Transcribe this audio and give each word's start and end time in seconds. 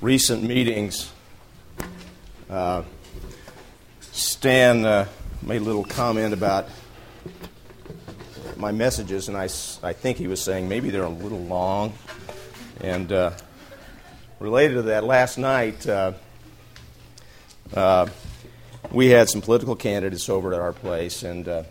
recent 0.00 0.42
meetings, 0.42 1.10
uh, 2.50 2.82
Stan 4.00 4.84
uh, 4.84 5.06
made 5.42 5.62
a 5.62 5.64
little 5.64 5.84
comment 5.84 6.34
about 6.34 6.68
my 8.56 8.72
messages, 8.72 9.28
and 9.28 9.36
I, 9.36 9.44
I 9.82 9.92
think 9.92 10.18
he 10.18 10.26
was 10.26 10.40
saying 10.40 10.68
maybe 10.68 10.90
they're 10.90 11.04
a 11.04 11.08
little 11.08 11.40
long. 11.40 11.94
And 12.80 13.10
uh, 13.10 13.32
related 14.38 14.74
to 14.74 14.82
that, 14.82 15.04
last 15.04 15.38
night 15.38 15.86
uh, 15.88 16.12
uh, 17.74 18.06
we 18.90 19.08
had 19.08 19.28
some 19.28 19.40
political 19.40 19.76
candidates 19.76 20.28
over 20.28 20.52
at 20.52 20.60
our 20.60 20.72
place, 20.72 21.22
and 21.22 21.48
uh, 21.48 21.62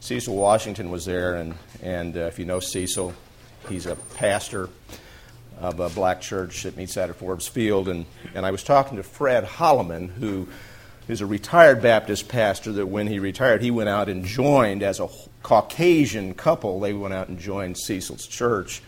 Cecil 0.00 0.34
Washington 0.34 0.90
was 0.90 1.04
there. 1.04 1.36
And, 1.36 1.54
and 1.82 2.16
if 2.16 2.38
you 2.38 2.44
know 2.44 2.60
Cecil, 2.60 3.14
he's 3.68 3.86
a 3.86 3.96
pastor 4.16 4.68
of 5.64 5.80
a 5.80 5.88
black 5.88 6.20
church 6.20 6.62
that 6.62 6.76
meets 6.76 6.96
out 6.96 7.10
at 7.10 7.16
Forbes 7.16 7.48
Field. 7.48 7.88
And, 7.88 8.06
and 8.34 8.44
I 8.44 8.50
was 8.50 8.62
talking 8.62 8.96
to 8.98 9.02
Fred 9.02 9.44
Holloman, 9.44 10.10
who 10.10 10.46
is 11.08 11.20
a 11.20 11.26
retired 11.26 11.82
Baptist 11.82 12.28
pastor 12.28 12.72
that 12.72 12.86
when 12.86 13.06
he 13.06 13.18
retired, 13.18 13.62
he 13.62 13.70
went 13.70 13.88
out 13.88 14.08
and 14.08 14.24
joined 14.24 14.82
as 14.82 15.00
a 15.00 15.08
Caucasian 15.42 16.34
couple. 16.34 16.80
They 16.80 16.92
went 16.92 17.14
out 17.14 17.28
and 17.28 17.38
joined 17.38 17.76
Cecil's 17.78 18.26
church 18.26 18.82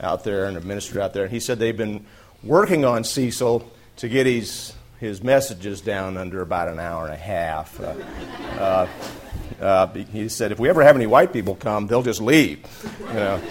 out 0.00 0.24
there 0.24 0.46
and 0.46 0.56
a 0.56 0.60
ministry 0.60 1.00
out 1.00 1.12
there. 1.12 1.24
And 1.24 1.32
he 1.32 1.40
said 1.40 1.58
they've 1.58 1.76
been 1.76 2.04
working 2.42 2.84
on 2.84 3.04
Cecil 3.04 3.70
to 3.96 4.08
get 4.08 4.26
his, 4.26 4.74
his 4.98 5.22
messages 5.22 5.80
down 5.80 6.16
under 6.16 6.42
about 6.42 6.68
an 6.68 6.80
hour 6.80 7.04
and 7.04 7.14
a 7.14 7.18
half. 7.18 7.78
Uh, 7.80 7.94
uh, 8.58 8.88
uh, 9.60 9.86
he 10.12 10.28
said 10.28 10.50
if 10.52 10.58
we 10.58 10.68
ever 10.68 10.82
have 10.82 10.96
any 10.96 11.06
white 11.06 11.32
people 11.32 11.54
come, 11.54 11.86
they'll 11.86 12.02
just 12.02 12.20
leave. 12.20 12.66
You 13.08 13.14
know. 13.14 13.42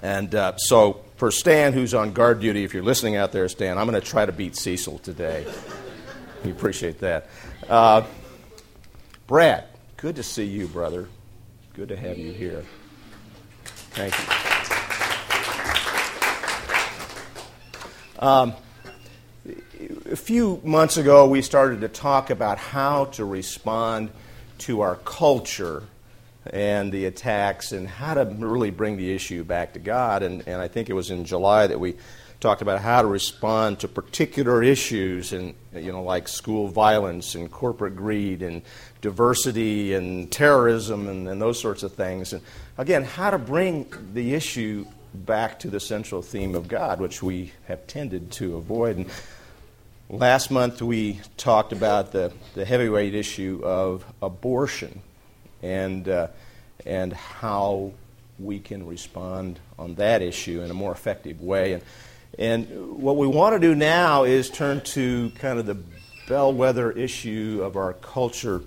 And 0.00 0.34
uh, 0.34 0.56
so, 0.56 1.02
for 1.16 1.30
Stan, 1.30 1.72
who's 1.72 1.92
on 1.92 2.12
guard 2.12 2.40
duty, 2.40 2.64
if 2.64 2.72
you're 2.72 2.82
listening 2.82 3.16
out 3.16 3.32
there, 3.32 3.48
Stan, 3.48 3.76
I'm 3.78 3.86
going 3.86 4.00
to 4.00 4.06
try 4.06 4.24
to 4.24 4.32
beat 4.32 4.56
Cecil 4.56 4.98
today. 4.98 5.46
we 6.44 6.50
appreciate 6.50 7.00
that. 7.00 7.28
Uh, 7.68 8.02
Brad, 9.26 9.64
good 9.96 10.16
to 10.16 10.22
see 10.22 10.44
you, 10.44 10.66
brother. 10.68 11.08
Good 11.74 11.88
to 11.88 11.96
have 11.96 12.18
you 12.18 12.32
here. 12.32 12.64
Thank 13.64 14.14
you. 14.18 14.24
Um, 18.18 18.54
a 20.10 20.16
few 20.16 20.60
months 20.64 20.96
ago, 20.96 21.26
we 21.26 21.42
started 21.42 21.80
to 21.80 21.88
talk 21.88 22.30
about 22.30 22.58
how 22.58 23.06
to 23.06 23.24
respond 23.24 24.10
to 24.58 24.80
our 24.82 24.96
culture 24.96 25.82
and 26.46 26.90
the 26.92 27.06
attacks 27.06 27.72
and 27.72 27.88
how 27.88 28.14
to 28.14 28.24
really 28.24 28.70
bring 28.70 28.96
the 28.96 29.14
issue 29.14 29.44
back 29.44 29.74
to 29.74 29.78
God. 29.78 30.22
And, 30.22 30.46
and 30.46 30.60
I 30.60 30.68
think 30.68 30.90
it 30.90 30.94
was 30.94 31.10
in 31.10 31.24
July 31.24 31.66
that 31.66 31.78
we 31.78 31.96
talked 32.40 32.60
about 32.60 32.80
how 32.80 33.00
to 33.00 33.06
respond 33.06 33.78
to 33.78 33.86
particular 33.86 34.64
issues 34.64 35.32
and 35.32 35.54
you 35.72 35.92
know 35.92 36.02
like 36.02 36.26
school 36.26 36.66
violence 36.66 37.36
and 37.36 37.48
corporate 37.52 37.94
greed 37.94 38.42
and 38.42 38.62
diversity 39.00 39.94
and 39.94 40.30
terrorism 40.32 41.06
and, 41.06 41.28
and 41.28 41.40
those 41.40 41.60
sorts 41.60 41.84
of 41.84 41.92
things. 41.92 42.32
And 42.32 42.42
again 42.76 43.04
how 43.04 43.30
to 43.30 43.38
bring 43.38 43.86
the 44.12 44.34
issue 44.34 44.84
back 45.14 45.60
to 45.60 45.70
the 45.70 45.78
central 45.78 46.20
theme 46.20 46.56
of 46.56 46.66
God 46.66 46.98
which 47.00 47.22
we 47.22 47.52
have 47.68 47.86
tended 47.86 48.32
to 48.32 48.56
avoid. 48.56 48.96
And 48.96 49.10
last 50.10 50.50
month 50.50 50.82
we 50.82 51.20
talked 51.36 51.72
about 51.72 52.10
the, 52.10 52.32
the 52.54 52.64
heavyweight 52.64 53.14
issue 53.14 53.60
of 53.62 54.04
abortion 54.20 55.00
and, 55.62 56.08
uh, 56.08 56.28
and 56.84 57.12
how 57.12 57.92
we 58.38 58.58
can 58.58 58.86
respond 58.86 59.60
on 59.78 59.94
that 59.96 60.22
issue 60.22 60.62
in 60.62 60.70
a 60.70 60.74
more 60.74 60.92
effective 60.92 61.40
way. 61.40 61.74
And, 61.74 61.82
and 62.38 62.96
what 62.96 63.16
we 63.16 63.26
want 63.26 63.54
to 63.54 63.60
do 63.60 63.74
now 63.74 64.24
is 64.24 64.50
turn 64.50 64.80
to 64.80 65.30
kind 65.38 65.58
of 65.58 65.66
the 65.66 65.76
bellwether 66.28 66.90
issue 66.90 67.60
of 67.62 67.76
our 67.76 67.92
culture, 67.94 68.62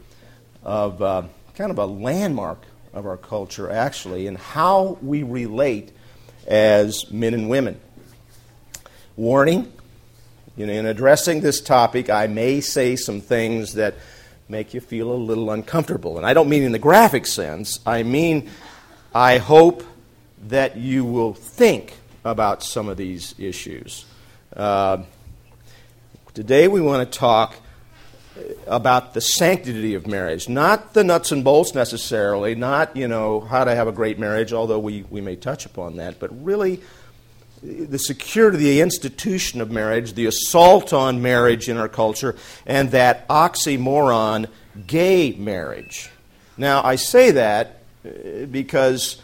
of 0.63 1.01
uh, 1.01 1.23
kind 1.55 1.71
of 1.71 1.79
a 1.79 1.85
landmark 1.85 2.59
of 2.93 3.05
our 3.05 3.17
culture, 3.17 3.69
actually, 3.69 4.27
and 4.27 4.37
how 4.37 4.97
we 5.01 5.23
relate 5.23 5.91
as 6.47 7.09
men 7.11 7.33
and 7.33 7.49
women. 7.49 7.79
Warning, 9.17 9.71
you 10.55 10.65
know, 10.65 10.73
in 10.73 10.85
addressing 10.85 11.41
this 11.41 11.59
topic, 11.59 12.09
I 12.09 12.27
may 12.27 12.61
say 12.61 12.95
some 12.95 13.19
things 13.19 13.73
that 13.73 13.95
make 14.47 14.73
you 14.73 14.81
feel 14.81 15.11
a 15.11 15.13
little 15.13 15.51
uncomfortable. 15.51 16.17
And 16.17 16.25
I 16.25 16.33
don't 16.33 16.49
mean 16.49 16.63
in 16.63 16.71
the 16.71 16.79
graphic 16.79 17.25
sense, 17.25 17.79
I 17.85 18.03
mean, 18.03 18.49
I 19.13 19.37
hope 19.37 19.83
that 20.47 20.77
you 20.77 21.03
will 21.05 21.33
think 21.33 21.93
about 22.23 22.63
some 22.63 22.87
of 22.87 22.97
these 22.97 23.33
issues. 23.37 24.05
Uh, 24.55 25.03
today 26.33 26.67
we 26.67 26.81
want 26.81 27.11
to 27.11 27.17
talk 27.17 27.55
about 28.67 29.13
the 29.13 29.21
sanctity 29.21 29.95
of 29.95 30.05
marriage, 30.07 30.49
not 30.49 30.93
the 30.93 31.03
nuts 31.03 31.31
and 31.31 31.43
bolts 31.43 31.73
necessarily, 31.73 32.53
not, 32.53 32.95
you 32.95 33.07
know, 33.07 33.39
how 33.39 33.63
to 33.63 33.73
have 33.73 33.87
a 33.87 33.91
great 33.91 34.19
marriage, 34.19 34.51
although 34.51 34.79
we, 34.79 35.05
we 35.09 35.21
may 35.21 35.35
touch 35.35 35.65
upon 35.65 35.95
that, 35.97 36.19
but 36.19 36.43
really 36.43 36.81
the 37.65 37.99
security, 37.99 38.57
the 38.57 38.81
institution 38.81 39.61
of 39.61 39.71
marriage, 39.71 40.13
the 40.13 40.27
assault 40.27 40.93
on 40.93 41.21
marriage 41.21 41.67
in 41.67 41.77
our 41.77 41.89
culture, 41.89 42.35
and 42.65 42.91
that 42.91 43.27
oxymoron, 43.27 44.47
gay 44.85 45.31
marriage. 45.33 46.09
Now, 46.57 46.83
I 46.83 46.95
say 46.95 47.31
that 47.31 47.81
uh, 48.05 48.45
because 48.45 49.21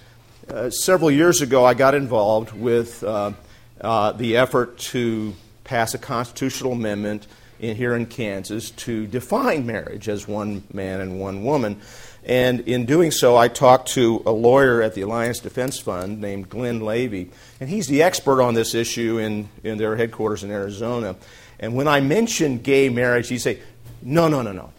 uh, 0.49 0.69
several 0.69 1.11
years 1.11 1.41
ago 1.41 1.63
I 1.63 1.73
got 1.73 1.93
involved 1.95 2.51
with 2.51 3.03
uh, 3.03 3.31
uh, 3.79 4.11
the 4.13 4.37
effort 4.37 4.77
to 4.79 5.33
pass 5.63 5.93
a 5.93 5.97
constitutional 5.97 6.73
amendment 6.73 7.27
in, 7.59 7.75
here 7.77 7.95
in 7.95 8.05
Kansas 8.05 8.71
to 8.71 9.07
define 9.07 9.65
marriage 9.65 10.09
as 10.09 10.27
one 10.27 10.63
man 10.73 10.99
and 10.99 11.19
one 11.19 11.43
woman. 11.43 11.79
And 12.23 12.61
in 12.61 12.85
doing 12.85 13.09
so, 13.09 13.35
I 13.35 13.47
talked 13.47 13.89
to 13.93 14.21
a 14.25 14.31
lawyer 14.31 14.81
at 14.81 14.93
the 14.93 15.01
Alliance 15.01 15.39
Defense 15.39 15.79
Fund 15.79 16.21
named 16.21 16.49
Glen 16.49 16.79
Lavy, 16.79 17.31
and 17.59 17.69
he's 17.69 17.87
the 17.87 18.03
expert 18.03 18.41
on 18.41 18.53
this 18.53 18.75
issue 18.75 19.17
in, 19.17 19.49
in 19.63 19.77
their 19.77 19.95
headquarters 19.95 20.43
in 20.43 20.51
Arizona. 20.51 21.15
And 21.59 21.75
when 21.75 21.87
I 21.87 21.99
mentioned 21.99 22.63
gay 22.63 22.89
marriage, 22.89 23.29
he'd 23.29 23.39
say, 23.39 23.59
No, 24.01 24.27
no, 24.27 24.41
no, 24.41 24.51
no. 24.51 24.71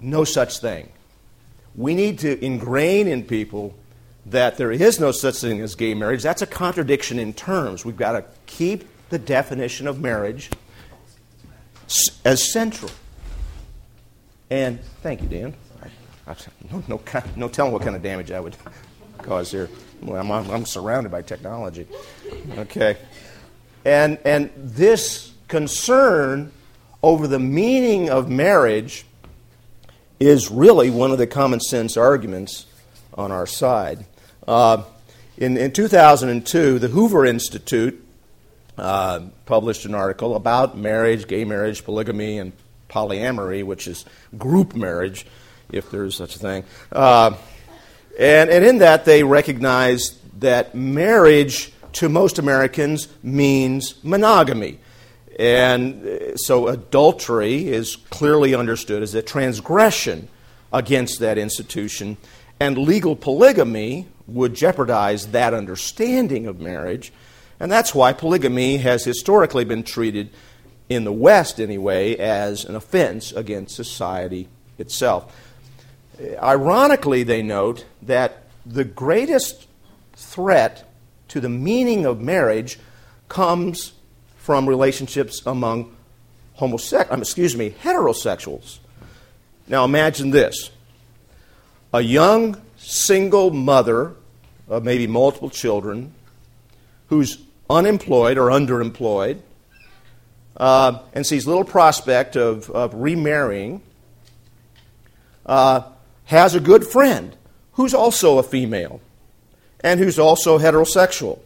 No 0.00 0.24
such 0.24 0.58
thing. 0.58 0.88
We 1.74 1.94
need 1.94 2.20
to 2.20 2.44
ingrain 2.44 3.08
in 3.08 3.24
people 3.24 3.74
that 4.26 4.56
there 4.56 4.70
is 4.70 5.00
no 5.00 5.10
such 5.10 5.36
thing 5.36 5.60
as 5.60 5.74
gay 5.74 5.94
marriage. 5.94 6.22
That's 6.22 6.42
a 6.42 6.46
contradiction 6.46 7.18
in 7.18 7.32
terms. 7.32 7.84
We've 7.84 7.96
got 7.96 8.12
to 8.12 8.24
keep 8.46 8.84
the 9.10 9.18
definition 9.18 9.86
of 9.86 10.00
marriage 10.00 10.50
as 12.24 12.52
central. 12.52 12.90
And 14.50 14.80
thank 15.02 15.22
you, 15.22 15.28
Dan. 15.28 15.54
No, 16.26 16.82
no, 16.88 17.00
no 17.36 17.48
telling 17.48 17.72
what 17.72 17.82
kind 17.82 17.96
of 17.96 18.02
damage 18.02 18.30
I 18.30 18.40
would 18.40 18.56
cause 19.18 19.50
here. 19.50 19.68
Well, 20.00 20.20
I'm, 20.20 20.50
I'm 20.50 20.66
surrounded 20.66 21.10
by 21.10 21.22
technology. 21.22 21.86
Okay. 22.58 22.96
And, 23.84 24.18
and 24.24 24.50
this 24.56 25.32
concern 25.48 26.52
over 27.02 27.26
the 27.26 27.38
meaning 27.38 28.10
of 28.10 28.28
marriage 28.28 29.04
is 30.20 30.50
really 30.50 30.90
one 30.90 31.10
of 31.10 31.18
the 31.18 31.26
common 31.26 31.60
sense 31.60 31.96
arguments 31.96 32.66
on 33.14 33.32
our 33.32 33.46
side. 33.46 34.04
Uh, 34.46 34.84
in, 35.36 35.56
in 35.56 35.72
2002, 35.72 36.78
the 36.78 36.88
Hoover 36.88 37.26
Institute 37.26 38.04
uh, 38.78 39.20
published 39.46 39.84
an 39.84 39.94
article 39.94 40.36
about 40.36 40.76
marriage, 40.76 41.26
gay 41.26 41.44
marriage, 41.44 41.84
polygamy, 41.84 42.38
and 42.38 42.52
polyamory, 42.88 43.64
which 43.64 43.88
is 43.88 44.04
group 44.38 44.74
marriage 44.74 45.26
if 45.72 45.90
there's 45.90 46.16
such 46.16 46.36
a 46.36 46.38
thing. 46.38 46.64
Uh, 46.90 47.34
and, 48.18 48.50
and 48.50 48.64
in 48.64 48.78
that, 48.78 49.04
they 49.04 49.22
recognize 49.22 50.18
that 50.38 50.74
marriage 50.74 51.72
to 51.92 52.08
most 52.08 52.38
Americans 52.38 53.08
means 53.22 54.02
monogamy. 54.04 54.78
And 55.38 56.06
uh, 56.06 56.36
so 56.36 56.68
adultery 56.68 57.68
is 57.68 57.96
clearly 57.96 58.54
understood 58.54 59.02
as 59.02 59.14
a 59.14 59.22
transgression 59.22 60.28
against 60.72 61.20
that 61.20 61.38
institution, 61.38 62.16
and 62.60 62.78
legal 62.78 63.16
polygamy 63.16 64.08
would 64.26 64.54
jeopardize 64.54 65.28
that 65.28 65.52
understanding 65.52 66.46
of 66.46 66.60
marriage. 66.60 67.12
And 67.60 67.70
that's 67.70 67.94
why 67.94 68.12
polygamy 68.12 68.78
has 68.78 69.04
historically 69.04 69.64
been 69.64 69.82
treated, 69.82 70.30
in 70.88 71.04
the 71.04 71.12
West 71.12 71.60
anyway, 71.60 72.16
as 72.16 72.64
an 72.64 72.74
offense 72.74 73.32
against 73.32 73.74
society 73.76 74.48
itself. 74.78 75.34
Ironically, 76.42 77.22
they 77.22 77.42
note 77.42 77.84
that 78.02 78.44
the 78.64 78.84
greatest 78.84 79.66
threat 80.14 80.88
to 81.28 81.40
the 81.40 81.48
meaning 81.48 82.06
of 82.06 82.20
marriage 82.20 82.78
comes 83.28 83.92
from 84.36 84.68
relationships 84.68 85.42
among 85.46 85.96
homosexuals, 86.54 87.12
um, 87.12 87.22
excuse 87.22 87.56
me, 87.56 87.70
heterosexuals. 87.70 88.78
Now 89.66 89.84
imagine 89.84 90.30
this. 90.30 90.70
A 91.92 92.00
young 92.00 92.60
single 92.76 93.50
mother 93.50 94.14
of 94.68 94.84
maybe 94.84 95.06
multiple 95.06 95.50
children 95.50 96.12
who's 97.08 97.38
unemployed 97.68 98.38
or 98.38 98.48
underemployed 98.48 99.40
uh, 100.56 100.98
and 101.14 101.26
sees 101.26 101.46
little 101.46 101.64
prospect 101.64 102.36
of, 102.36 102.70
of 102.70 102.94
remarrying, 102.94 103.80
uh, 105.46 105.82
has 106.26 106.54
a 106.54 106.60
good 106.60 106.86
friend 106.86 107.36
who's 107.72 107.94
also 107.94 108.38
a 108.38 108.42
female 108.42 109.00
and 109.80 109.98
who's 109.98 110.18
also 110.18 110.58
heterosexual, 110.58 111.40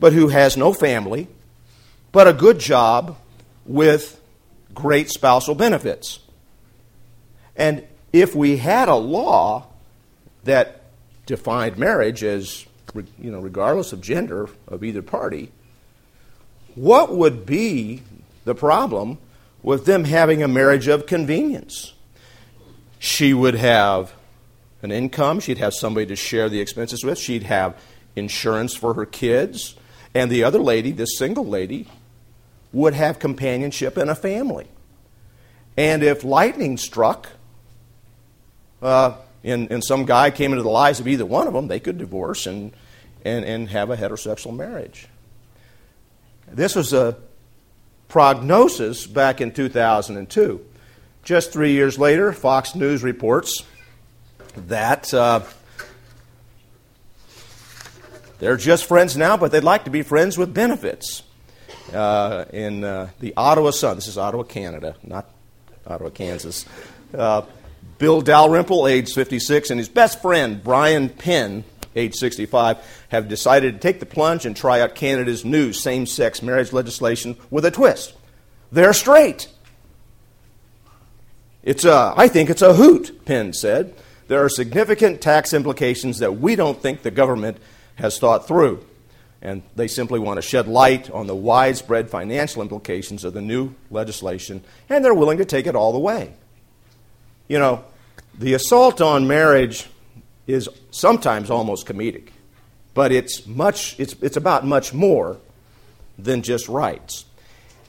but 0.00 0.12
who 0.12 0.28
has 0.28 0.56
no 0.56 0.72
family, 0.72 1.28
but 2.12 2.26
a 2.26 2.32
good 2.32 2.58
job 2.58 3.16
with 3.64 4.20
great 4.74 5.10
spousal 5.10 5.54
benefits. 5.54 6.20
And 7.56 7.86
if 8.12 8.34
we 8.34 8.58
had 8.58 8.88
a 8.88 8.94
law 8.94 9.66
that 10.44 10.82
defined 11.26 11.76
marriage 11.76 12.22
as, 12.22 12.66
you 12.94 13.30
know, 13.30 13.40
regardless 13.40 13.92
of 13.92 14.00
gender 14.00 14.48
of 14.68 14.84
either 14.84 15.02
party, 15.02 15.50
what 16.74 17.14
would 17.14 17.44
be 17.44 18.02
the 18.44 18.54
problem 18.54 19.18
with 19.62 19.86
them 19.86 20.04
having 20.04 20.42
a 20.42 20.48
marriage 20.48 20.86
of 20.86 21.06
convenience? 21.06 21.94
She 22.98 23.34
would 23.34 23.54
have 23.54 24.12
an 24.82 24.90
income, 24.90 25.40
she'd 25.40 25.58
have 25.58 25.74
somebody 25.74 26.06
to 26.06 26.16
share 26.16 26.48
the 26.48 26.60
expenses 26.60 27.04
with, 27.04 27.18
she'd 27.18 27.44
have 27.44 27.76
insurance 28.14 28.74
for 28.74 28.94
her 28.94 29.06
kids, 29.06 29.74
and 30.14 30.30
the 30.30 30.44
other 30.44 30.58
lady, 30.58 30.92
this 30.92 31.18
single 31.18 31.46
lady, 31.46 31.86
would 32.72 32.94
have 32.94 33.18
companionship 33.18 33.96
and 33.96 34.10
a 34.10 34.14
family. 34.14 34.66
And 35.76 36.02
if 36.02 36.24
lightning 36.24 36.78
struck, 36.78 37.28
uh, 38.80 39.16
and, 39.44 39.70
and 39.70 39.84
some 39.84 40.04
guy 40.04 40.30
came 40.30 40.52
into 40.52 40.62
the 40.62 40.70
lives 40.70 41.00
of 41.00 41.08
either 41.08 41.26
one 41.26 41.46
of 41.46 41.52
them, 41.52 41.68
they 41.68 41.80
could 41.80 41.98
divorce 41.98 42.46
and, 42.46 42.72
and, 43.24 43.44
and 43.44 43.68
have 43.70 43.90
a 43.90 43.96
heterosexual 43.96 44.54
marriage. 44.54 45.08
This 46.48 46.74
was 46.74 46.92
a 46.92 47.16
prognosis 48.08 49.06
back 49.06 49.40
in 49.40 49.52
2002. 49.52 50.64
Just 51.26 51.52
three 51.52 51.72
years 51.72 51.98
later, 51.98 52.32
Fox 52.32 52.76
News 52.76 53.02
reports 53.02 53.64
that 54.68 55.12
uh, 55.12 55.40
they're 58.38 58.56
just 58.56 58.84
friends 58.84 59.16
now, 59.16 59.36
but 59.36 59.50
they'd 59.50 59.64
like 59.64 59.86
to 59.86 59.90
be 59.90 60.02
friends 60.02 60.38
with 60.38 60.54
benefits. 60.54 61.24
Uh, 61.92 62.44
in 62.52 62.84
uh, 62.84 63.10
the 63.18 63.34
Ottawa 63.36 63.70
Sun, 63.70 63.96
this 63.96 64.06
is 64.06 64.16
Ottawa, 64.16 64.44
Canada, 64.44 64.94
not 65.02 65.28
Ottawa, 65.84 66.10
Kansas. 66.10 66.64
Uh, 67.12 67.42
Bill 67.98 68.20
Dalrymple, 68.20 68.86
age 68.86 69.12
56, 69.12 69.70
and 69.70 69.80
his 69.80 69.88
best 69.88 70.22
friend, 70.22 70.62
Brian 70.62 71.08
Penn, 71.08 71.64
age 71.96 72.14
65, 72.14 72.78
have 73.08 73.26
decided 73.26 73.74
to 73.74 73.80
take 73.80 73.98
the 73.98 74.06
plunge 74.06 74.46
and 74.46 74.56
try 74.56 74.80
out 74.80 74.94
Canada's 74.94 75.44
new 75.44 75.72
same 75.72 76.06
sex 76.06 76.40
marriage 76.40 76.72
legislation 76.72 77.36
with 77.50 77.64
a 77.64 77.72
twist. 77.72 78.14
They're 78.70 78.92
straight. 78.92 79.48
It's 81.66 81.84
a, 81.84 82.14
I 82.16 82.28
think 82.28 82.48
it's 82.48 82.62
a 82.62 82.74
hoot, 82.74 83.24
Penn 83.24 83.52
said. 83.52 83.92
There 84.28 84.42
are 84.42 84.48
significant 84.48 85.20
tax 85.20 85.52
implications 85.52 86.20
that 86.20 86.38
we 86.38 86.54
don't 86.54 86.80
think 86.80 87.02
the 87.02 87.10
government 87.10 87.58
has 87.96 88.20
thought 88.20 88.46
through. 88.46 88.86
And 89.42 89.64
they 89.74 89.88
simply 89.88 90.20
want 90.20 90.36
to 90.38 90.42
shed 90.42 90.68
light 90.68 91.10
on 91.10 91.26
the 91.26 91.34
widespread 91.34 92.08
financial 92.08 92.62
implications 92.62 93.24
of 93.24 93.34
the 93.34 93.42
new 93.42 93.74
legislation, 93.90 94.62
and 94.88 95.04
they're 95.04 95.12
willing 95.12 95.38
to 95.38 95.44
take 95.44 95.66
it 95.66 95.74
all 95.74 95.92
the 95.92 95.98
way. 95.98 96.34
You 97.48 97.58
know, 97.58 97.84
the 98.38 98.54
assault 98.54 99.00
on 99.00 99.26
marriage 99.26 99.88
is 100.46 100.68
sometimes 100.92 101.50
almost 101.50 101.84
comedic, 101.84 102.28
but 102.94 103.10
it's, 103.10 103.44
much, 103.44 103.98
it's, 103.98 104.14
it's 104.22 104.36
about 104.36 104.64
much 104.64 104.94
more 104.94 105.38
than 106.16 106.42
just 106.42 106.68
rights. 106.68 107.24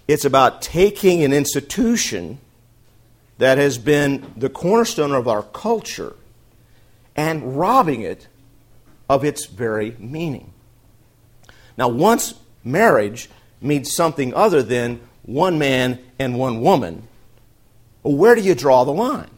It's 0.07 0.25
about 0.25 0.63
taking 0.63 1.23
an 1.23 1.31
institution 1.31 2.39
that 3.37 3.57
has 3.57 3.77
been 3.77 4.33
the 4.35 4.49
cornerstone 4.49 5.11
of 5.11 5.27
our 5.27 5.43
culture 5.43 6.15
and 7.15 7.57
robbing 7.57 8.01
it 8.01 8.27
of 9.09 9.23
its 9.23 9.45
very 9.45 9.95
meaning. 9.99 10.51
Now, 11.77 11.87
once 11.87 12.33
marriage 12.63 13.29
means 13.61 13.93
something 13.93 14.33
other 14.33 14.61
than 14.63 14.99
one 15.23 15.59
man 15.59 15.99
and 16.19 16.37
one 16.37 16.61
woman, 16.61 17.07
where 18.03 18.35
do 18.35 18.41
you 18.41 18.55
draw 18.55 18.83
the 18.83 18.91
line? 18.91 19.29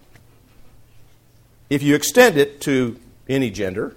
If 1.70 1.84
you 1.84 1.96
extend 1.96 2.38
it 2.38 2.62
to 2.62 3.00
any 3.28 3.52
gender, 3.52 3.96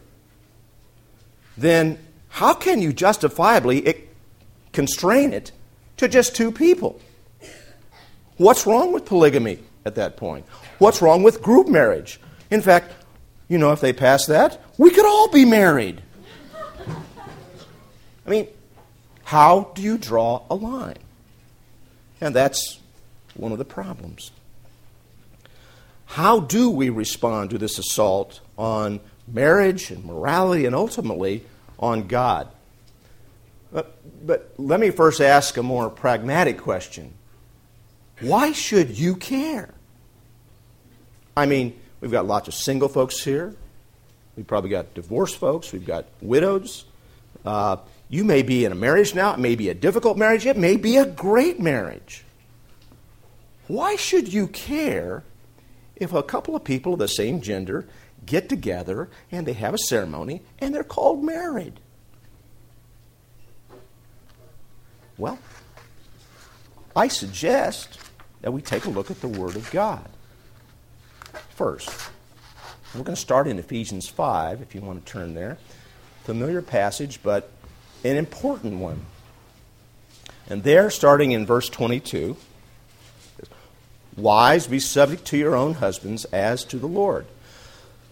then 1.56 1.98
how 2.28 2.54
can 2.54 2.80
you 2.82 2.92
justifiably 2.92 4.06
constrain 4.72 5.32
it 5.32 5.52
to 5.98 6.08
just 6.08 6.34
two 6.34 6.50
people? 6.50 7.00
What's 8.36 8.66
wrong 8.66 8.92
with 8.92 9.04
polygamy 9.04 9.58
at 9.84 9.94
that 9.96 10.16
point? 10.16 10.46
What's 10.78 11.02
wrong 11.02 11.22
with 11.22 11.42
group 11.42 11.68
marriage? 11.68 12.20
In 12.50 12.60
fact, 12.60 12.92
you 13.48 13.58
know, 13.58 13.72
if 13.72 13.80
they 13.80 13.92
pass 13.92 14.26
that, 14.26 14.62
we 14.78 14.90
could 14.90 15.06
all 15.06 15.28
be 15.28 15.44
married. 15.44 16.02
I 18.26 18.30
mean, 18.30 18.48
how 19.24 19.72
do 19.74 19.82
you 19.82 19.98
draw 19.98 20.42
a 20.50 20.54
line? 20.54 20.98
And 22.20 22.34
that's 22.34 22.78
one 23.34 23.52
of 23.52 23.58
the 23.58 23.64
problems. 23.64 24.30
How 26.06 26.40
do 26.40 26.70
we 26.70 26.90
respond 26.90 27.50
to 27.50 27.58
this 27.58 27.78
assault 27.78 28.40
on 28.58 29.00
marriage 29.26 29.90
and 29.90 30.04
morality 30.04 30.66
and 30.66 30.74
ultimately 30.74 31.44
on 31.78 32.06
God? 32.06 32.48
But, 33.72 33.96
but 34.26 34.52
let 34.58 34.78
me 34.78 34.90
first 34.90 35.20
ask 35.20 35.56
a 35.56 35.62
more 35.62 35.88
pragmatic 35.88 36.58
question. 36.58 37.14
Why 38.22 38.52
should 38.52 38.98
you 38.98 39.16
care? 39.16 39.74
I 41.36 41.46
mean, 41.46 41.78
we've 42.00 42.10
got 42.10 42.26
lots 42.26 42.48
of 42.48 42.54
single 42.54 42.88
folks 42.88 43.22
here. 43.22 43.54
We've 44.36 44.46
probably 44.46 44.70
got 44.70 44.94
divorced 44.94 45.36
folks. 45.36 45.72
We've 45.72 45.84
got 45.84 46.06
widows. 46.20 46.84
Uh, 47.44 47.78
you 48.08 48.24
may 48.24 48.42
be 48.42 48.64
in 48.64 48.72
a 48.72 48.74
marriage 48.74 49.14
now. 49.14 49.34
It 49.34 49.38
may 49.38 49.54
be 49.54 49.68
a 49.68 49.74
difficult 49.74 50.16
marriage. 50.16 50.46
It 50.46 50.56
may 50.56 50.76
be 50.76 50.96
a 50.96 51.06
great 51.06 51.60
marriage. 51.60 52.24
Why 53.68 53.96
should 53.96 54.32
you 54.32 54.48
care 54.48 55.24
if 55.96 56.12
a 56.12 56.22
couple 56.22 56.54
of 56.54 56.64
people 56.64 56.94
of 56.94 56.98
the 56.98 57.08
same 57.08 57.40
gender 57.40 57.86
get 58.24 58.48
together 58.48 59.08
and 59.30 59.46
they 59.46 59.54
have 59.54 59.74
a 59.74 59.78
ceremony 59.78 60.42
and 60.58 60.74
they're 60.74 60.84
called 60.84 61.24
married? 61.24 61.80
Well, 65.18 65.38
I 66.94 67.08
suggest 67.08 67.98
that 68.42 68.52
we 68.52 68.60
take 68.60 68.84
a 68.84 68.90
look 68.90 69.10
at 69.10 69.20
the 69.20 69.28
Word 69.28 69.56
of 69.56 69.70
God 69.70 70.08
first. 71.50 71.88
We're 72.94 73.04
going 73.04 73.14
to 73.14 73.20
start 73.20 73.46
in 73.46 73.58
Ephesians 73.58 74.08
5, 74.08 74.60
if 74.60 74.74
you 74.74 74.82
want 74.82 75.04
to 75.04 75.12
turn 75.12 75.34
there. 75.34 75.58
Familiar 76.24 76.60
passage, 76.60 77.20
but 77.22 77.50
an 78.04 78.16
important 78.16 78.78
one. 78.78 79.06
And 80.48 80.62
there, 80.62 80.90
starting 80.90 81.32
in 81.32 81.46
verse 81.46 81.68
22, 81.68 82.36
Wives, 84.16 84.66
be 84.66 84.78
subject 84.78 85.24
to 85.26 85.38
your 85.38 85.56
own 85.56 85.74
husbands 85.74 86.26
as 86.26 86.64
to 86.64 86.78
the 86.78 86.86
Lord. 86.86 87.24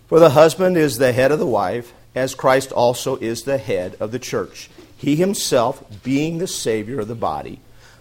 For 0.09 0.19
the 0.19 0.31
husband 0.31 0.79
is 0.79 0.97
the 0.97 1.13
head 1.13 1.31
of 1.31 1.39
the 1.39 1.47
wife, 1.47 1.93
as 2.15 2.35
Christ 2.35 2.73
also 2.73 3.17
is 3.17 3.43
the 3.43 3.59
head 3.59 3.97
of 4.01 4.11
the 4.11 4.19
church, 4.19 4.71
he 4.97 5.17
himself 5.17 6.03
being 6.03 6.39
the 6.39 6.47
Savior 6.47 7.01
of 7.01 7.09
the 7.09 7.15
body. 7.15 7.61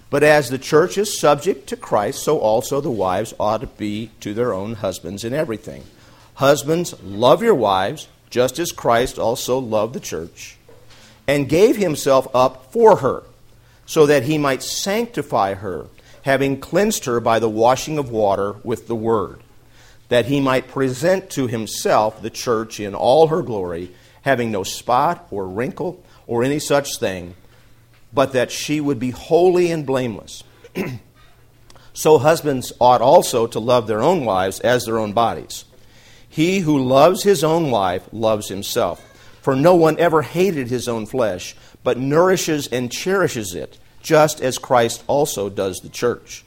But 0.10 0.24
as 0.24 0.50
the 0.50 0.58
church 0.58 0.98
is 0.98 1.20
subject 1.20 1.68
to 1.68 1.78
Christ, 1.78 2.24
so 2.24 2.40
also 2.40 2.82
the 2.82 2.90
wives 2.90 3.34
ought 3.40 3.62
to 3.62 3.68
be 3.68 4.12
to 4.22 4.34
their 4.34 4.54
own 4.54 4.76
husbands 4.76 5.24
in 5.24 5.34
everything. 5.34 5.84
Husbands, 6.36 6.96
love 7.04 7.44
your 7.44 7.56
wives, 7.56 8.08
just 8.30 8.60
as 8.60 8.72
Christ 8.72 9.20
also 9.20 9.60
loved 9.60 9.94
the 9.94 10.00
church, 10.00 10.58
and 11.28 11.50
gave 11.50 11.76
himself 11.76 12.28
up 12.34 12.72
for 12.72 12.98
her, 12.98 13.24
so 13.86 14.06
that 14.06 14.24
he 14.24 14.38
might 14.38 14.64
sanctify 14.64 15.56
her 15.56 15.88
having 16.24 16.60
cleansed 16.60 17.06
her 17.06 17.20
by 17.20 17.40
the 17.40 17.50
washing 17.50 17.98
of 17.98 18.10
water 18.10 18.54
with 18.64 18.88
the 18.88 18.96
word, 18.96 19.40
that 20.10 20.26
he 20.26 20.40
might 20.40 20.68
present 20.68 21.30
to 21.30 21.48
himself 21.48 22.22
the 22.22 22.30
church 22.30 22.80
in 22.80 22.94
all 22.94 23.28
her 23.28 23.42
glory, 23.42 23.92
having 24.24 24.52
no 24.52 24.64
spot 24.64 25.28
or 25.32 25.48
wrinkle 25.48 26.04
or 26.28 26.44
any 26.44 26.60
such 26.60 27.00
thing, 27.00 27.36
but 28.14 28.34
that 28.34 28.52
she 28.52 28.82
would 28.82 29.00
be 29.00 29.12
holy 29.12 29.72
and 29.72 29.86
blameless. 29.86 30.44
so 31.94 32.18
husbands 32.18 32.74
ought 32.80 33.02
also 33.02 33.48
to 33.48 33.60
love 33.60 33.88
their 33.88 34.02
own 34.02 34.26
wives 34.26 34.60
as 34.60 34.86
their 34.86 34.98
own 34.98 35.14
bodies. 35.14 35.66
He 36.28 36.60
who 36.60 36.78
loves 36.78 37.24
his 37.24 37.44
own 37.44 37.72
wife 37.72 38.08
loves 38.12 38.48
himself. 38.48 39.06
For 39.42 39.56
no 39.56 39.76
one 39.76 39.98
ever 40.00 40.22
hated 40.22 40.68
his 40.68 40.88
own 40.88 41.06
flesh, 41.06 41.56
but 41.84 41.98
nourishes 41.98 42.68
and 42.68 42.92
cherishes 42.92 43.56
it 43.56 43.80
just 44.02 44.42
as 44.42 44.58
Christ 44.58 45.04
also 45.08 45.50
does 45.50 45.80
the 45.80 45.90
church, 45.90 46.46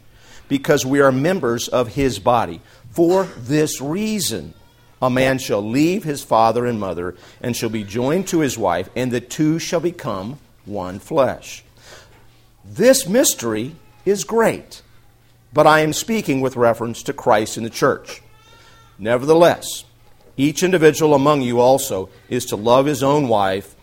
because 0.49 0.87
we 0.87 1.01
are 1.01 1.13
members 1.13 1.69
of 1.69 1.89
his 1.89 2.19
body. 2.19 2.61
For 2.91 3.25
this 3.25 3.81
reason, 3.81 4.55
a 5.01 5.11
man 5.11 5.39
shall 5.39 5.63
leave 5.63 6.05
his 6.05 6.23
father 6.23 6.67
and 6.67 6.79
mother 6.79 7.17
and 7.41 7.57
shall 7.57 7.71
be 7.71 7.85
joined 7.85 8.29
to 8.29 8.41
his 8.41 8.57
wife, 8.57 8.89
and 8.95 9.11
the 9.11 9.21
two 9.21 9.59
shall 9.59 9.81
become 9.81 10.39
one 10.65 10.99
flesh. 10.99 11.65
This 12.65 13.09
mystery 13.09 13.77
is 14.05 14.25
great, 14.25 14.83
but 15.53 15.67
I 15.67 15.81
am 15.81 15.93
speaking 15.93 16.41
with 16.41 16.57
reference 16.57 17.03
to 17.05 17.13
Christ 17.13 17.57
and 17.57 17.67
the 17.67 17.71
church. 17.71 18.23
Nevertheless, 18.99 19.85
each 20.37 20.63
individual 20.63 21.15
among 21.15 21.43
you 21.43 21.61
also 21.61 22.09
is 22.29 22.47
to 22.47 22.57
love 22.57 22.87
his 22.87 23.03
own 23.03 23.29
wife 23.29 23.75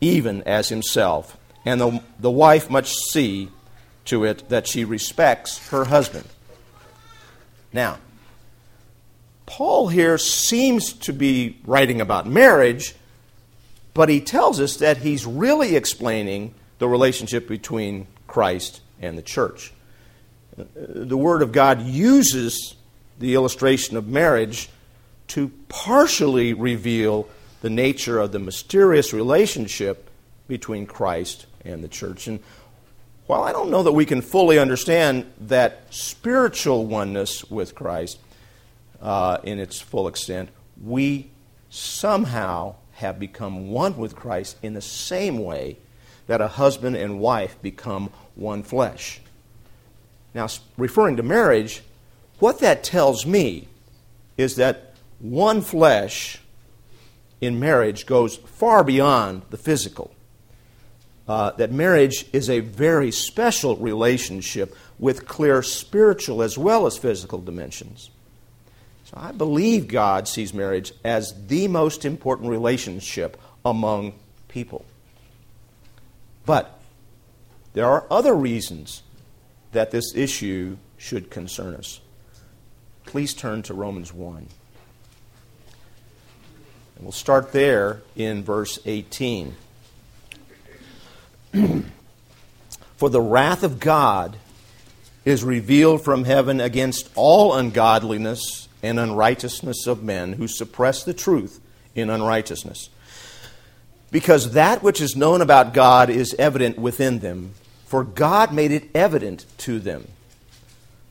even 0.00 0.42
as 0.42 0.68
himself, 0.68 1.36
and 1.64 1.80
the, 1.80 2.02
the 2.20 2.30
wife 2.30 2.70
must 2.70 2.94
see 3.10 3.48
to 4.04 4.24
it 4.24 4.48
that 4.50 4.66
she 4.66 4.84
respects 4.84 5.68
her 5.68 5.86
husband. 5.86 6.28
Now, 7.72 7.98
Paul 9.46 9.88
here 9.88 10.18
seems 10.18 10.92
to 10.92 11.12
be 11.12 11.58
writing 11.64 12.00
about 12.00 12.26
marriage, 12.26 12.94
but 13.96 14.10
he 14.10 14.20
tells 14.20 14.60
us 14.60 14.76
that 14.76 14.98
he's 14.98 15.24
really 15.24 15.74
explaining 15.74 16.54
the 16.78 16.86
relationship 16.86 17.48
between 17.48 18.06
Christ 18.26 18.82
and 19.00 19.16
the 19.16 19.22
church. 19.22 19.72
The 20.76 21.16
Word 21.16 21.40
of 21.40 21.50
God 21.50 21.80
uses 21.80 22.74
the 23.18 23.32
illustration 23.32 23.96
of 23.96 24.06
marriage 24.06 24.68
to 25.28 25.50
partially 25.70 26.52
reveal 26.52 27.26
the 27.62 27.70
nature 27.70 28.18
of 28.18 28.32
the 28.32 28.38
mysterious 28.38 29.14
relationship 29.14 30.10
between 30.46 30.84
Christ 30.84 31.46
and 31.64 31.82
the 31.82 31.88
church. 31.88 32.28
And 32.28 32.40
while 33.26 33.44
I 33.44 33.52
don't 33.52 33.70
know 33.70 33.82
that 33.82 33.92
we 33.92 34.04
can 34.04 34.20
fully 34.20 34.58
understand 34.58 35.24
that 35.40 35.84
spiritual 35.88 36.84
oneness 36.84 37.50
with 37.50 37.74
Christ, 37.74 38.18
uh, 39.00 39.38
in 39.42 39.58
its 39.58 39.80
full 39.80 40.06
extent, 40.06 40.50
we 40.84 41.30
somehow 41.70 42.74
have 42.96 43.18
become 43.18 43.68
one 43.70 43.96
with 43.96 44.16
Christ 44.16 44.56
in 44.62 44.74
the 44.74 44.80
same 44.80 45.38
way 45.38 45.76
that 46.26 46.40
a 46.40 46.48
husband 46.48 46.96
and 46.96 47.20
wife 47.20 47.60
become 47.60 48.10
one 48.34 48.62
flesh. 48.62 49.20
Now, 50.34 50.48
referring 50.76 51.16
to 51.16 51.22
marriage, 51.22 51.82
what 52.38 52.58
that 52.60 52.82
tells 52.82 53.24
me 53.26 53.68
is 54.36 54.56
that 54.56 54.94
one 55.18 55.60
flesh 55.60 56.38
in 57.40 57.60
marriage 57.60 58.06
goes 58.06 58.36
far 58.36 58.82
beyond 58.82 59.42
the 59.50 59.58
physical. 59.58 60.14
Uh, 61.28 61.50
that 61.52 61.72
marriage 61.72 62.24
is 62.32 62.48
a 62.48 62.60
very 62.60 63.10
special 63.10 63.76
relationship 63.76 64.74
with 64.98 65.26
clear 65.26 65.62
spiritual 65.62 66.42
as 66.42 66.56
well 66.56 66.86
as 66.86 66.96
physical 66.96 67.40
dimensions. 67.40 68.10
So 69.06 69.16
I 69.16 69.30
believe 69.30 69.86
God 69.86 70.26
sees 70.26 70.52
marriage 70.52 70.92
as 71.04 71.32
the 71.46 71.68
most 71.68 72.04
important 72.04 72.50
relationship 72.50 73.40
among 73.64 74.14
people. 74.48 74.84
But 76.44 76.80
there 77.72 77.86
are 77.86 78.04
other 78.10 78.34
reasons 78.34 79.04
that 79.70 79.92
this 79.92 80.12
issue 80.16 80.76
should 80.96 81.30
concern 81.30 81.76
us. 81.76 82.00
Please 83.04 83.32
turn 83.32 83.62
to 83.62 83.74
Romans 83.74 84.12
1. 84.12 84.38
And 84.38 84.48
we'll 87.00 87.12
start 87.12 87.52
there 87.52 88.02
in 88.16 88.42
verse 88.42 88.80
18. 88.84 89.54
For 92.96 93.08
the 93.08 93.20
wrath 93.20 93.62
of 93.62 93.78
God 93.78 94.36
is 95.24 95.44
revealed 95.44 96.02
from 96.02 96.24
heaven 96.24 96.60
against 96.60 97.08
all 97.14 97.54
ungodliness 97.54 98.65
and 98.86 98.98
unrighteousness 98.98 99.86
of 99.86 100.02
men 100.02 100.34
who 100.34 100.48
suppress 100.48 101.04
the 101.04 101.14
truth 101.14 101.60
in 101.94 102.08
unrighteousness. 102.10 102.88
Because 104.10 104.52
that 104.52 104.82
which 104.82 105.00
is 105.00 105.16
known 105.16 105.42
about 105.42 105.74
God 105.74 106.08
is 106.08 106.34
evident 106.38 106.78
within 106.78 107.18
them, 107.18 107.54
for 107.86 108.04
God 108.04 108.52
made 108.52 108.70
it 108.70 108.88
evident 108.94 109.44
to 109.58 109.78
them. 109.78 110.08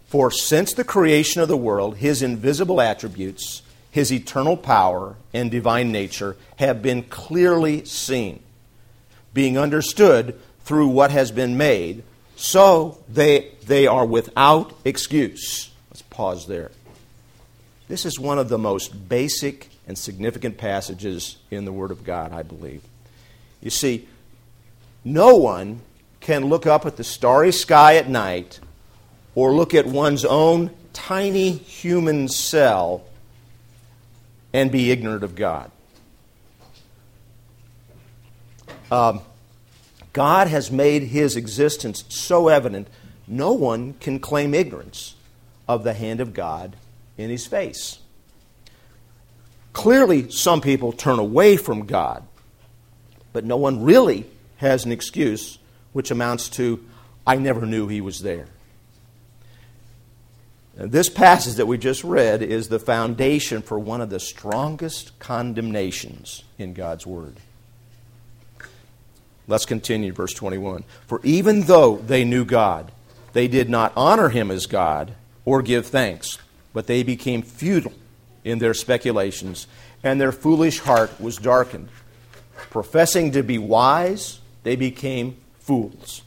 For 0.07 0.31
since 0.31 0.73
the 0.73 0.83
creation 0.83 1.41
of 1.41 1.47
the 1.47 1.57
world, 1.57 1.97
his 1.97 2.21
invisible 2.21 2.79
attributes, 2.79 3.61
his 3.91 4.11
eternal 4.11 4.55
power, 4.55 5.15
and 5.33 5.51
divine 5.51 5.91
nature 5.91 6.37
have 6.57 6.81
been 6.81 7.03
clearly 7.03 7.85
seen, 7.85 8.41
being 9.33 9.57
understood 9.57 10.39
through 10.63 10.87
what 10.87 11.11
has 11.11 11.31
been 11.31 11.57
made, 11.57 12.03
so 12.35 12.97
they, 13.09 13.51
they 13.65 13.87
are 13.87 14.05
without 14.05 14.73
excuse. 14.83 15.71
Let's 15.89 16.01
pause 16.03 16.47
there. 16.47 16.71
This 17.87 18.05
is 18.05 18.19
one 18.19 18.39
of 18.39 18.49
the 18.49 18.57
most 18.57 19.09
basic 19.09 19.69
and 19.87 19.97
significant 19.97 20.57
passages 20.57 21.37
in 21.51 21.65
the 21.65 21.71
Word 21.71 21.91
of 21.91 22.03
God, 22.03 22.31
I 22.31 22.41
believe. 22.41 22.81
You 23.61 23.69
see, 23.69 24.07
no 25.03 25.35
one 25.35 25.81
can 26.19 26.45
look 26.45 26.65
up 26.65 26.85
at 26.87 26.97
the 26.97 27.03
starry 27.03 27.51
sky 27.51 27.97
at 27.97 28.09
night 28.09 28.59
or 29.35 29.53
look 29.53 29.75
at 29.75 29.85
one's 29.85 30.25
own 30.25 30.71
tiny 30.93 31.51
human 31.51 32.27
cell 32.27 33.03
and 34.51 34.71
be 34.71 34.89
ignorant 34.89 35.23
of 35.23 35.35
God. 35.35 35.69
Um, 38.89 39.21
God 40.13 40.47
has 40.47 40.71
made 40.71 41.03
his 41.03 41.35
existence 41.35 42.05
so 42.07 42.47
evident, 42.47 42.87
no 43.27 43.51
one 43.51 43.93
can 43.95 44.19
claim 44.19 44.53
ignorance 44.53 45.15
of 45.67 45.83
the 45.83 45.93
hand 45.93 46.21
of 46.21 46.33
God 46.33 46.75
in 47.17 47.29
his 47.29 47.45
face. 47.45 47.99
Clearly, 49.73 50.31
some 50.31 50.61
people 50.61 50.91
turn 50.91 51.19
away 51.19 51.57
from 51.57 51.85
God, 51.85 52.23
but 53.33 53.43
no 53.43 53.57
one 53.57 53.83
really 53.83 54.25
has 54.57 54.85
an 54.85 54.91
excuse 54.91 55.59
which 55.91 56.11
amounts 56.11 56.49
to, 56.49 56.83
I 57.27 57.35
never 57.35 57.65
knew 57.65 57.87
he 57.87 58.01
was 58.01 58.21
there. 58.21 58.47
This 60.77 61.09
passage 61.09 61.55
that 61.55 61.67
we 61.67 61.77
just 61.77 62.03
read 62.03 62.41
is 62.41 62.67
the 62.67 62.79
foundation 62.79 63.61
for 63.61 63.79
one 63.79 64.01
of 64.01 64.09
the 64.09 64.19
strongest 64.19 65.17
condemnations 65.19 66.43
in 66.57 66.73
God's 66.73 67.05
Word. 67.05 67.37
Let's 69.47 69.65
continue, 69.65 70.11
verse 70.11 70.33
21. 70.33 70.83
For 71.07 71.21
even 71.23 71.61
though 71.61 71.97
they 71.97 72.25
knew 72.25 72.43
God, 72.43 72.91
they 73.33 73.47
did 73.47 73.69
not 73.69 73.93
honor 73.95 74.29
him 74.29 74.51
as 74.51 74.65
God 74.65 75.13
or 75.45 75.61
give 75.61 75.85
thanks 75.85 76.39
but 76.75 76.87
they 76.87 77.03
became 77.03 77.41
futile 77.41 77.93
in 78.43 78.59
their 78.59 78.73
speculations, 78.73 79.65
and 80.03 80.19
their 80.19 80.33
foolish 80.33 80.79
heart 80.79 81.09
was 81.21 81.37
darkened. 81.37 81.87
Professing 82.69 83.31
to 83.31 83.41
be 83.41 83.57
wise, 83.57 84.41
they 84.63 84.75
became 84.75 85.37
fools, 85.57 86.21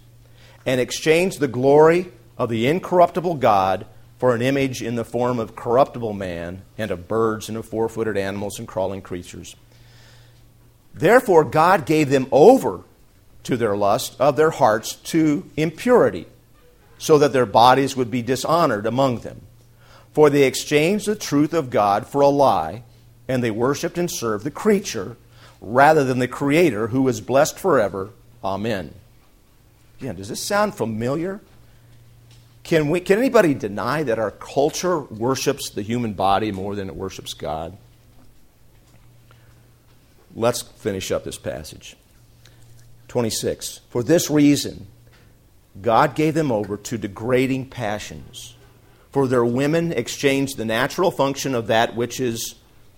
and 0.64 0.80
exchanged 0.80 1.38
the 1.38 1.48
glory 1.48 2.10
of 2.38 2.48
the 2.48 2.66
incorruptible 2.66 3.34
God 3.34 3.84
for 4.18 4.34
an 4.34 4.40
image 4.40 4.82
in 4.82 4.96
the 4.96 5.04
form 5.04 5.38
of 5.38 5.54
corruptible 5.54 6.14
man, 6.14 6.62
and 6.78 6.90
of 6.90 7.06
birds, 7.06 7.48
and 7.48 7.58
of 7.58 7.66
four 7.66 7.88
footed 7.90 8.16
animals, 8.16 8.58
and 8.58 8.66
crawling 8.66 9.02
creatures. 9.02 9.54
Therefore, 10.94 11.44
God 11.44 11.84
gave 11.84 12.08
them 12.08 12.26
over 12.32 12.80
to 13.44 13.56
their 13.58 13.76
lust 13.76 14.16
of 14.18 14.36
their 14.36 14.50
hearts 14.50 14.94
to 14.94 15.48
impurity, 15.58 16.26
so 16.96 17.18
that 17.18 17.34
their 17.34 17.46
bodies 17.46 17.94
would 17.94 18.10
be 18.10 18.22
dishonored 18.22 18.86
among 18.86 19.18
them. 19.18 19.42
For 20.12 20.30
they 20.30 20.44
exchanged 20.44 21.06
the 21.06 21.14
truth 21.14 21.52
of 21.52 21.70
God 21.70 22.06
for 22.06 22.20
a 22.20 22.28
lie, 22.28 22.82
and 23.28 23.42
they 23.42 23.50
worshiped 23.50 23.98
and 23.98 24.10
served 24.10 24.44
the 24.44 24.50
creature 24.50 25.16
rather 25.60 26.04
than 26.04 26.18
the 26.18 26.28
Creator 26.28 26.88
who 26.88 27.06
is 27.08 27.20
blessed 27.20 27.58
forever. 27.58 28.10
Amen. 28.42 28.94
Again, 30.00 30.16
does 30.16 30.28
this 30.28 30.40
sound 30.40 30.74
familiar? 30.74 31.40
Can, 32.62 32.90
we, 32.90 33.00
can 33.00 33.18
anybody 33.18 33.54
deny 33.54 34.02
that 34.02 34.18
our 34.18 34.30
culture 34.30 34.98
worships 34.98 35.70
the 35.70 35.82
human 35.82 36.12
body 36.12 36.52
more 36.52 36.74
than 36.74 36.88
it 36.88 36.96
worships 36.96 37.34
God? 37.34 37.76
Let's 40.34 40.62
finish 40.62 41.10
up 41.10 41.24
this 41.24 41.38
passage. 41.38 41.96
26. 43.08 43.80
For 43.88 44.02
this 44.02 44.30
reason, 44.30 44.86
God 45.80 46.14
gave 46.14 46.34
them 46.34 46.52
over 46.52 46.76
to 46.76 46.98
degrading 46.98 47.70
passions 47.70 48.54
for 49.10 49.26
their 49.26 49.44
women 49.44 49.92
exchange 49.92 50.54
the 50.54 50.64
natural 50.64 51.10
function 51.10 51.54
of 51.54 51.66
that 51.68 51.96
which 51.96 52.20
is 52.20 52.54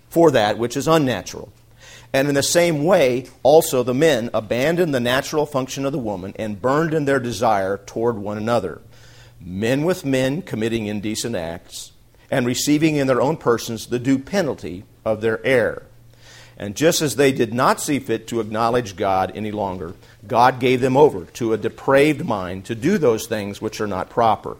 for 0.08 0.30
that 0.32 0.58
which 0.58 0.76
is 0.76 0.88
unnatural. 0.88 1.52
And 2.12 2.28
in 2.28 2.34
the 2.34 2.42
same 2.42 2.84
way, 2.84 3.26
also 3.42 3.82
the 3.82 3.94
men 3.94 4.30
abandoned 4.34 4.92
the 4.92 5.00
natural 5.00 5.46
function 5.46 5.86
of 5.86 5.92
the 5.92 5.98
woman 5.98 6.34
and 6.36 6.60
burned 6.60 6.92
in 6.92 7.04
their 7.04 7.20
desire 7.20 7.78
toward 7.78 8.18
one 8.18 8.36
another. 8.36 8.80
Men 9.40 9.84
with 9.84 10.04
men 10.04 10.42
committing 10.42 10.86
indecent 10.86 11.36
acts 11.36 11.92
and 12.30 12.46
receiving 12.46 12.96
in 12.96 13.06
their 13.06 13.22
own 13.22 13.36
persons 13.36 13.86
the 13.86 13.98
due 14.00 14.18
penalty 14.18 14.84
of 15.04 15.20
their 15.20 15.44
error. 15.46 15.84
And 16.56 16.76
just 16.76 17.00
as 17.00 17.16
they 17.16 17.32
did 17.32 17.54
not 17.54 17.80
see 17.80 18.00
fit 18.00 18.26
to 18.28 18.40
acknowledge 18.40 18.96
God 18.96 19.32
any 19.34 19.50
longer, 19.50 19.94
God 20.26 20.60
gave 20.60 20.80
them 20.80 20.96
over 20.96 21.24
to 21.24 21.52
a 21.52 21.58
depraved 21.58 22.26
mind 22.26 22.66
to 22.66 22.74
do 22.74 22.98
those 22.98 23.26
things 23.26 23.62
which 23.62 23.80
are 23.80 23.86
not 23.86 24.10
proper 24.10 24.58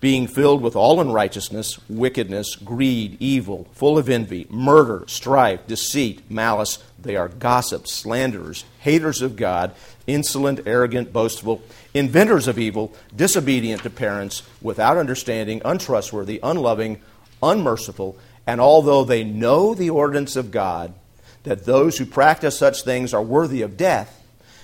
being 0.00 0.26
filled 0.26 0.60
with 0.60 0.76
all 0.76 1.00
unrighteousness, 1.00 1.78
wickedness, 1.88 2.54
greed, 2.56 3.16
evil, 3.18 3.66
full 3.72 3.96
of 3.96 4.08
envy, 4.08 4.46
murder, 4.50 5.04
strife, 5.06 5.66
deceit, 5.66 6.30
malice. 6.30 6.78
They 6.98 7.16
are 7.16 7.28
gossips, 7.28 7.92
slanderers, 7.92 8.64
haters 8.80 9.22
of 9.22 9.36
God, 9.36 9.72
insolent, 10.06 10.60
arrogant, 10.66 11.12
boastful, 11.12 11.62
inventors 11.94 12.46
of 12.46 12.58
evil, 12.58 12.94
disobedient 13.14 13.82
to 13.84 13.90
parents, 13.90 14.42
without 14.60 14.98
understanding, 14.98 15.62
untrustworthy, 15.64 16.40
unloving, 16.42 17.00
unmerciful. 17.42 18.18
And 18.46 18.60
although 18.60 19.04
they 19.04 19.24
know 19.24 19.74
the 19.74 19.90
ordinance 19.90 20.36
of 20.36 20.50
God, 20.50 20.92
that 21.44 21.64
those 21.64 21.96
who 21.96 22.06
practice 22.06 22.58
such 22.58 22.82
things 22.82 23.14
are 23.14 23.22
worthy 23.22 23.62
of 23.62 23.76
death, 23.76 24.22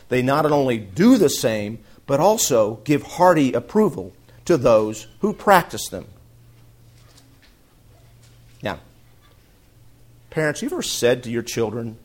they 0.09 0.21
not 0.21 0.45
only 0.45 0.77
do 0.79 1.17
the 1.17 1.31
same, 1.31 1.79
but 2.07 2.21
also 2.21 2.77
give 2.85 3.03
hearty 3.03 3.53
approval 3.55 4.13
to 4.45 4.57
those 4.57 5.07
who 5.21 5.33
practice 5.33 5.89
them. 5.89 6.07
Now, 8.63 8.79
parents, 10.31 10.63
you 10.63 10.69
ever 10.69 10.83
said 10.83 11.25
to 11.25 11.31
your 11.31 11.43
children, 11.43 11.99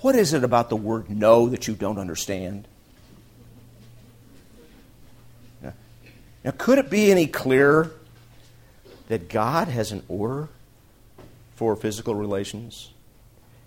What 0.00 0.14
is 0.14 0.32
it 0.32 0.44
about 0.44 0.68
the 0.68 0.76
word 0.76 1.10
no 1.10 1.48
that 1.48 1.68
you 1.68 1.74
don't 1.74 1.98
understand? 1.98 2.66
Now, 5.62 5.72
now 6.44 6.52
could 6.56 6.78
it 6.78 6.90
be 6.90 7.10
any 7.10 7.26
clearer 7.26 7.92
that 9.08 9.28
God 9.28 9.68
has 9.68 9.92
an 9.92 10.02
order 10.08 10.48
for 11.54 11.76
physical 11.76 12.14
relations? 12.14 12.90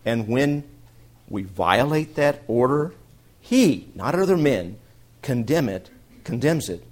And 0.05 0.27
when 0.27 0.63
we 1.29 1.43
violate 1.43 2.15
that 2.15 2.43
order, 2.47 2.93
He, 3.39 3.89
not 3.95 4.15
other 4.15 4.37
men, 4.37 4.77
condemn 5.21 5.69
it, 5.69 5.89
condemns 6.23 6.69
it 6.69 6.83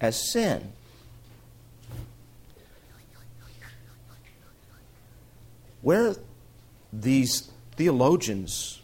as 0.00 0.30
sin. 0.32 0.72
Where 5.82 6.16
these 6.92 7.50
theologians 7.76 8.80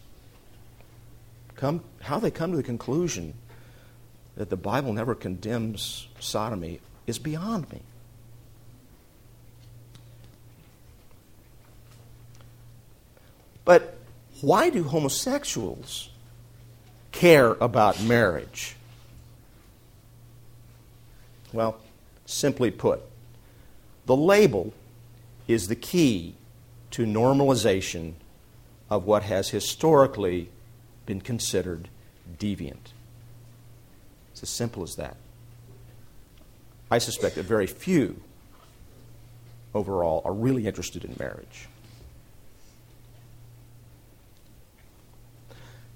come, 1.55 1.83
how 2.01 2.19
they 2.19 2.31
come 2.31 2.51
to 2.51 2.57
the 2.57 2.63
conclusion 2.63 3.33
that 4.35 4.49
the 4.49 4.57
Bible 4.57 4.93
never 4.93 5.13
condemns 5.13 6.07
sodomy 6.19 6.79
is 7.05 7.19
beyond 7.19 7.71
me. 7.71 7.81
But 13.65 13.97
why 14.41 14.69
do 14.69 14.83
homosexuals 14.83 16.09
care 17.11 17.51
about 17.53 18.01
marriage? 18.01 18.75
Well, 21.53 21.77
simply 22.25 22.71
put, 22.71 23.01
the 24.05 24.15
label 24.15 24.73
is 25.47 25.67
the 25.67 25.75
key 25.75 26.35
to 26.91 27.05
normalization 27.05 28.13
of 28.89 29.05
what 29.05 29.23
has 29.23 29.49
historically 29.49 30.49
been 31.05 31.21
considered 31.21 31.89
deviant. 32.37 32.91
It's 34.31 34.43
as 34.43 34.49
simple 34.49 34.83
as 34.83 34.95
that. 34.95 35.15
I 36.89 36.97
suspect 36.97 37.35
that 37.35 37.43
very 37.43 37.67
few 37.67 38.21
overall 39.73 40.21
are 40.25 40.33
really 40.33 40.67
interested 40.67 41.03
in 41.03 41.15
marriage. 41.19 41.67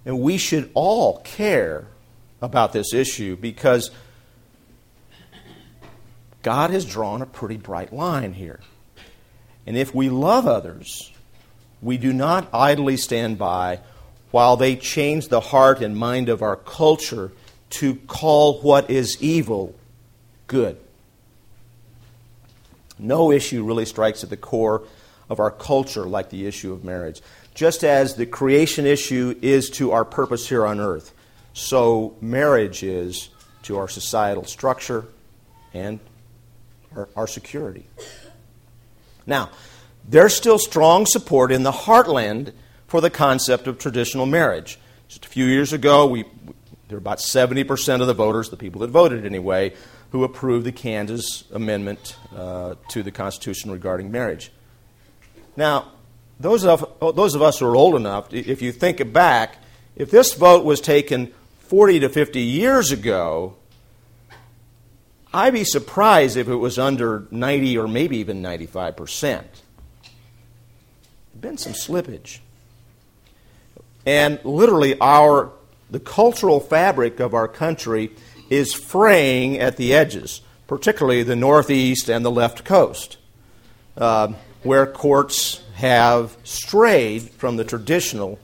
And 0.06 0.22
we 0.22 0.38
should 0.38 0.72
all 0.74 1.20
care 1.20 1.88
about 2.42 2.74
this 2.74 2.94
issue 2.94 3.36
because 3.36 3.92
God 6.48 6.70
has 6.70 6.86
drawn 6.86 7.22
a 7.22 7.26
pretty 7.26 7.58
bright 7.58 7.92
line 7.92 8.32
here. 8.32 8.62
And 9.66 9.76
if 9.76 9.94
we 9.94 10.08
love 10.08 10.48
others, 10.48 11.12
we 11.82 11.98
do 11.98 12.14
not 12.14 12.48
idly 12.54 12.96
stand 12.96 13.38
by 13.38 13.82
while 14.32 14.56
they 14.56 14.78
change 14.78 15.28
the 15.28 15.42
heart 15.42 15.82
and 15.82 15.98
mind 15.98 16.30
of 16.30 16.42
our 16.42 16.56
culture 16.56 17.34
to 17.72 17.96
call 17.96 18.62
what 18.62 18.90
is 18.90 19.22
evil 19.22 19.76
good. 20.48 20.78
No 22.98 23.30
issue 23.30 23.66
really 23.66 23.84
strikes 23.84 24.24
at 24.24 24.30
the 24.30 24.38
core 24.38 24.84
of 25.30 25.42
our 25.42 25.52
culture 25.52 26.06
like 26.06 26.30
the 26.30 26.48
issue 26.48 26.72
of 26.72 26.86
marriage. 26.86 27.22
Just 27.56 27.84
as 27.84 28.16
the 28.16 28.26
creation 28.26 28.86
issue 28.86 29.38
is 29.42 29.70
to 29.72 29.92
our 29.92 30.06
purpose 30.06 30.48
here 30.48 30.66
on 30.66 30.80
earth, 30.80 31.14
so 31.52 32.16
marriage 32.22 32.84
is 32.84 33.28
to 33.64 33.78
our 33.78 33.90
societal 33.90 34.46
structure 34.46 35.08
and 35.74 36.00
our, 36.96 37.10
our 37.16 37.28
security. 37.28 37.86
Now, 39.26 39.50
there's 40.08 40.36
still 40.36 40.58
strong 40.58 41.06
support 41.06 41.52
in 41.52 41.64
the 41.64 41.72
heartland 41.72 42.54
for 42.88 43.02
the 43.02 43.10
concept 43.10 43.68
of 43.68 43.78
traditional 43.78 44.26
marriage. 44.26 44.80
Just 45.08 45.26
a 45.26 45.30
few 45.30 45.46
years 45.46 45.74
ago, 45.74 46.08
we, 46.08 46.24
there 46.88 46.92
were 46.92 46.98
about 46.98 47.20
70% 47.20 48.02
of 48.02 48.08
the 48.08 48.14
voters, 48.14 48.50
the 48.50 48.58
people 48.58 48.82
that 48.82 48.90
voted 48.90 49.26
anyway, 49.26 49.74
who 50.12 50.24
approved 50.24 50.66
the 50.66 50.72
Kansas 50.72 51.44
amendment 51.52 52.16
uh, 52.36 52.76
to 52.90 53.04
the 53.04 53.12
Constitution 53.12 53.72
regarding 53.72 54.12
marriage. 54.12 54.52
Now, 55.58 55.92
those 56.40 56.66
of, 56.66 56.86
those 57.00 57.36
of 57.36 57.42
us 57.42 57.60
who 57.60 57.66
are 57.66 57.76
old 57.76 57.96
enough, 57.96 58.34
if 58.34 58.62
you 58.62 58.72
think 58.72 59.12
back, 59.12 59.58
if 59.96 60.12
this 60.12 60.34
vote 60.34 60.64
was 60.64 60.80
taken 60.80 61.34
40 61.60 62.02
to 62.02 62.10
50 62.10 62.40
years 62.40 62.92
ago, 62.92 63.56
I'd 65.34 65.54
be 65.54 65.64
surprised 65.64 66.38
if 66.38 66.48
it 66.48 66.56
was 66.56 66.80
under 66.80 67.28
90 67.32 67.78
or 67.78 67.88
maybe 67.88 68.18
even 68.18 68.42
95 68.42 68.96
percent. 68.96 69.48
There'd 71.34 71.42
been 71.42 71.58
some 71.58 71.74
slippage. 71.74 72.40
And 74.06 74.40
literally, 74.44 74.98
our 75.00 75.52
the 75.90 76.00
cultural 76.00 76.60
fabric 76.60 77.20
of 77.20 77.34
our 77.34 77.48
country 77.48 78.12
is 78.50 78.74
fraying 78.74 79.60
at 79.60 79.78
the 79.78 79.94
edges, 79.94 80.42
particularly 80.68 81.24
the 81.24 81.36
Northeast 81.36 82.10
and 82.10 82.26
the 82.26 82.32
left 82.32 82.66
coast, 82.66 83.18
uh, 83.98 84.34
where 84.64 84.86
courts 84.86 85.62
have 85.76 86.38
strayed 86.44 87.22
from 87.22 87.58
the 87.58 87.64
traditional 87.64 88.40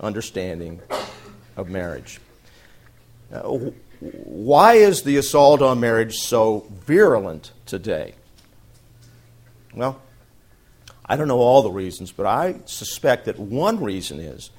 understanding 0.00 0.80
of 1.56 1.68
marriage. 1.68 2.20
Uh, 3.32 3.70
why 4.00 4.74
is 4.74 5.02
the 5.02 5.16
assault 5.16 5.60
on 5.62 5.80
marriage 5.80 6.18
so 6.18 6.66
virulent 6.86 7.52
today? 7.66 8.14
Well, 9.74 10.00
I 11.04 11.16
don't 11.16 11.28
know 11.28 11.38
all 11.38 11.62
the 11.62 11.70
reasons, 11.70 12.12
but 12.12 12.26
I 12.26 12.56
suspect 12.66 13.24
that 13.24 13.38
one 13.38 13.82
reason 13.82 14.20
is 14.20 14.50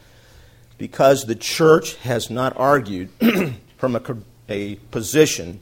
because 0.77 1.25
the 1.25 1.35
church 1.35 1.95
has 1.97 2.29
not 2.29 2.57
argued 2.57 3.09
from 3.77 3.95
a, 3.95 4.01
a 4.49 4.75
position 4.91 5.61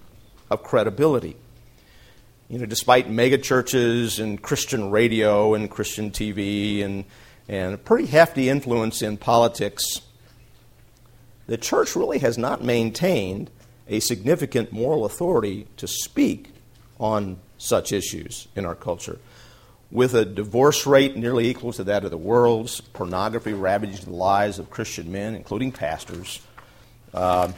of 0.49 0.63
credibility. 0.63 1.35
You 2.49 2.59
know, 2.59 2.65
despite 2.65 3.09
megachurches 3.09 4.23
and 4.23 4.41
Christian 4.41 4.89
radio 4.89 5.53
and 5.53 5.69
Christian 5.69 6.11
TV 6.11 6.83
and, 6.83 7.03
and 7.49 7.73
a 7.73 7.77
pretty 7.77 8.05
hefty 8.07 8.47
influence 8.47 9.01
in 9.01 9.17
politics, 9.17 9.83
the 11.47 11.57
church 11.57 11.95
really 11.95 12.19
has 12.19 12.37
not 12.37 12.63
maintained 12.63 13.49
a 13.87 13.99
significant 13.99 14.71
moral 14.71 15.05
authority 15.05 15.67
to 15.77 15.87
speak 15.87 16.49
on 16.99 17.39
such 17.57 17.91
issues 17.91 18.47
in 18.55 18.65
our 18.65 18.75
culture. 18.75 19.19
With 19.89 20.13
a 20.13 20.25
divorce 20.25 20.85
rate 20.85 21.15
nearly 21.15 21.47
equal 21.47 21.71
to 21.73 21.83
that 21.85 22.03
of 22.03 22.11
the 22.11 22.17
world's, 22.17 22.81
pornography 22.81 23.53
ravaging 23.53 24.05
the 24.05 24.11
lives 24.11 24.59
of 24.59 24.69
Christian 24.69 25.11
men, 25.11 25.33
including 25.33 25.71
pastors, 25.71 26.41
uh, 27.13 27.51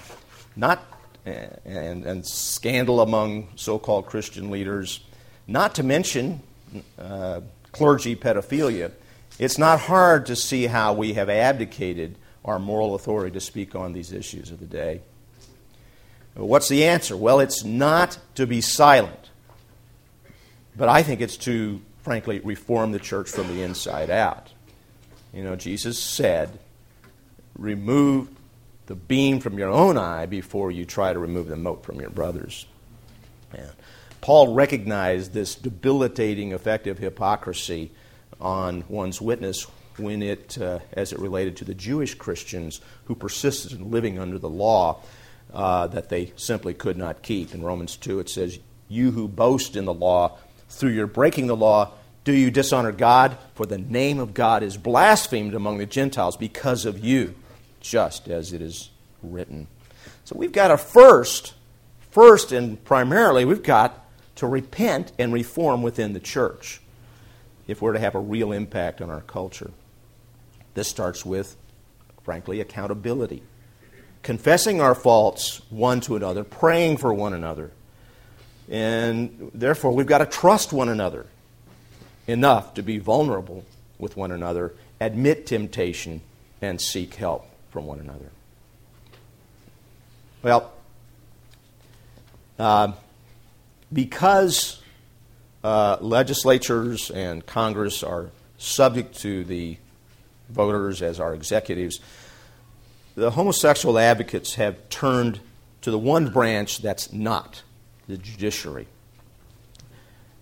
not 0.56 0.86
and, 1.26 2.06
and, 2.06 2.26
scandal 2.26 3.02
among 3.02 3.50
so-called 3.56 4.06
Christian 4.06 4.50
leaders, 4.50 5.02
not 5.48 5.76
to 5.76 5.84
mention 5.84 6.42
uh, 6.98 7.42
clergy 7.72 8.16
pedophilia, 8.16 8.92
it's 9.38 9.58
not 9.58 9.80
hard 9.80 10.26
to 10.28 10.36
see 10.36 10.66
how 10.66 10.94
we 10.94 11.14
have 11.14 11.30
abdicated 11.30 12.16
our 12.46 12.60
moral 12.60 12.96
authority 12.96 13.32
to 13.34 13.40
speak 13.40 13.76
on 13.76 13.94
these 13.94 14.12
issues 14.12 14.52
of 14.52 14.60
the 14.60 14.66
day. 14.66 15.02
What's 16.36 16.70
the 16.70 16.86
answer? 16.86 17.18
Well, 17.18 17.40
it's 17.40 17.64
not 17.64 18.18
to 18.36 18.48
be 18.48 18.62
silent, 18.62 19.30
but 20.76 20.88
I 20.88 21.04
think 21.04 21.22
it's 21.22 21.38
to, 21.38 21.82
frankly, 22.04 22.40
reform 22.40 22.92
the 22.92 23.00
church 23.00 23.30
from 23.30 23.48
the 23.48 23.62
inside 23.62 24.10
out. 24.10 24.52
You 25.34 25.44
know, 25.44 25.56
Jesus 25.56 26.00
said, 26.00 26.58
remove 27.58 28.30
the 28.88 28.96
beam 28.96 29.40
from 29.40 29.60
your 29.60 29.70
own 29.70 29.98
eye 29.98 30.26
before 30.26 30.72
you 30.72 30.86
try 30.86 31.14
to 31.14 31.20
remove 31.20 31.48
the 31.48 31.56
mote 31.56 31.84
from 31.84 32.00
your 32.00 32.10
brother's. 32.10 32.66
And 33.54 33.70
Paul 34.22 34.54
recognized 34.54 35.34
this 35.34 35.56
debilitating 35.56 36.54
effect 36.54 36.88
of 36.88 36.98
hypocrisy 36.98 37.92
on 38.42 38.84
one's 38.88 39.22
witness 39.22 39.68
when 39.98 40.22
it, 40.24 40.58
uh, 40.60 40.80
as 40.94 41.14
it 41.14 41.20
related 41.20 41.58
to 41.58 41.66
the 41.66 41.74
Jewish 41.74 42.16
Christians 42.16 42.82
who 43.06 43.16
persisted 43.16 43.74
in 43.74 43.92
living 43.92 44.18
under 44.18 44.40
the 44.40 44.50
law 44.50 45.02
uh, 45.54 45.88
that 45.88 46.10
they 46.10 46.34
simply 46.36 46.74
could 46.74 46.98
not 46.98 47.22
keep. 47.22 47.54
In 47.54 47.64
Romans 47.64 47.98
2, 47.98 48.20
it 48.20 48.30
says, 48.30 48.60
you 48.88 49.12
who 49.12 49.28
boast 49.28 49.76
in 49.76 49.86
the 49.86 49.94
law, 49.94 50.38
through 50.70 50.92
your 50.92 51.08
breaking 51.08 51.48
the 51.48 51.56
law, 51.56 51.92
do 52.24 52.34
you 52.34 52.52
dishonor 52.52 52.92
God? 52.92 53.38
For 53.56 53.66
the 53.66 53.78
name 53.78 54.20
of 54.20 54.34
God 54.34 54.62
is 54.62 54.78
blasphemed 54.78 55.54
among 55.54 55.78
the 55.78 55.86
Gentiles 55.86 56.38
because 56.38 56.86
of 56.86 57.04
you, 57.04 57.36
just 57.80 58.28
as 58.28 58.54
it 58.54 58.62
is 58.62 58.90
written. 59.24 59.68
So 60.26 60.36
we've 60.38 60.52
got 60.52 60.72
a 60.72 60.78
first, 60.78 61.54
first 62.12 62.52
and 62.52 62.84
primarily, 62.84 63.46
we've 63.46 63.64
got 63.64 64.06
to 64.36 64.48
repent 64.48 65.12
and 65.18 65.34
reform 65.34 65.82
within 65.82 66.14
the 66.14 66.20
church 66.20 66.82
if 67.68 67.82
we're 67.82 67.94
to 67.94 68.00
have 68.00 68.16
a 68.16 68.20
real 68.20 68.52
impact 68.52 69.02
on 69.02 69.10
our 69.10 69.22
culture. 69.22 69.72
This 70.74 70.88
starts 70.88 71.26
with, 71.26 71.56
frankly, 72.24 72.62
accountability. 72.62 73.44
Confessing 74.24 74.82
our 74.82 74.96
faults 74.96 75.62
one 75.70 76.02
to 76.02 76.16
another, 76.16 76.44
praying 76.44 76.98
for 76.98 77.14
one 77.14 77.34
another. 77.34 77.72
And 78.70 79.52
therefore, 79.54 79.92
we've 79.92 80.06
got 80.06 80.20
to 80.20 80.26
trust 80.26 80.72
one 80.74 80.90
another 80.90 81.26
enough 82.28 82.76
to 82.76 82.84
be 82.84 83.00
vulnerable 83.00 83.66
with 83.98 84.16
one 84.16 84.32
another, 84.32 84.74
admit 85.00 85.48
temptation, 85.48 86.22
and 86.62 86.80
seek 86.80 87.16
help 87.16 87.46
from 87.72 87.86
one 87.86 88.00
another. 88.00 88.30
Well, 90.42 90.72
uh, 92.58 92.94
because 93.92 94.82
uh, 95.64 95.98
legislatures 96.02 97.10
and 97.10 97.46
Congress 97.46 98.04
are 98.04 98.30
subject 98.58 99.20
to 99.20 99.44
the 99.44 99.78
voters 100.50 101.02
as 101.02 101.20
our 101.20 101.34
executives, 101.34 102.00
the 103.20 103.32
homosexual 103.32 104.00
advocates 104.00 104.56
have 104.56 104.90
turned 104.90 105.40
to 105.82 105.92
the 105.92 106.00
one 106.00 106.30
branch 106.30 106.82
that's 106.82 107.12
not 107.12 107.64
the 108.08 108.18
judiciary. 108.18 108.88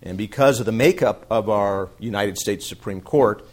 And 0.02 0.16
because 0.16 0.60
of 0.60 0.66
the 0.66 0.72
makeup 0.72 1.26
of 1.28 1.48
our 1.48 1.88
United 1.98 2.38
States 2.38 2.66
Supreme 2.66 3.00
Court, 3.00 3.44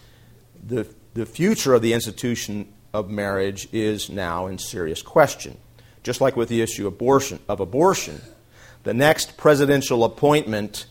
the, 0.66 0.88
the 1.16 1.26
future 1.26 1.74
of 1.74 1.82
the 1.82 1.94
institution 1.94 2.72
of 2.94 3.10
marriage 3.10 3.68
is 3.74 4.10
now 4.10 4.46
in 4.46 4.60
serious 4.60 5.02
question. 5.02 5.58
Just 6.04 6.22
like 6.22 6.36
with 6.36 6.50
the 6.50 6.62
issue 6.62 6.86
abortion, 6.86 7.40
of 7.50 7.60
abortion, 7.60 8.22
the 8.84 8.94
next 8.94 9.38
presidential 9.38 10.04
appointment 10.04 10.86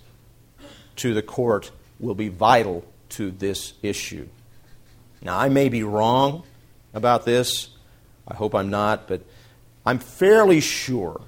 to 0.97 1.15
the 1.15 1.23
court 1.23 1.71
will 2.01 2.17
be 2.17 2.29
vital 2.29 2.85
to 3.11 3.31
this 3.31 3.75
issue. 3.83 4.27
Now, 5.23 5.39
I 5.39 5.49
may 5.49 5.69
be 5.69 5.85
wrong 5.85 6.43
about 6.93 7.25
this. 7.25 7.69
I 8.27 8.35
hope 8.35 8.55
I'm 8.55 8.71
not, 8.71 9.09
but 9.09 9.23
I'm 9.85 9.99
fairly 9.99 10.61
sure 10.61 11.21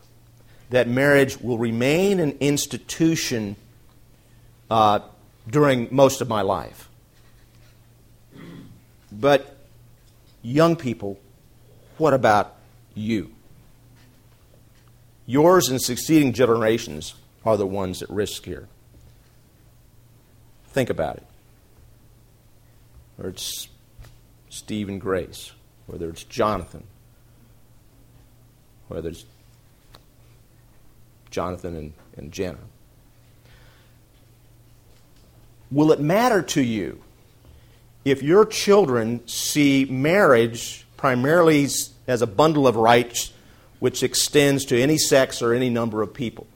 that 0.71 0.89
marriage 0.89 1.39
will 1.41 1.59
remain 1.59 2.21
an 2.21 2.37
institution 2.41 3.57
uh, 4.71 5.01
during 5.49 5.89
most 5.91 6.21
of 6.21 6.29
my 6.29 6.43
life. 6.43 6.89
But, 9.13 9.57
young 10.43 10.77
people, 10.77 11.19
what 11.99 12.15
about 12.15 12.55
you? 12.95 13.31
Yours 15.27 15.69
and 15.69 15.81
succeeding 15.81 16.33
generations 16.33 17.15
are 17.45 17.57
the 17.57 17.67
ones 17.67 18.03
at 18.03 18.11
risk 18.11 18.45
here. 18.45 18.69
Think 20.69 20.91
about 20.91 21.17
it. 21.17 21.27
Or 23.19 23.29
it's 23.29 23.69
Steve 24.51 24.89
and 24.89 25.01
Grace, 25.01 25.53
whether 25.87 26.09
it's 26.09 26.25
Jonathan, 26.25 26.85
whether 28.89 29.09
it's 29.09 29.25
Jonathan 31.31 31.77
and, 31.77 31.93
and 32.17 32.33
Jenna. 32.33 32.59
Will 35.71 35.93
it 35.93 36.01
matter 36.01 36.43
to 36.43 36.63
you 36.63 37.03
if 38.05 38.23
your 38.23 38.47
children 38.47 39.27
see 39.27 39.85
marriage 39.85 40.87
primarily 40.97 41.69
as 42.07 42.23
a 42.23 42.27
bundle 42.27 42.67
of 42.67 42.77
rights 42.77 43.33
which 43.81 44.03
extends 44.03 44.65
to 44.67 44.81
any 44.81 44.97
sex 44.97 45.43
or 45.43 45.53
any 45.53 45.69
number 45.69 46.03
of 46.03 46.15
people? 46.15 46.47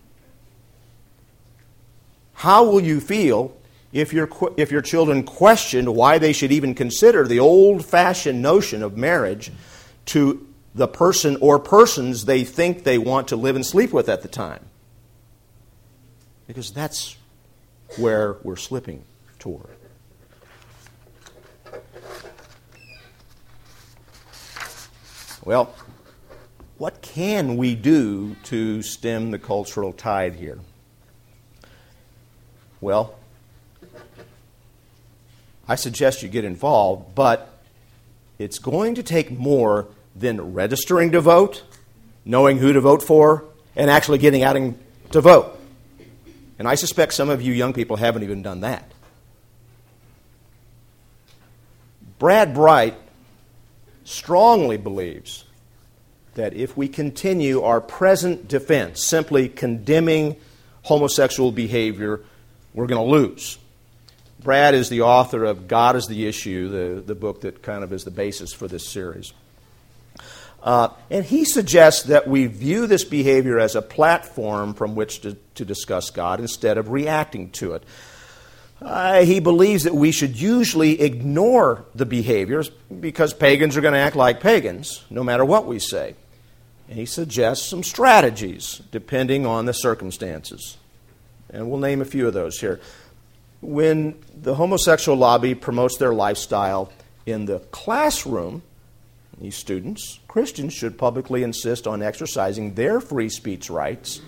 How 2.35 2.65
will 2.65 2.81
you 2.81 3.01
feel 3.01 3.55
if 3.93 4.13
your, 4.13 4.29
if 4.57 4.71
your 4.71 4.83
children 4.83 5.25
questioned 5.25 5.95
why 5.95 6.19
they 6.19 6.33
should 6.33 6.53
even 6.53 6.75
consider 6.75 7.27
the 7.27 7.41
old 7.41 7.85
fashioned 7.85 8.41
notion 8.41 8.83
of 8.83 8.97
marriage 8.97 9.51
to 10.07 10.47
the 10.75 10.87
person 10.87 11.37
or 11.41 11.59
persons 11.59 12.25
they 12.25 12.45
think 12.45 12.85
they 12.85 12.99
want 12.99 13.29
to 13.29 13.37
live 13.37 13.57
and 13.57 13.67
sleep 13.67 13.93
with 13.93 14.09
at 14.09 14.23
the 14.23 14.29
time? 14.29 14.65
Because 16.47 16.71
that's 16.71 17.17
where 17.97 18.37
we're 18.43 18.57
slipping 18.57 19.05
toward. 19.39 19.77
Well, 25.45 25.75
what 26.77 27.03
can 27.03 27.57
we 27.57 27.75
do 27.75 28.37
to 28.45 28.83
stem 28.83 29.31
the 29.31 29.39
cultural 29.39 29.93
tide 29.93 30.35
here? 30.35 30.59
Well, 32.81 33.15
I 35.71 35.77
suggest 35.77 36.25
you 36.25 36.29
get 36.29 36.45
involved, 36.45 37.15
but 37.15 37.49
it's 38.41 38.59
going 38.59 38.97
to 38.97 39.05
take 39.05 39.31
more 39.31 39.87
than 40.17 40.53
registering 40.53 41.13
to 41.13 41.21
vote, 41.21 41.63
knowing 42.25 42.59
who 42.59 42.73
to 42.73 42.81
vote 42.81 43.05
for, 43.05 43.45
and 43.77 43.89
actually 43.89 44.19
getting 44.19 44.43
out 44.43 44.57
and 44.57 44.77
to 45.13 45.21
vote. 45.21 45.57
And 46.59 46.67
I 46.67 46.75
suspect 46.75 47.15
some 47.15 47.31
of 47.31 47.41
you 47.41 47.53
young 47.53 47.73
people 47.73 47.95
haven't 47.99 48.25
even 48.25 48.43
done 48.43 48.63
that. 48.63 48.91
Brad 52.19 52.53
Bright 52.53 52.97
strongly 54.03 54.77
believes 54.77 55.45
that 56.35 56.53
if 56.53 56.77
we 56.77 56.89
continue 56.89 57.63
our 57.63 57.81
present 57.81 58.49
defense, 58.49 59.05
simply 59.05 59.49
condemning 59.49 60.35
homosexual 60.83 61.53
behavior, 61.53 62.23
we're 62.75 62.89
going 62.89 63.07
to 63.07 63.09
lose. 63.09 63.57
Brad 64.43 64.75
is 64.75 64.89
the 64.89 65.03
author 65.03 65.45
of 65.45 65.69
God 65.69 65.97
is 65.97 66.07
the 66.07 66.27
Issue, 66.27 66.69
the, 66.69 67.01
the 67.01 67.15
book 67.15 67.43
that 67.43 67.63
kind 67.63 67.85
of 67.85 67.93
is 67.93 68.05
the 68.05 68.11
basis 68.11 68.53
for 68.53 68.67
this 68.67 68.89
series. 68.89 69.33
Uh, 70.63 70.89
and 71.11 71.25
he 71.25 71.45
suggests 71.45 72.05
that 72.05 72.27
we 72.27 72.47
view 72.47 72.87
this 72.87 73.05
behavior 73.05 73.59
as 73.59 73.75
a 73.75 73.83
platform 73.83 74.75
from 74.75 74.95
which 74.95 75.21
to, 75.23 75.37
to 75.55 75.65
discuss 75.65 76.11
God 76.11 76.41
instead 76.41 76.79
of 76.79 76.91
reacting 76.91 77.51
to 77.53 77.75
it. 77.75 77.83
Uh, 78.83 79.23
he 79.23 79.41
believes 79.41 79.85
that 79.85 79.95
we 79.95 80.11
should 80.11 80.41
usually 80.41 81.01
ignore 81.03 81.85
the 81.95 82.07
behaviors 82.07 82.71
because 82.71 83.35
pagans 83.35 83.77
are 83.77 83.83
going 83.83 83.95
to 83.95 84.01
act 84.01 84.17
like 84.17 84.41
pagans 84.41 85.05
no 85.11 85.23
matter 85.23 85.45
what 85.45 85.67
we 85.67 85.79
say. 85.79 86.15
And 86.89 86.99
he 86.99 87.07
suggests 87.07 87.67
some 87.67 87.83
strategies 87.83 88.81
depending 88.91 89.45
on 89.45 89.67
the 89.67 89.75
circumstances. 89.75 90.79
And 91.51 91.69
we'll 91.69 91.81
name 91.81 92.01
a 92.01 92.07
few 92.07 92.27
of 92.27 92.35
those 92.35 92.59
here. 92.59 92.81
When 93.61 94.19
the 94.35 94.55
homosexual 94.55 95.19
lobby 95.19 95.55
promotes 95.55 95.99
their 95.99 96.15
lifestyle 96.15 96.93
in 97.27 97.45
the 97.45 97.59
classroom, 97.71 98.63
these 99.39 99.57
students, 99.57 100.19
Christians 100.29 100.73
should 100.73 100.99
publicly 100.99 101.43
insist 101.43 101.87
on 101.87 102.03
exercising 102.03 102.75
their 102.75 103.01
free 103.01 103.29
speech 103.29 103.71
rights 103.71 104.21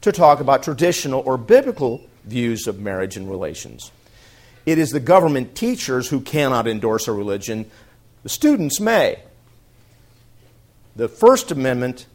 to 0.00 0.12
talk 0.12 0.40
about 0.40 0.62
traditional 0.62 1.22
or 1.26 1.36
biblical 1.36 2.02
views 2.24 2.66
of 2.66 2.80
marriage 2.80 3.16
and 3.16 3.30
relations. 3.30 3.90
It 4.66 4.78
is 4.78 4.90
the 4.90 5.00
government 5.00 5.54
teachers 5.54 6.08
who 6.08 6.20
cannot 6.20 6.66
endorse 6.66 7.08
a 7.08 7.12
religion, 7.12 7.70
the 8.22 8.28
students 8.28 8.78
may. 8.80 9.20
The 10.96 11.08
First 11.08 11.50
Amendment 11.50 12.06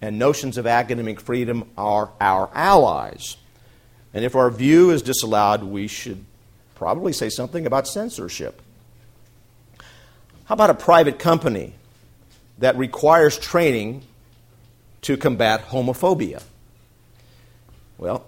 and 0.00 0.18
notions 0.18 0.58
of 0.58 0.66
academic 0.66 1.20
freedom 1.20 1.70
are 1.76 2.10
our 2.20 2.50
allies. 2.54 3.36
And 4.16 4.24
if 4.24 4.34
our 4.34 4.48
view 4.48 4.92
is 4.92 5.02
disallowed, 5.02 5.62
we 5.62 5.88
should 5.88 6.24
probably 6.74 7.12
say 7.12 7.28
something 7.28 7.66
about 7.66 7.86
censorship. 7.86 8.62
How 10.46 10.54
about 10.54 10.70
a 10.70 10.74
private 10.74 11.18
company 11.18 11.74
that 12.56 12.78
requires 12.78 13.36
training 13.36 14.04
to 15.02 15.18
combat 15.18 15.68
homophobia? 15.68 16.42
Well, 17.98 18.24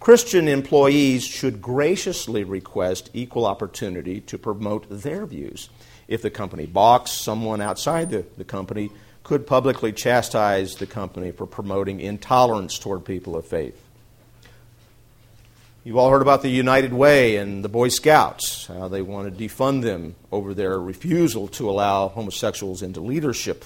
Christian 0.00 0.48
employees 0.48 1.24
should 1.24 1.62
graciously 1.62 2.44
request 2.44 3.08
equal 3.14 3.46
opportunity 3.46 4.20
to 4.20 4.36
promote 4.36 4.84
their 4.90 5.24
views. 5.24 5.70
If 6.08 6.20
the 6.20 6.28
company 6.28 6.66
balks, 6.66 7.10
someone 7.10 7.62
outside 7.62 8.10
the, 8.10 8.26
the 8.36 8.44
company 8.44 8.90
could 9.22 9.46
publicly 9.46 9.94
chastise 9.94 10.74
the 10.74 10.84
company 10.84 11.30
for 11.30 11.46
promoting 11.46 12.00
intolerance 12.00 12.78
toward 12.78 13.06
people 13.06 13.34
of 13.34 13.46
faith. 13.46 13.82
You've 15.82 15.96
all 15.96 16.10
heard 16.10 16.20
about 16.20 16.42
the 16.42 16.50
United 16.50 16.92
Way 16.92 17.36
and 17.36 17.64
the 17.64 17.68
Boy 17.70 17.88
Scouts, 17.88 18.66
how 18.66 18.88
they 18.88 19.00
want 19.00 19.34
to 19.34 19.48
defund 19.48 19.80
them 19.80 20.14
over 20.30 20.52
their 20.52 20.78
refusal 20.78 21.48
to 21.48 21.70
allow 21.70 22.08
homosexuals 22.08 22.82
into 22.82 23.00
leadership. 23.00 23.64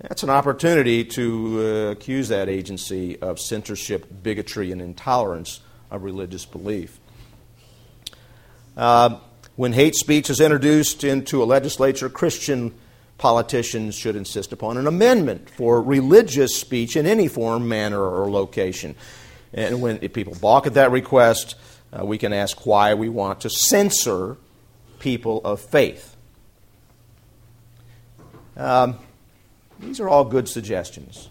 That's 0.00 0.22
an 0.22 0.30
opportunity 0.30 1.04
to 1.04 1.58
uh, 1.58 1.90
accuse 1.90 2.28
that 2.28 2.48
agency 2.48 3.20
of 3.20 3.38
censorship, 3.38 4.06
bigotry, 4.22 4.72
and 4.72 4.80
intolerance 4.80 5.60
of 5.90 6.02
religious 6.02 6.46
belief. 6.46 6.98
Uh, 8.74 9.18
when 9.56 9.74
hate 9.74 9.96
speech 9.96 10.30
is 10.30 10.40
introduced 10.40 11.04
into 11.04 11.42
a 11.42 11.44
legislature, 11.44 12.08
Christian 12.08 12.72
politicians 13.18 13.94
should 13.94 14.16
insist 14.16 14.54
upon 14.54 14.78
an 14.78 14.86
amendment 14.86 15.50
for 15.50 15.82
religious 15.82 16.56
speech 16.56 16.96
in 16.96 17.04
any 17.04 17.28
form, 17.28 17.68
manner, 17.68 18.02
or 18.02 18.30
location. 18.30 18.94
And 19.52 19.80
when 19.82 19.98
people 20.10 20.36
balk 20.40 20.66
at 20.66 20.74
that 20.74 20.90
request, 20.90 21.56
uh, 21.92 22.04
we 22.04 22.18
can 22.18 22.32
ask 22.32 22.66
why 22.66 22.94
we 22.94 23.08
want 23.08 23.40
to 23.42 23.50
censor 23.50 24.36
people 24.98 25.40
of 25.44 25.60
faith. 25.60 26.16
Um, 28.56 28.98
these 29.80 30.00
are 30.00 30.08
all 30.08 30.24
good 30.24 30.48
suggestions. 30.48 31.28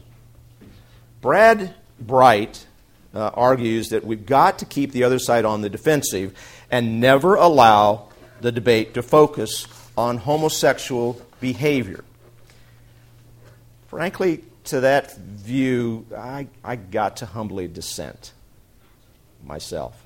Brad 1.22 1.76
Bright 2.00 2.66
uh, 3.14 3.30
argues 3.34 3.90
that 3.90 4.04
we've 4.06 4.26
got 4.26 4.60
to 4.60 4.66
keep 4.66 4.92
the 4.92 5.04
other 5.04 5.20
side 5.20 5.46
on 5.46 5.62
the 5.62 5.70
defensive 5.70 6.34
and 6.72 7.00
never 7.00 7.36
allow 7.36 8.08
the 8.42 8.52
debate 8.52 8.94
to 8.94 9.02
focus 9.02 9.68
on 9.98 10.18
homosexual 10.18 11.22
behavior. 11.40 12.04
Frankly, 13.88 14.44
to 14.70 14.82
that 14.82 15.16
view, 15.16 16.06
I, 16.16 16.48
I 16.64 16.76
got 16.76 17.18
to 17.18 17.26
humbly 17.26 17.68
dissent 17.68 18.34
myself. 19.44 20.06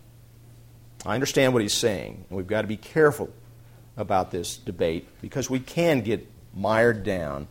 I 1.05 1.15
understand 1.15 1.53
what 1.53 1.61
he's 1.61 1.73
saying, 1.73 2.25
and 2.29 2.37
we've 2.37 2.47
got 2.47 2.61
to 2.61 2.67
be 2.67 2.77
careful 2.77 3.29
about 3.97 4.31
this 4.31 4.57
debate 4.57 5.07
because 5.21 5.49
we 5.49 5.59
can 5.59 6.01
get 6.01 6.27
mired 6.55 7.03
down 7.03 7.47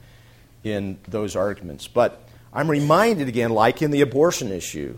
in 0.65 0.99
those 1.07 1.37
arguments. 1.37 1.87
But 1.87 2.27
I'm 2.53 2.71
reminded 2.71 3.29
again, 3.29 3.51
like 3.51 3.83
in 3.83 3.91
the 3.91 4.01
abortion 4.01 4.51
issue, 4.51 4.97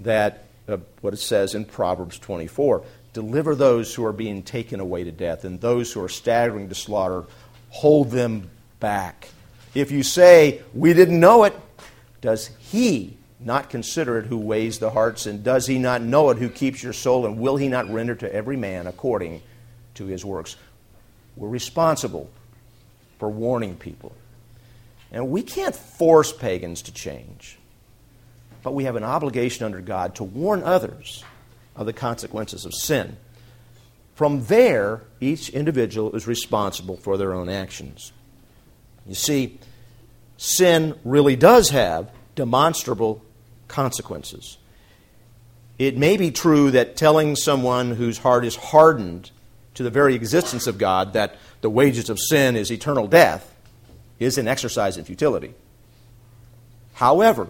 that 0.00 0.44
uh, 0.68 0.78
what 1.00 1.14
it 1.14 1.18
says 1.18 1.54
in 1.54 1.64
Proverbs 1.64 2.18
24 2.18 2.84
deliver 3.12 3.54
those 3.54 3.94
who 3.94 4.04
are 4.04 4.12
being 4.12 4.42
taken 4.42 4.78
away 4.78 5.02
to 5.04 5.10
death, 5.10 5.44
and 5.46 5.58
those 5.60 5.90
who 5.90 6.02
are 6.02 6.08
staggering 6.08 6.68
to 6.68 6.74
slaughter, 6.74 7.24
hold 7.70 8.10
them 8.10 8.50
back. 8.78 9.30
If 9.76 9.90
you 9.90 10.02
say, 10.02 10.62
We 10.72 10.94
didn't 10.94 11.20
know 11.20 11.44
it, 11.44 11.54
does 12.22 12.48
he 12.58 13.18
not 13.38 13.68
consider 13.68 14.18
it 14.18 14.24
who 14.24 14.38
weighs 14.38 14.78
the 14.78 14.88
hearts? 14.88 15.26
And 15.26 15.44
does 15.44 15.66
he 15.66 15.78
not 15.78 16.00
know 16.00 16.30
it 16.30 16.38
who 16.38 16.48
keeps 16.48 16.82
your 16.82 16.94
soul? 16.94 17.26
And 17.26 17.38
will 17.38 17.58
he 17.58 17.68
not 17.68 17.86
render 17.90 18.14
to 18.14 18.34
every 18.34 18.56
man 18.56 18.86
according 18.86 19.42
to 19.96 20.06
his 20.06 20.24
works? 20.24 20.56
We're 21.36 21.50
responsible 21.50 22.30
for 23.18 23.28
warning 23.28 23.76
people. 23.76 24.12
And 25.12 25.28
we 25.28 25.42
can't 25.42 25.76
force 25.76 26.32
pagans 26.32 26.80
to 26.82 26.92
change, 26.92 27.58
but 28.62 28.72
we 28.72 28.84
have 28.84 28.96
an 28.96 29.04
obligation 29.04 29.66
under 29.66 29.82
God 29.82 30.14
to 30.14 30.24
warn 30.24 30.62
others 30.62 31.22
of 31.76 31.84
the 31.84 31.92
consequences 31.92 32.64
of 32.64 32.72
sin. 32.72 33.18
From 34.14 34.46
there, 34.46 35.02
each 35.20 35.50
individual 35.50 36.16
is 36.16 36.26
responsible 36.26 36.96
for 36.96 37.18
their 37.18 37.34
own 37.34 37.50
actions. 37.50 38.12
You 39.08 39.14
see, 39.14 39.58
sin 40.36 40.98
really 41.04 41.36
does 41.36 41.70
have 41.70 42.10
demonstrable 42.34 43.22
consequences. 43.68 44.58
It 45.78 45.96
may 45.96 46.16
be 46.16 46.30
true 46.30 46.70
that 46.70 46.96
telling 46.96 47.36
someone 47.36 47.92
whose 47.92 48.18
heart 48.18 48.44
is 48.44 48.56
hardened 48.56 49.30
to 49.74 49.82
the 49.82 49.90
very 49.90 50.14
existence 50.14 50.66
of 50.66 50.78
God 50.78 51.12
that 51.12 51.36
the 51.60 51.70
wages 51.70 52.08
of 52.08 52.18
sin 52.18 52.56
is 52.56 52.70
eternal 52.70 53.06
death 53.06 53.54
is 54.18 54.38
an 54.38 54.48
exercise 54.48 54.96
in 54.96 55.04
futility. 55.04 55.54
However, 56.94 57.48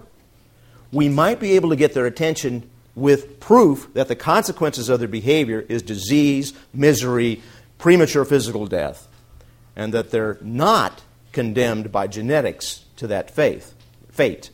we 0.90 1.08
might 1.08 1.38
be 1.38 1.52
able 1.52 1.70
to 1.70 1.76
get 1.76 1.94
their 1.94 2.06
attention 2.06 2.68
with 2.96 3.38
proof 3.38 3.88
that 3.94 4.08
the 4.08 4.16
consequences 4.16 4.88
of 4.88 4.98
their 4.98 5.08
behavior 5.08 5.64
is 5.68 5.82
disease, 5.82 6.52
misery, 6.72 7.42
premature 7.78 8.24
physical 8.24 8.66
death, 8.66 9.06
and 9.76 9.94
that 9.94 10.10
they're 10.10 10.38
not 10.40 11.02
condemned 11.36 11.92
by 11.92 12.06
genetics 12.06 12.86
to 12.96 13.06
that 13.08 13.30
faith, 13.30 13.74
fate. 14.10 14.48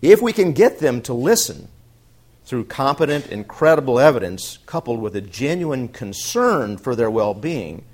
If 0.00 0.22
we 0.22 0.32
can 0.32 0.52
get 0.52 0.78
them 0.78 1.02
to 1.02 1.12
listen 1.12 1.68
through 2.46 2.64
competent 2.64 3.26
and 3.26 3.46
credible 3.46 4.00
evidence 4.00 4.58
coupled 4.64 5.02
with 5.02 5.14
a 5.14 5.20
genuine 5.20 5.88
concern 5.88 6.78
for 6.78 6.96
their 6.96 7.10
well 7.10 7.34
being, 7.34 7.84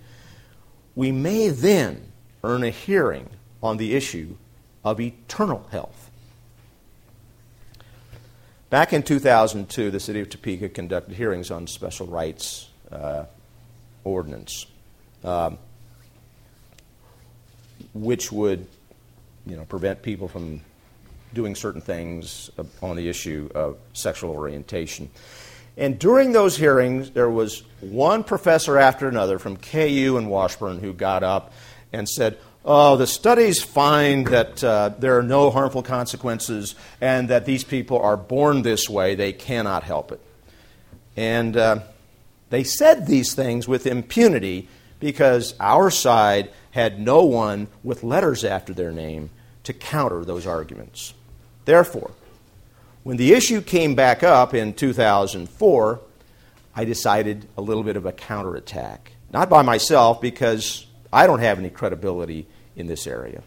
we 0.95 1.11
may 1.11 1.49
then 1.49 2.13
earn 2.45 2.63
a 2.63 2.71
hearing 2.71 3.29
on 3.65 3.79
the 3.79 3.97
issue 3.97 4.37
of 4.85 5.01
eternal 5.01 5.67
health. 5.73 6.13
Back 8.71 8.93
in 8.93 9.03
2002, 9.03 9.91
the 9.91 9.99
city 9.99 10.21
of 10.21 10.31
Topeka 10.31 10.69
conducted 10.69 11.17
hearings 11.17 11.51
on 11.51 11.67
special 11.67 12.07
rights 12.07 12.69
uh, 12.93 13.25
ordinance, 14.05 14.67
um, 15.25 15.59
which 17.95 18.31
would, 18.33 18.67
you 19.47 19.57
know, 19.57 19.65
prevent 19.65 20.03
people 20.03 20.29
from 20.29 20.61
doing 21.35 21.55
certain 21.55 21.81
things 21.81 22.51
on 22.83 22.97
the 22.97 23.09
issue 23.09 23.51
of 23.55 23.77
sexual 23.93 24.31
orientation. 24.31 25.11
And 25.77 25.99
during 25.99 26.33
those 26.33 26.57
hearings, 26.57 27.11
there 27.11 27.31
was 27.31 27.63
one 27.81 28.25
professor 28.25 28.79
after 28.79 29.09
another 29.09 29.39
from 29.39 29.57
KU 29.57 30.17
and 30.19 30.29
Washburn 30.29 30.81
who 30.81 30.93
got 30.93 31.23
up 31.23 31.53
and 31.93 32.09
said, 32.09 32.37
oh, 32.65 32.97
the 32.97 33.07
studies 33.07 33.63
find 33.63 34.27
that 34.27 34.63
uh, 34.65 34.91
there 34.99 35.17
are 35.19 35.23
no 35.23 35.51
harmful 35.51 35.83
consequences 35.83 36.75
and 37.01 37.29
that 37.31 37.45
these 37.45 37.63
people 37.63 38.01
are 38.01 38.17
born 38.17 38.63
this 38.63 38.89
way. 38.89 39.15
They 39.15 39.33
cannot 39.33 39.85
help 39.85 40.11
it. 40.11 40.21
And 41.17 41.57
uh, 41.57 41.81
they 42.51 42.65
said 42.65 43.07
these 43.07 43.35
things 43.35 43.69
with 43.69 43.87
impunity 43.87 44.69
because 45.01 45.55
our 45.61 45.91
side 45.91 46.51
had 46.73 47.01
no 47.01 47.25
one 47.25 47.69
with 47.83 48.05
letters 48.05 48.45
after 48.45 48.73
their 48.73 48.93
name 48.93 49.31
to 49.65 49.73
counter 49.73 50.25
those 50.25 50.47
arguments. 50.47 51.15
Therefore, 51.65 52.13
when 53.03 53.17
the 53.17 53.33
issue 53.33 53.61
came 53.61 53.95
back 53.95 54.23
up 54.23 54.55
in 54.55 54.75
2004, 54.75 56.01
I 56.75 56.85
decided 56.85 57.47
a 57.57 57.63
little 57.63 57.83
bit 57.83 57.97
of 57.97 58.07
a 58.07 58.13
counterattack. 58.13 59.13
Not 59.33 59.51
by 59.51 59.63
myself, 59.63 60.21
because 60.21 60.87
I 61.13 61.27
don't 61.27 61.41
have 61.41 61.59
any 61.59 61.71
credibility 61.71 62.47
in 62.77 62.87
this 62.87 63.07
area. 63.07 63.43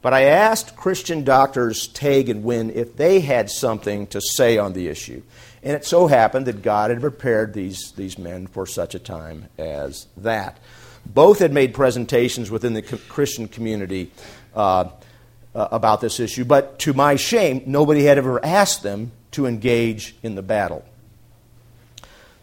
But 0.00 0.14
I 0.14 0.24
asked 0.24 0.76
Christian 0.76 1.24
doctors 1.24 1.88
Tague 1.88 2.28
and 2.28 2.44
Wynne 2.44 2.70
if 2.70 2.96
they 2.96 3.20
had 3.20 3.50
something 3.50 4.06
to 4.08 4.20
say 4.20 4.56
on 4.58 4.72
the 4.72 4.88
issue. 4.88 5.22
And 5.62 5.74
it 5.74 5.84
so 5.84 6.06
happened 6.06 6.46
that 6.46 6.62
God 6.62 6.90
had 6.90 7.00
prepared 7.00 7.52
these, 7.52 7.92
these 7.96 8.16
men 8.16 8.46
for 8.46 8.64
such 8.64 8.94
a 8.94 9.00
time 9.00 9.48
as 9.58 10.06
that. 10.16 10.58
Both 11.08 11.38
had 11.38 11.52
made 11.52 11.74
presentations 11.74 12.50
within 12.50 12.74
the 12.74 12.82
Christian 12.82 13.48
community 13.48 14.10
uh, 14.54 14.90
uh, 15.54 15.68
about 15.72 16.00
this 16.00 16.20
issue, 16.20 16.44
but 16.44 16.78
to 16.80 16.92
my 16.92 17.16
shame, 17.16 17.62
nobody 17.66 18.04
had 18.04 18.18
ever 18.18 18.44
asked 18.44 18.82
them 18.82 19.12
to 19.32 19.46
engage 19.46 20.14
in 20.22 20.34
the 20.34 20.42
battle. 20.42 20.84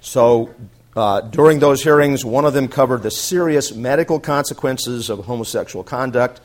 So 0.02 0.54
uh, 0.96 1.22
during 1.22 1.60
those 1.60 1.84
hearings, 1.84 2.24
one 2.24 2.46
of 2.46 2.54
them 2.54 2.68
covered 2.68 3.04
the 3.04 3.12
serious 3.12 3.74
medical 3.74 4.20
consequences 4.20 5.10
of 5.10 5.26
homosexual 5.26 5.84
conduct, 5.84 6.42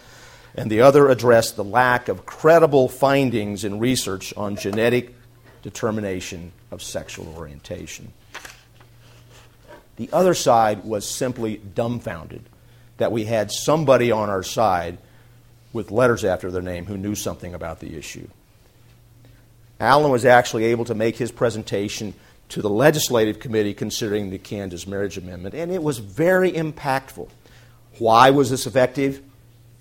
and 0.54 0.70
the 0.70 0.80
other 0.80 1.09
addressed 1.09 1.56
the 1.56 1.64
lack 1.64 2.09
of 2.09 2.26
credible 2.26 2.88
findings 2.88 3.64
in 3.64 3.78
research 3.78 4.35
on 4.37 4.56
genetic 4.56 5.14
determination 5.62 6.52
of 6.70 6.83
sexual 6.83 7.35
orientation. 7.37 8.12
The 10.00 10.08
other 10.14 10.32
side 10.32 10.84
was 10.84 11.06
simply 11.06 11.58
dumbfounded 11.58 12.40
that 12.96 13.12
we 13.12 13.26
had 13.26 13.52
somebody 13.52 14.10
on 14.10 14.30
our 14.30 14.42
side 14.42 14.96
with 15.74 15.90
letters 15.90 16.24
after 16.24 16.50
their 16.50 16.62
name 16.62 16.86
who 16.86 16.96
knew 16.96 17.14
something 17.14 17.52
about 17.52 17.80
the 17.80 17.94
issue. 17.98 18.26
Alan 19.78 20.10
was 20.10 20.24
actually 20.24 20.64
able 20.64 20.86
to 20.86 20.94
make 20.94 21.18
his 21.18 21.30
presentation 21.30 22.14
to 22.48 22.62
the 22.62 22.70
legislative 22.70 23.40
committee 23.40 23.74
considering 23.74 24.30
the 24.30 24.38
Kansas 24.38 24.86
Marriage 24.86 25.18
Amendment, 25.18 25.54
and 25.54 25.70
it 25.70 25.82
was 25.82 25.98
very 25.98 26.50
impactful. 26.50 27.28
Why 27.98 28.30
was 28.30 28.48
this 28.48 28.66
effective? 28.66 29.20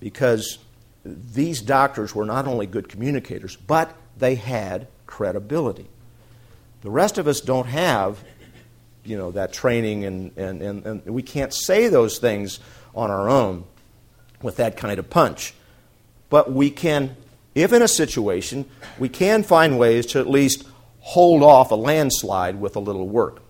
Because 0.01 0.59
these 1.05 1.61
doctors 1.61 2.13
were 2.13 2.25
not 2.25 2.45
only 2.45 2.65
good 2.65 2.89
communicators, 2.89 3.55
but 3.55 3.95
they 4.17 4.35
had 4.35 4.87
credibility. 5.07 5.87
The 6.81 6.91
rest 6.91 7.17
of 7.17 7.25
us 7.25 7.39
don't 7.39 7.67
have, 7.67 8.21
you 9.09 9.17
know, 9.17 9.31
that 9.31 9.51
training, 9.51 10.05
and, 10.05 10.37
and, 10.37 10.61
and, 10.61 10.85
and 10.85 11.05
we 11.07 11.23
can't 11.23 11.53
say 11.53 11.87
those 11.87 12.19
things 12.19 12.59
on 12.93 13.09
our 13.09 13.27
own 13.27 13.63
with 14.41 14.57
that 14.57 14.77
kind 14.77 14.99
of 14.99 15.09
punch. 15.09 15.53
But 16.29 16.51
we 16.51 16.69
can, 16.69 17.17
if 17.55 17.73
in 17.73 17.81
a 17.81 17.87
situation, 17.87 18.65
we 18.99 19.09
can 19.09 19.41
find 19.41 19.79
ways 19.79 20.05
to 20.07 20.19
at 20.19 20.29
least 20.29 20.63
hold 20.99 21.41
off 21.41 21.71
a 21.71 21.75
landslide 21.75 22.61
with 22.61 22.75
a 22.75 22.79
little 22.79 23.07
work. 23.07 23.41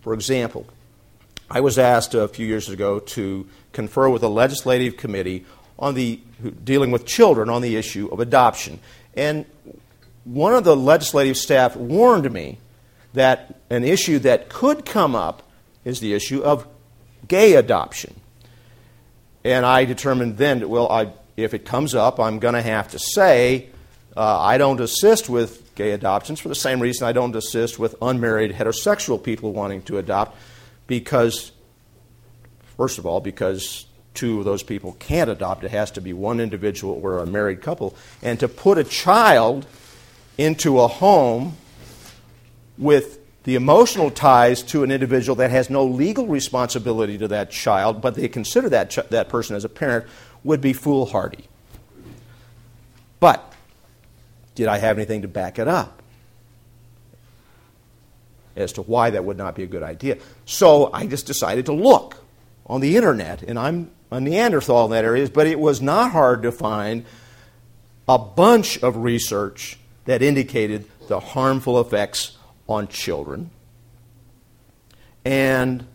For 0.00 0.14
example, 0.14 0.66
I 1.50 1.60
was 1.60 1.76
asked 1.78 2.14
a 2.14 2.28
few 2.28 2.46
years 2.46 2.68
ago 2.68 3.00
to 3.00 3.48
confer 3.72 4.08
with 4.08 4.22
a 4.22 4.28
legislative 4.28 4.96
committee 4.96 5.44
on 5.78 5.94
the 5.94 6.20
dealing 6.62 6.92
with 6.92 7.04
children 7.04 7.48
on 7.48 7.62
the 7.62 7.76
issue 7.76 8.08
of 8.12 8.20
adoption. 8.20 8.78
And 9.14 9.44
one 10.24 10.54
of 10.54 10.64
the 10.64 10.76
legislative 10.76 11.36
staff 11.36 11.74
warned 11.76 12.32
me 12.32 12.58
that 13.16 13.60
an 13.70 13.82
issue 13.82 14.18
that 14.20 14.48
could 14.48 14.84
come 14.84 15.14
up 15.14 15.42
is 15.84 16.00
the 16.00 16.12
issue 16.12 16.42
of 16.42 16.66
gay 17.26 17.54
adoption. 17.54 18.14
And 19.42 19.64
I 19.64 19.86
determined 19.86 20.36
then, 20.36 20.60
that, 20.60 20.68
well, 20.68 20.90
I, 20.90 21.12
if 21.36 21.54
it 21.54 21.64
comes 21.64 21.94
up, 21.94 22.20
I'm 22.20 22.38
going 22.38 22.54
to 22.54 22.62
have 22.62 22.88
to 22.88 22.98
say 22.98 23.68
uh, 24.16 24.40
I 24.40 24.58
don't 24.58 24.80
assist 24.80 25.28
with 25.28 25.74
gay 25.74 25.92
adoptions 25.92 26.40
for 26.40 26.48
the 26.48 26.54
same 26.54 26.80
reason 26.80 27.06
I 27.06 27.12
don't 27.12 27.34
assist 27.34 27.78
with 27.78 27.94
unmarried 28.02 28.52
heterosexual 28.52 29.22
people 29.22 29.52
wanting 29.52 29.82
to 29.82 29.96
adopt, 29.98 30.36
because, 30.86 31.52
first 32.76 32.98
of 32.98 33.06
all, 33.06 33.20
because 33.20 33.86
two 34.12 34.40
of 34.40 34.44
those 34.44 34.62
people 34.62 34.92
can't 34.98 35.30
adopt. 35.30 35.64
It 35.64 35.70
has 35.70 35.90
to 35.92 36.00
be 36.00 36.12
one 36.12 36.38
individual 36.38 37.00
or 37.02 37.18
a 37.18 37.26
married 37.26 37.62
couple. 37.62 37.96
And 38.22 38.38
to 38.40 38.48
put 38.48 38.76
a 38.78 38.84
child 38.84 39.66
into 40.36 40.80
a 40.80 40.88
home 40.88 41.56
with 42.78 43.20
the 43.44 43.54
emotional 43.54 44.10
ties 44.10 44.62
to 44.62 44.82
an 44.82 44.90
individual 44.90 45.36
that 45.36 45.50
has 45.50 45.70
no 45.70 45.84
legal 45.84 46.26
responsibility 46.26 47.16
to 47.18 47.28
that 47.28 47.50
child, 47.50 48.00
but 48.02 48.16
they 48.16 48.28
consider 48.28 48.68
that, 48.68 48.90
ch- 48.90 49.08
that 49.10 49.28
person 49.28 49.54
as 49.54 49.64
a 49.64 49.68
parent, 49.68 50.04
would 50.42 50.60
be 50.60 50.72
foolhardy. 50.72 51.48
But 53.20 53.52
did 54.56 54.66
I 54.66 54.78
have 54.78 54.98
anything 54.98 55.22
to 55.22 55.28
back 55.28 55.58
it 55.58 55.68
up? 55.68 56.02
As 58.56 58.72
to 58.72 58.82
why 58.82 59.10
that 59.10 59.24
would 59.24 59.36
not 59.36 59.54
be 59.54 59.62
a 59.62 59.66
good 59.66 59.82
idea. 59.82 60.18
So 60.44 60.90
I 60.92 61.06
just 61.06 61.26
decided 61.26 61.66
to 61.66 61.72
look 61.72 62.16
on 62.66 62.80
the 62.80 62.96
internet, 62.96 63.42
and 63.42 63.58
I'm 63.58 63.90
a 64.10 64.20
Neanderthal 64.20 64.86
in 64.86 64.90
that 64.90 65.04
area, 65.04 65.28
but 65.28 65.46
it 65.46 65.60
was 65.60 65.80
not 65.80 66.10
hard 66.10 66.42
to 66.42 66.52
find 66.52 67.04
a 68.08 68.18
bunch 68.18 68.78
of 68.82 68.96
research 68.96 69.78
that 70.04 70.22
indicated 70.22 70.86
the 71.08 71.20
harmful 71.20 71.80
effects 71.80 72.35
on 72.68 72.88
children. 72.88 73.50
And 75.24 75.86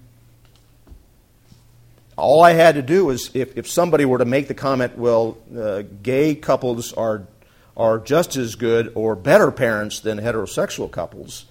all 2.18 2.44
I 2.44 2.52
had 2.52 2.76
to 2.76 2.82
do 2.82 3.06
was, 3.06 3.32
if, 3.34 3.58
if 3.58 3.68
somebody 3.70 4.06
were 4.06 4.18
to 4.18 4.26
make 4.26 4.48
the 4.48 4.54
comment, 4.54 4.98
well, 4.98 5.38
uh, 5.58 5.84
gay 6.04 6.36
couples 6.36 6.94
are, 6.94 7.28
are 7.76 8.00
just 8.00 8.36
as 8.36 8.56
good 8.56 8.92
or 8.96 9.16
better 9.16 9.52
parents 9.52 10.02
than 10.02 10.20
heterosexual 10.20 10.92
couples, 10.92 11.46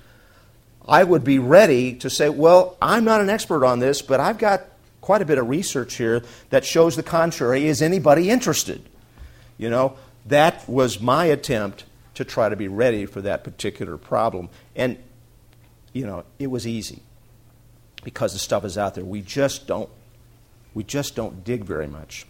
I 0.86 1.04
would 1.04 1.24
be 1.24 1.38
ready 1.38 1.94
to 1.94 2.10
say, 2.10 2.28
well, 2.28 2.76
I'm 2.80 3.04
not 3.04 3.20
an 3.20 3.30
expert 3.30 3.64
on 3.64 3.78
this, 3.78 4.02
but 4.02 4.20
I've 4.20 4.38
got 4.38 4.62
quite 5.00 5.22
a 5.22 5.24
bit 5.24 5.38
of 5.38 5.48
research 5.48 5.96
here 5.96 6.22
that 6.50 6.64
shows 6.64 6.96
the 6.96 7.02
contrary. 7.02 7.66
Is 7.66 7.82
anybody 7.82 8.30
interested? 8.30 8.82
You 9.58 9.70
know, 9.70 9.96
that 10.26 10.68
was 10.68 11.00
my 11.00 11.26
attempt 11.26 11.84
to 12.14 12.24
try 12.24 12.48
to 12.48 12.56
be 12.56 12.68
ready 12.68 13.06
for 13.06 13.20
that 13.22 13.44
particular 13.44 13.96
problem. 13.96 14.48
And, 14.76 14.98
you 15.92 16.06
know, 16.06 16.24
it 16.38 16.48
was 16.48 16.66
easy 16.66 17.02
because 18.04 18.32
the 18.32 18.38
stuff 18.38 18.64
is 18.64 18.78
out 18.78 18.94
there. 18.94 19.04
We 19.04 19.20
just 19.20 19.66
don't, 19.66 19.88
we 20.74 20.84
just 20.84 21.16
don't 21.16 21.44
dig 21.44 21.64
very 21.64 21.86
much. 21.86 22.26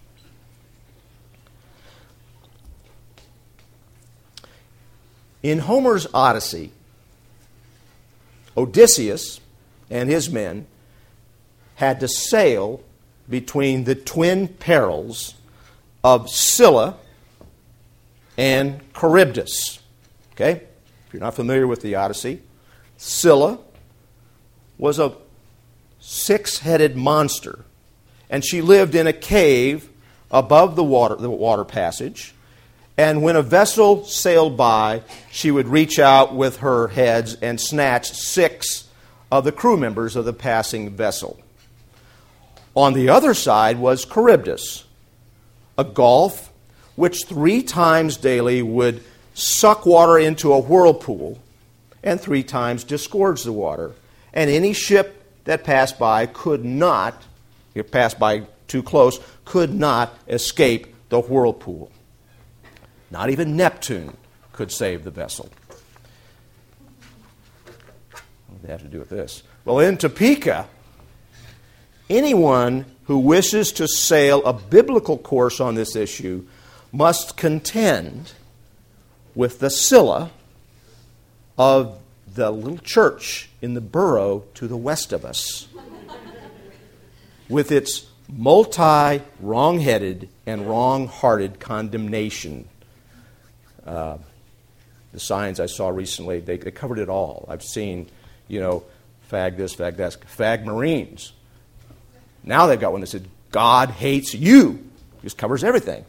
In 5.43 5.61
Homer's 5.61 6.07
Odyssey, 6.13 6.73
Odysseus 8.57 9.41
and 9.89 10.09
his 10.09 10.29
men 10.31 10.67
had 11.77 12.01
to 12.01 12.09
sail 12.09 12.83
between 13.29 13.85
the 13.85 13.95
twin 13.95 14.49
perils 14.49 15.35
of 16.05 16.29
Scylla 16.29 16.97
and 18.37 18.81
Charybdis. 18.93 19.81
Okay? 20.33 20.63
If 21.07 21.15
you're 21.15 21.21
not 21.21 21.35
familiar 21.35 21.67
with 21.67 21.81
the 21.81 21.95
Odyssey, 21.95 22.43
Scylla 23.03 23.59
was 24.77 24.99
a 24.99 25.15
six 26.01 26.59
headed 26.59 26.97
monster, 26.97 27.65
and 28.29 28.45
she 28.45 28.61
lived 28.61 28.95
in 28.95 29.07
a 29.07 29.13
cave 29.15 29.89
above 30.31 30.77
the 30.77 30.85
water, 30.85 31.17
the 31.17 31.31
water 31.31 31.65
passage. 31.65 32.35
And 32.99 33.23
when 33.23 33.37
a 33.37 33.43
vessel 33.43 34.05
sailed 34.05 34.59
by, 34.59 35.01
she 35.31 35.51
would 35.51 35.67
reach 35.67 35.99
out 35.99 36.35
with 36.35 36.59
her 36.59 36.89
heads 36.89 37.39
and 37.41 37.59
snatch 37.59 38.11
six 38.11 38.87
of 39.33 39.45
the 39.45 39.53
crew 39.53 39.79
members 39.79 40.15
of 40.15 40.27
the 40.27 40.35
passing 40.35 40.91
vessel. 40.91 41.41
On 42.75 42.93
the 42.93 43.09
other 43.09 43.33
side 43.33 43.79
was 43.79 44.05
Charybdis, 44.05 44.85
a 45.79 45.85
gulf 45.85 46.53
which 46.97 47.25
three 47.25 47.63
times 47.63 48.19
daily 48.19 48.61
would 48.61 49.03
suck 49.33 49.87
water 49.87 50.19
into 50.19 50.53
a 50.53 50.61
whirlpool 50.61 51.41
and 52.03 52.21
three 52.21 52.43
times 52.43 52.85
disgorge 52.85 53.43
the 53.43 53.53
water. 53.53 53.93
And 54.33 54.51
any 54.51 54.73
ship 54.73 55.25
that 55.45 55.65
passed 55.65 55.99
by 55.99 56.27
could 56.27 56.65
not, 56.65 57.23
if 57.75 57.91
passed 57.91 58.19
by 58.19 58.47
too 58.69 58.83
close, 58.83 59.19
could 59.45 59.75
not 59.75 60.17
escape 60.29 60.95
the 61.09 61.21
whirlpool. 61.21 61.91
Not 63.11 63.31
even 63.31 63.57
Neptune 63.57 64.17
could 64.53 64.71
save 64.71 65.05
the 65.05 65.11
vessel. 65.11 65.51
What 68.47 68.63
that 68.63 68.71
have 68.71 68.83
to 68.83 68.89
do 68.89 68.99
with 68.99 69.09
this? 69.09 69.43
Well, 69.65 69.81
in 69.81 69.97
Topeka, 69.97 70.69
anyone 72.09 72.85
who 73.05 73.19
wishes 73.19 73.73
to 73.73 73.89
sail 73.89 74.45
a 74.45 74.53
biblical 74.53 75.19
course 75.19 75.61
on 75.61 75.75
this 75.75 75.97
issue 75.97 76.47
must 76.93 77.37
contend 77.37 78.33
with 79.35 79.59
the 79.59 79.71
Scylla 79.71 80.31
of 81.61 81.99
the 82.35 82.51
little 82.51 82.79
church 82.79 83.51
in 83.61 83.75
the 83.75 83.81
borough 83.83 84.45
to 84.55 84.67
the 84.67 84.77
west 84.77 85.13
of 85.13 85.27
us, 85.27 85.69
with 87.51 87.71
its 87.71 88.07
multi 88.33 89.23
wrong 89.41 89.81
headed 89.81 90.29
and 90.47 90.67
wrong 90.67 91.07
hearted 91.07 91.61
condemnation. 91.61 92.67
Uh, 93.85 94.17
the 95.13 95.21
signs 95.21 95.61
I 95.61 95.67
saw 95.67 95.89
recently, 95.89 96.41
they, 96.41 96.57
they 96.57 96.71
covered 96.71 96.99
it 96.99 97.09
all. 97.09 97.45
I've 97.49 97.65
seen, 97.65 98.09
you 98.47 98.61
know, 98.61 98.85
fag 99.31 99.57
this, 99.57 99.75
fag 99.75 99.97
that, 99.97 100.17
fag 100.21 100.65
Marines 100.65 101.33
now 102.45 102.67
they've 102.67 102.81
got 102.81 102.93
one 102.93 103.01
that 103.01 103.09
said, 103.09 103.27
God 103.51 103.91
hates 103.91 104.35
you. 104.35 104.85
Just 105.23 105.37
covers 105.37 105.65
everything. 105.65 106.05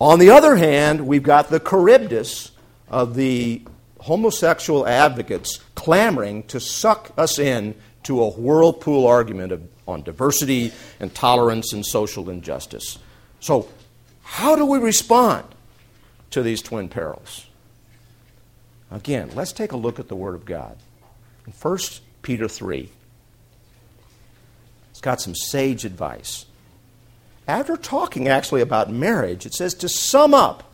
On 0.00 0.18
the 0.18 0.30
other 0.30 0.56
hand, 0.56 1.06
we've 1.06 1.22
got 1.22 1.48
the 1.48 1.60
Charybdis 1.60 2.50
of 2.92 3.14
the 3.14 3.62
homosexual 4.00 4.86
advocates 4.86 5.60
clamoring 5.74 6.42
to 6.44 6.60
suck 6.60 7.10
us 7.16 7.38
in 7.38 7.74
to 8.04 8.22
a 8.22 8.30
whirlpool 8.30 9.06
argument 9.06 9.52
of, 9.52 9.62
on 9.88 10.02
diversity 10.02 10.72
and 11.00 11.14
tolerance 11.14 11.72
and 11.72 11.86
social 11.86 12.28
injustice. 12.28 12.98
So, 13.40 13.68
how 14.22 14.56
do 14.56 14.66
we 14.66 14.78
respond 14.78 15.46
to 16.30 16.42
these 16.42 16.62
twin 16.62 16.88
perils? 16.88 17.46
Again, 18.90 19.30
let's 19.34 19.52
take 19.52 19.72
a 19.72 19.76
look 19.76 19.98
at 19.98 20.08
the 20.08 20.16
Word 20.16 20.34
of 20.34 20.44
God. 20.44 20.76
In 21.46 21.52
1 21.52 21.78
Peter 22.22 22.46
3, 22.48 22.90
it's 24.90 25.00
got 25.00 25.20
some 25.20 25.34
sage 25.34 25.84
advice. 25.84 26.46
After 27.48 27.76
talking 27.76 28.28
actually 28.28 28.60
about 28.60 28.90
marriage, 28.90 29.46
it 29.46 29.54
says 29.54 29.74
to 29.74 29.88
sum 29.88 30.34
up, 30.34 30.72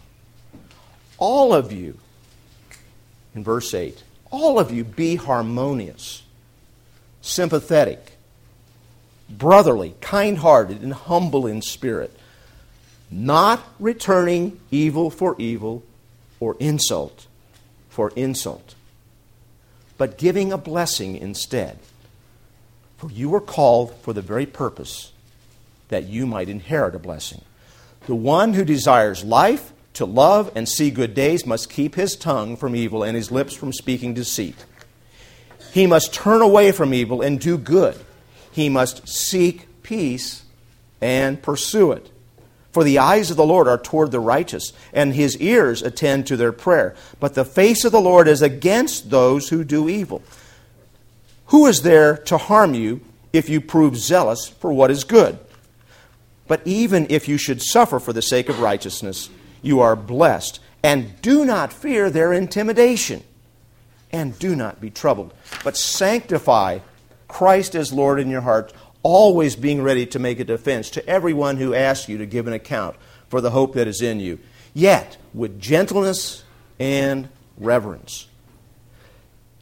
all 1.16 1.52
of 1.52 1.72
you, 1.72 1.98
in 3.34 3.44
verse 3.44 3.72
8, 3.74 4.02
all 4.30 4.58
of 4.58 4.70
you 4.70 4.84
be 4.84 5.16
harmonious, 5.16 6.22
sympathetic, 7.20 8.12
brotherly, 9.28 9.94
kind 10.00 10.38
hearted, 10.38 10.82
and 10.82 10.92
humble 10.92 11.46
in 11.46 11.62
spirit, 11.62 12.16
not 13.10 13.62
returning 13.78 14.58
evil 14.70 15.10
for 15.10 15.34
evil 15.38 15.82
or 16.40 16.56
insult 16.58 17.26
for 17.98 18.12
insult, 18.14 18.76
but 19.96 20.18
giving 20.18 20.52
a 20.52 20.56
blessing 20.56 21.16
instead. 21.16 21.78
For 22.96 23.10
you 23.10 23.28
were 23.28 23.40
called 23.40 23.92
for 24.02 24.12
the 24.12 24.22
very 24.22 24.46
purpose 24.46 25.10
that 25.88 26.04
you 26.04 26.24
might 26.24 26.48
inherit 26.48 26.94
a 26.94 27.00
blessing. 27.00 27.42
The 28.06 28.14
one 28.14 28.54
who 28.54 28.64
desires 28.64 29.24
life, 29.24 29.72
to 29.98 30.06
love, 30.06 30.50
and 30.54 30.68
see 30.68 30.90
good 30.90 31.14
days 31.14 31.46
must 31.46 31.70
keep 31.70 31.94
his 31.94 32.16
tongue 32.16 32.56
from 32.56 32.74
evil 32.74 33.02
and 33.02 33.16
his 33.16 33.30
lips 33.30 33.54
from 33.54 33.72
speaking 33.72 34.14
deceit. 34.14 34.64
He 35.72 35.86
must 35.86 36.14
turn 36.14 36.40
away 36.40 36.72
from 36.72 36.94
evil 36.94 37.20
and 37.20 37.38
do 37.38 37.58
good. 37.58 37.96
He 38.50 38.68
must 38.68 39.08
seek 39.08 39.82
peace 39.82 40.42
and 41.00 41.42
pursue 41.42 41.92
it. 41.92 42.10
For 42.72 42.84
the 42.84 42.98
eyes 42.98 43.30
of 43.30 43.36
the 43.36 43.46
Lord 43.46 43.66
are 43.66 43.78
toward 43.78 44.10
the 44.10 44.20
righteous, 44.20 44.72
and 44.92 45.14
his 45.14 45.36
ears 45.38 45.82
attend 45.82 46.26
to 46.26 46.36
their 46.36 46.52
prayer. 46.52 46.94
But 47.18 47.34
the 47.34 47.44
face 47.44 47.84
of 47.84 47.92
the 47.92 48.00
Lord 48.00 48.28
is 48.28 48.42
against 48.42 49.10
those 49.10 49.48
who 49.48 49.64
do 49.64 49.88
evil. 49.88 50.22
Who 51.46 51.66
is 51.66 51.82
there 51.82 52.16
to 52.16 52.38
harm 52.38 52.74
you 52.74 53.00
if 53.32 53.48
you 53.48 53.60
prove 53.60 53.96
zealous 53.96 54.48
for 54.48 54.72
what 54.72 54.90
is 54.90 55.04
good? 55.04 55.38
But 56.46 56.60
even 56.64 57.06
if 57.10 57.28
you 57.28 57.38
should 57.38 57.62
suffer 57.62 57.98
for 57.98 58.12
the 58.12 58.22
sake 58.22 58.48
of 58.48 58.60
righteousness, 58.60 59.28
you 59.62 59.80
are 59.80 59.96
blessed. 59.96 60.60
And 60.82 61.20
do 61.22 61.44
not 61.44 61.72
fear 61.72 62.10
their 62.10 62.32
intimidation. 62.32 63.22
And 64.12 64.38
do 64.38 64.54
not 64.54 64.80
be 64.80 64.90
troubled. 64.90 65.34
But 65.64 65.76
sanctify 65.76 66.78
Christ 67.26 67.74
as 67.74 67.92
Lord 67.92 68.20
in 68.20 68.30
your 68.30 68.40
heart, 68.40 68.72
always 69.02 69.56
being 69.56 69.82
ready 69.82 70.06
to 70.06 70.18
make 70.18 70.40
a 70.40 70.44
defense 70.44 70.90
to 70.90 71.06
everyone 71.06 71.56
who 71.56 71.74
asks 71.74 72.08
you 72.08 72.18
to 72.18 72.26
give 72.26 72.46
an 72.46 72.52
account 72.52 72.96
for 73.28 73.40
the 73.40 73.50
hope 73.50 73.74
that 73.74 73.86
is 73.86 74.00
in 74.00 74.20
you, 74.20 74.38
yet 74.74 75.16
with 75.34 75.60
gentleness 75.60 76.42
and 76.80 77.28
reverence. 77.58 78.26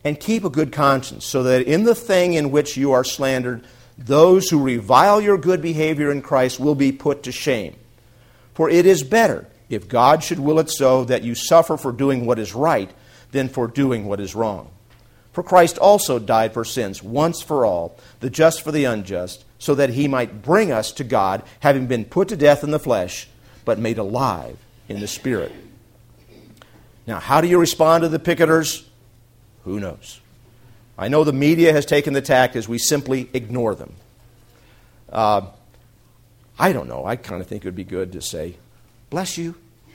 And 0.05 0.19
keep 0.21 0.45
a 0.45 0.51
good 0.51 0.73
conscience, 0.73 1.27
so 1.27 1.43
that 1.43 1.63
in 1.63 1.83
the 1.83 1.95
thing 1.95 2.35
in 2.35 2.53
which 2.53 2.77
you 2.77 2.93
are 2.93 3.03
slandered, 3.03 3.65
those 3.99 4.49
who 4.49 4.63
revile 4.63 5.21
your 5.21 5.39
good 5.39 5.61
behavior 5.61 6.13
in 6.13 6.23
Christ 6.23 6.61
will 6.61 6.77
be 6.77 6.93
put 6.93 7.25
to 7.25 7.33
shame. 7.33 7.75
For 8.55 8.71
it 8.71 8.87
is 8.87 9.03
better, 9.03 9.49
if 9.69 9.89
God 9.89 10.23
should 10.23 10.39
will 10.39 10.59
it 10.59 10.71
so, 10.71 11.05
that 11.05 11.23
you 11.23 11.35
suffer 11.35 11.77
for 11.77 11.93
doing 11.93 12.27
what 12.27 12.39
is 12.39 12.55
right 12.55 12.91
than 13.33 13.49
for 13.49 13.67
doing 13.67 14.07
what 14.07 14.21
is 14.21 14.35
wrong. 14.35 14.71
For 15.33 15.43
Christ 15.43 15.77
also 15.79 16.19
died 16.19 16.55
for 16.55 16.65
sins 16.65 17.03
once 17.03 17.43
for 17.43 17.67
all, 17.67 17.99
the 18.21 18.31
just 18.31 18.63
for 18.63 18.73
the 18.73 18.85
unjust, 18.85 19.45
so 19.59 19.75
that 19.75 19.91
he 19.91 20.09
might 20.09 20.43
bring 20.43 20.73
us 20.73 20.93
to 20.93 21.05
God, 21.05 21.43
having 21.61 21.87
been 21.87 22.05
put 22.05 22.29
to 22.29 22.37
death 22.37 22.65
in 22.65 22.71
the 22.71 22.79
flesh, 22.79 23.29
but 23.65 23.79
made 23.79 23.99
alive 23.99 24.57
in 24.89 25.01
the 25.01 25.07
Spirit. 25.07 25.53
Now, 27.07 27.21
how 27.21 27.41
do 27.41 27.49
you 27.49 27.59
respond 27.59 28.03
to 28.03 28.09
the 28.09 28.19
picketers? 28.19 28.85
Who 29.65 29.79
knows? 29.79 30.21
I 30.99 31.09
know 31.09 31.25
the 31.25 31.33
media 31.33 31.73
has 31.73 31.85
taken 31.85 32.15
the 32.15 32.23
tack 32.23 32.57
as 32.57 32.69
we 32.69 32.79
simply 32.79 33.29
ignore 33.35 33.75
them. 33.75 33.95
Uh, 35.11 35.43
I 36.59 36.73
don't 36.73 36.89
know. 36.89 37.05
I 37.05 37.17
kind 37.17 37.41
of 37.41 37.47
think 37.47 37.65
it 37.65 37.69
would 37.69 37.77
be 37.77 37.85
good 37.85 38.13
to 38.13 38.23
say, 38.23 38.57
Bless 39.11 39.39
you. 39.39 39.55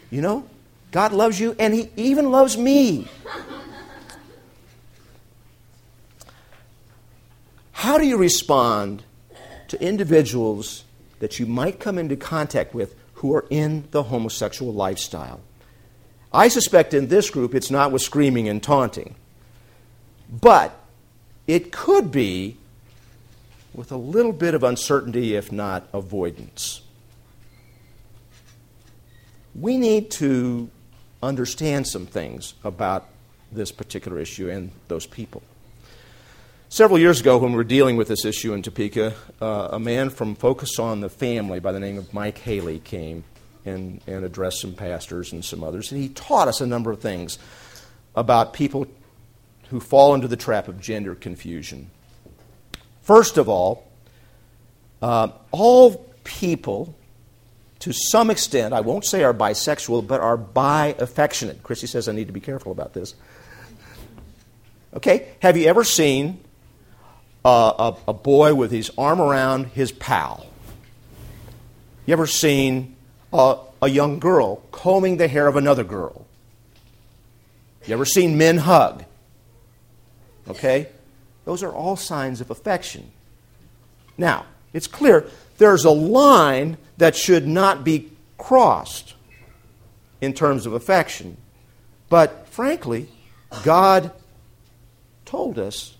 You 0.09 0.21
know, 0.21 0.47
God 0.91 1.13
loves 1.13 1.39
you, 1.39 1.55
and 1.59 1.73
He 1.73 1.89
even 1.95 2.31
loves 2.31 2.57
me. 2.57 3.07
How 7.71 7.97
do 7.97 8.05
you 8.05 8.17
respond 8.17 9.03
to 9.69 9.81
individuals 9.81 10.83
that 11.19 11.39
you 11.39 11.45
might 11.45 11.79
come 11.79 11.97
into 11.97 12.15
contact 12.15 12.73
with 12.73 12.95
who 13.15 13.33
are 13.33 13.45
in 13.49 13.87
the 13.91 14.03
homosexual 14.03 14.73
lifestyle? 14.73 15.41
I 16.33 16.47
suspect 16.47 16.93
in 16.93 17.07
this 17.07 17.29
group 17.29 17.55
it's 17.55 17.71
not 17.71 17.91
with 17.91 18.01
screaming 18.01 18.47
and 18.47 18.61
taunting. 18.61 19.15
But 20.31 20.77
it 21.47 21.71
could 21.71 22.11
be 22.11 22.57
with 23.73 23.91
a 23.91 23.97
little 23.97 24.31
bit 24.31 24.53
of 24.53 24.63
uncertainty, 24.63 25.35
if 25.35 25.51
not 25.51 25.87
avoidance. 25.93 26.81
We 29.55 29.77
need 29.77 30.11
to 30.11 30.69
understand 31.21 31.87
some 31.87 32.05
things 32.05 32.53
about 32.63 33.07
this 33.51 33.71
particular 33.71 34.19
issue 34.19 34.49
and 34.49 34.71
those 34.87 35.05
people. 35.05 35.43
Several 36.69 36.97
years 36.97 37.19
ago, 37.19 37.37
when 37.37 37.51
we 37.51 37.57
were 37.57 37.65
dealing 37.65 37.97
with 37.97 38.07
this 38.07 38.23
issue 38.23 38.53
in 38.53 38.61
Topeka, 38.61 39.13
uh, 39.41 39.69
a 39.73 39.79
man 39.79 40.09
from 40.09 40.35
Focus 40.35 40.79
on 40.79 41.01
the 41.01 41.09
Family 41.09 41.59
by 41.59 41.73
the 41.73 41.81
name 41.81 41.97
of 41.97 42.13
Mike 42.13 42.37
Haley 42.37 42.79
came 42.79 43.25
and, 43.65 43.99
and 44.07 44.23
addressed 44.23 44.61
some 44.61 44.73
pastors 44.73 45.33
and 45.33 45.43
some 45.43 45.65
others, 45.65 45.91
and 45.91 46.01
he 46.01 46.07
taught 46.07 46.47
us 46.47 46.61
a 46.61 46.65
number 46.65 46.89
of 46.89 47.01
things 47.01 47.37
about 48.15 48.53
people 48.53 48.87
who 49.69 49.81
fall 49.81 50.15
into 50.15 50.29
the 50.29 50.37
trap 50.37 50.69
of 50.69 50.79
gender 50.79 51.13
confusion. 51.13 51.89
First 53.01 53.37
of 53.37 53.49
all, 53.49 53.87
uh, 55.01 55.29
all 55.51 56.05
people, 56.23 56.95
to 57.81 57.91
some 57.91 58.29
extent, 58.29 58.73
I 58.73 58.81
won't 58.81 59.05
say 59.05 59.23
are 59.23 59.33
bisexual, 59.33 60.05
but 60.07 60.21
are 60.21 60.37
bi 60.37 60.95
affectionate. 60.99 61.63
Christy 61.63 61.87
says 61.87 62.07
I 62.07 62.11
need 62.11 62.27
to 62.27 62.33
be 62.33 62.39
careful 62.39 62.71
about 62.71 62.93
this. 62.93 63.15
Okay, 64.93 65.29
have 65.39 65.57
you 65.57 65.67
ever 65.67 65.83
seen 65.83 66.39
a, 67.43 67.95
a, 68.07 68.13
boy 68.13 68.53
with 68.53 68.71
his 68.71 68.91
arm 68.97 69.19
around 69.19 69.67
his 69.67 69.91
pal? 69.91 70.45
You 72.05 72.13
ever 72.13 72.27
seen 72.27 72.95
a, 73.33 73.57
a 73.81 73.89
young 73.89 74.19
girl 74.19 74.57
combing 74.71 75.17
the 75.17 75.27
hair 75.27 75.47
of 75.47 75.55
another 75.55 75.83
girl? 75.83 76.27
You 77.87 77.93
ever 77.93 78.05
seen 78.05 78.37
men 78.37 78.57
hug? 78.57 79.05
Okay? 80.47 80.87
Those 81.45 81.63
are 81.63 81.71
all 81.71 81.95
signs 81.95 82.41
of 82.41 82.51
affection. 82.51 83.11
Now, 84.17 84.45
it's 84.73 84.87
clear 84.87 85.25
there's 85.57 85.85
a 85.85 85.91
line 85.91 86.77
that 87.01 87.15
should 87.15 87.47
not 87.47 87.83
be 87.83 88.11
crossed 88.37 89.15
in 90.21 90.33
terms 90.33 90.67
of 90.67 90.73
affection. 90.73 91.35
But 92.09 92.47
frankly, 92.47 93.07
God 93.63 94.11
told 95.25 95.57
us 95.57 95.95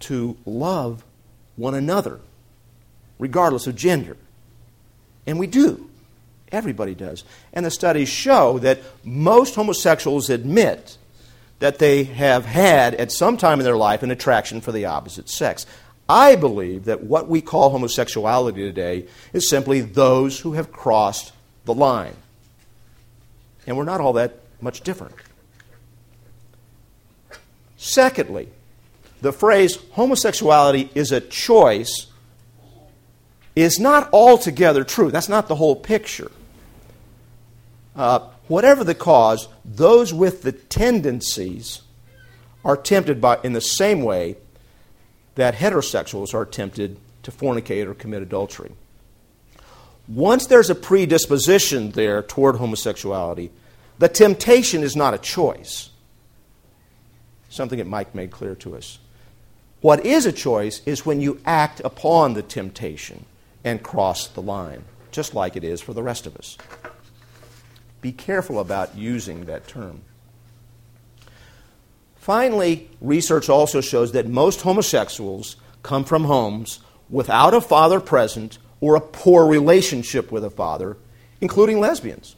to 0.00 0.36
love 0.44 1.06
one 1.56 1.74
another, 1.74 2.20
regardless 3.18 3.66
of 3.66 3.76
gender. 3.76 4.18
And 5.26 5.38
we 5.38 5.46
do. 5.46 5.88
Everybody 6.52 6.94
does. 6.94 7.24
And 7.54 7.64
the 7.64 7.70
studies 7.70 8.10
show 8.10 8.58
that 8.58 8.80
most 9.04 9.54
homosexuals 9.54 10.28
admit 10.28 10.98
that 11.60 11.78
they 11.78 12.04
have 12.04 12.44
had 12.44 12.94
at 12.96 13.10
some 13.10 13.38
time 13.38 13.58
in 13.58 13.64
their 13.64 13.76
life 13.78 14.02
an 14.02 14.10
attraction 14.10 14.60
for 14.60 14.70
the 14.70 14.84
opposite 14.84 15.30
sex. 15.30 15.64
I 16.08 16.36
believe 16.36 16.86
that 16.86 17.02
what 17.02 17.28
we 17.28 17.42
call 17.42 17.70
homosexuality 17.70 18.62
today 18.62 19.06
is 19.32 19.48
simply 19.48 19.80
those 19.80 20.40
who 20.40 20.54
have 20.54 20.72
crossed 20.72 21.32
the 21.66 21.74
line. 21.74 22.16
And 23.66 23.76
we're 23.76 23.84
not 23.84 24.00
all 24.00 24.14
that 24.14 24.40
much 24.60 24.80
different. 24.80 25.14
Secondly, 27.76 28.48
the 29.20 29.32
phrase 29.32 29.76
homosexuality 29.92 30.90
is 30.94 31.12
a 31.12 31.20
choice 31.20 32.06
is 33.54 33.78
not 33.78 34.08
altogether 34.12 34.84
true. 34.84 35.10
That's 35.10 35.28
not 35.28 35.48
the 35.48 35.56
whole 35.56 35.76
picture. 35.76 36.30
Uh, 37.94 38.20
whatever 38.46 38.84
the 38.84 38.94
cause, 38.94 39.48
those 39.64 40.14
with 40.14 40.42
the 40.42 40.52
tendencies 40.52 41.82
are 42.64 42.76
tempted 42.76 43.20
by, 43.20 43.38
in 43.42 43.52
the 43.52 43.60
same 43.60 44.02
way 44.02 44.36
that 45.38 45.54
heterosexuals 45.54 46.34
are 46.34 46.44
tempted 46.44 46.98
to 47.22 47.30
fornicate 47.30 47.86
or 47.86 47.94
commit 47.94 48.22
adultery. 48.22 48.72
Once 50.08 50.46
there's 50.46 50.68
a 50.68 50.74
predisposition 50.74 51.92
there 51.92 52.22
toward 52.22 52.56
homosexuality, 52.56 53.50
the 53.98 54.08
temptation 54.08 54.82
is 54.82 54.96
not 54.96 55.14
a 55.14 55.18
choice. 55.18 55.90
Something 57.48 57.78
that 57.78 57.86
Mike 57.86 58.14
made 58.14 58.30
clear 58.30 58.54
to 58.56 58.76
us. 58.76 58.98
What 59.80 60.04
is 60.04 60.26
a 60.26 60.32
choice 60.32 60.82
is 60.86 61.06
when 61.06 61.20
you 61.20 61.40
act 61.46 61.80
upon 61.84 62.34
the 62.34 62.42
temptation 62.42 63.24
and 63.62 63.82
cross 63.82 64.26
the 64.26 64.42
line, 64.42 64.84
just 65.12 65.34
like 65.34 65.56
it 65.56 65.62
is 65.62 65.80
for 65.80 65.92
the 65.94 66.02
rest 66.02 66.26
of 66.26 66.36
us 66.36 66.58
be 68.00 68.12
careful 68.12 68.60
about 68.60 68.96
using 68.96 69.46
that 69.46 69.66
term. 69.66 70.02
Finally, 72.28 72.90
research 73.00 73.48
also 73.48 73.80
shows 73.80 74.12
that 74.12 74.28
most 74.28 74.60
homosexuals 74.60 75.56
come 75.82 76.04
from 76.04 76.24
homes 76.24 76.80
without 77.08 77.54
a 77.54 77.60
father 77.62 78.00
present 78.00 78.58
or 78.82 78.96
a 78.96 79.00
poor 79.00 79.46
relationship 79.46 80.30
with 80.30 80.44
a 80.44 80.50
father, 80.50 80.98
including 81.40 81.80
lesbians. 81.80 82.36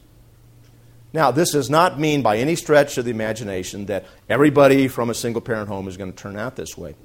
Now, 1.11 1.31
this 1.31 1.51
does 1.51 1.69
not 1.69 1.99
mean 1.99 2.21
by 2.21 2.37
any 2.37 2.55
stretch 2.55 2.97
of 2.97 3.03
the 3.03 3.11
imagination 3.11 3.87
that 3.87 4.05
everybody 4.29 4.87
from 4.87 5.09
a 5.09 5.13
single 5.13 5.41
parent 5.41 5.67
home 5.67 5.89
is 5.89 5.97
going 5.97 6.13
to 6.13 6.17
turn 6.17 6.37
out 6.37 6.55
this 6.55 6.77
way. 6.77 6.95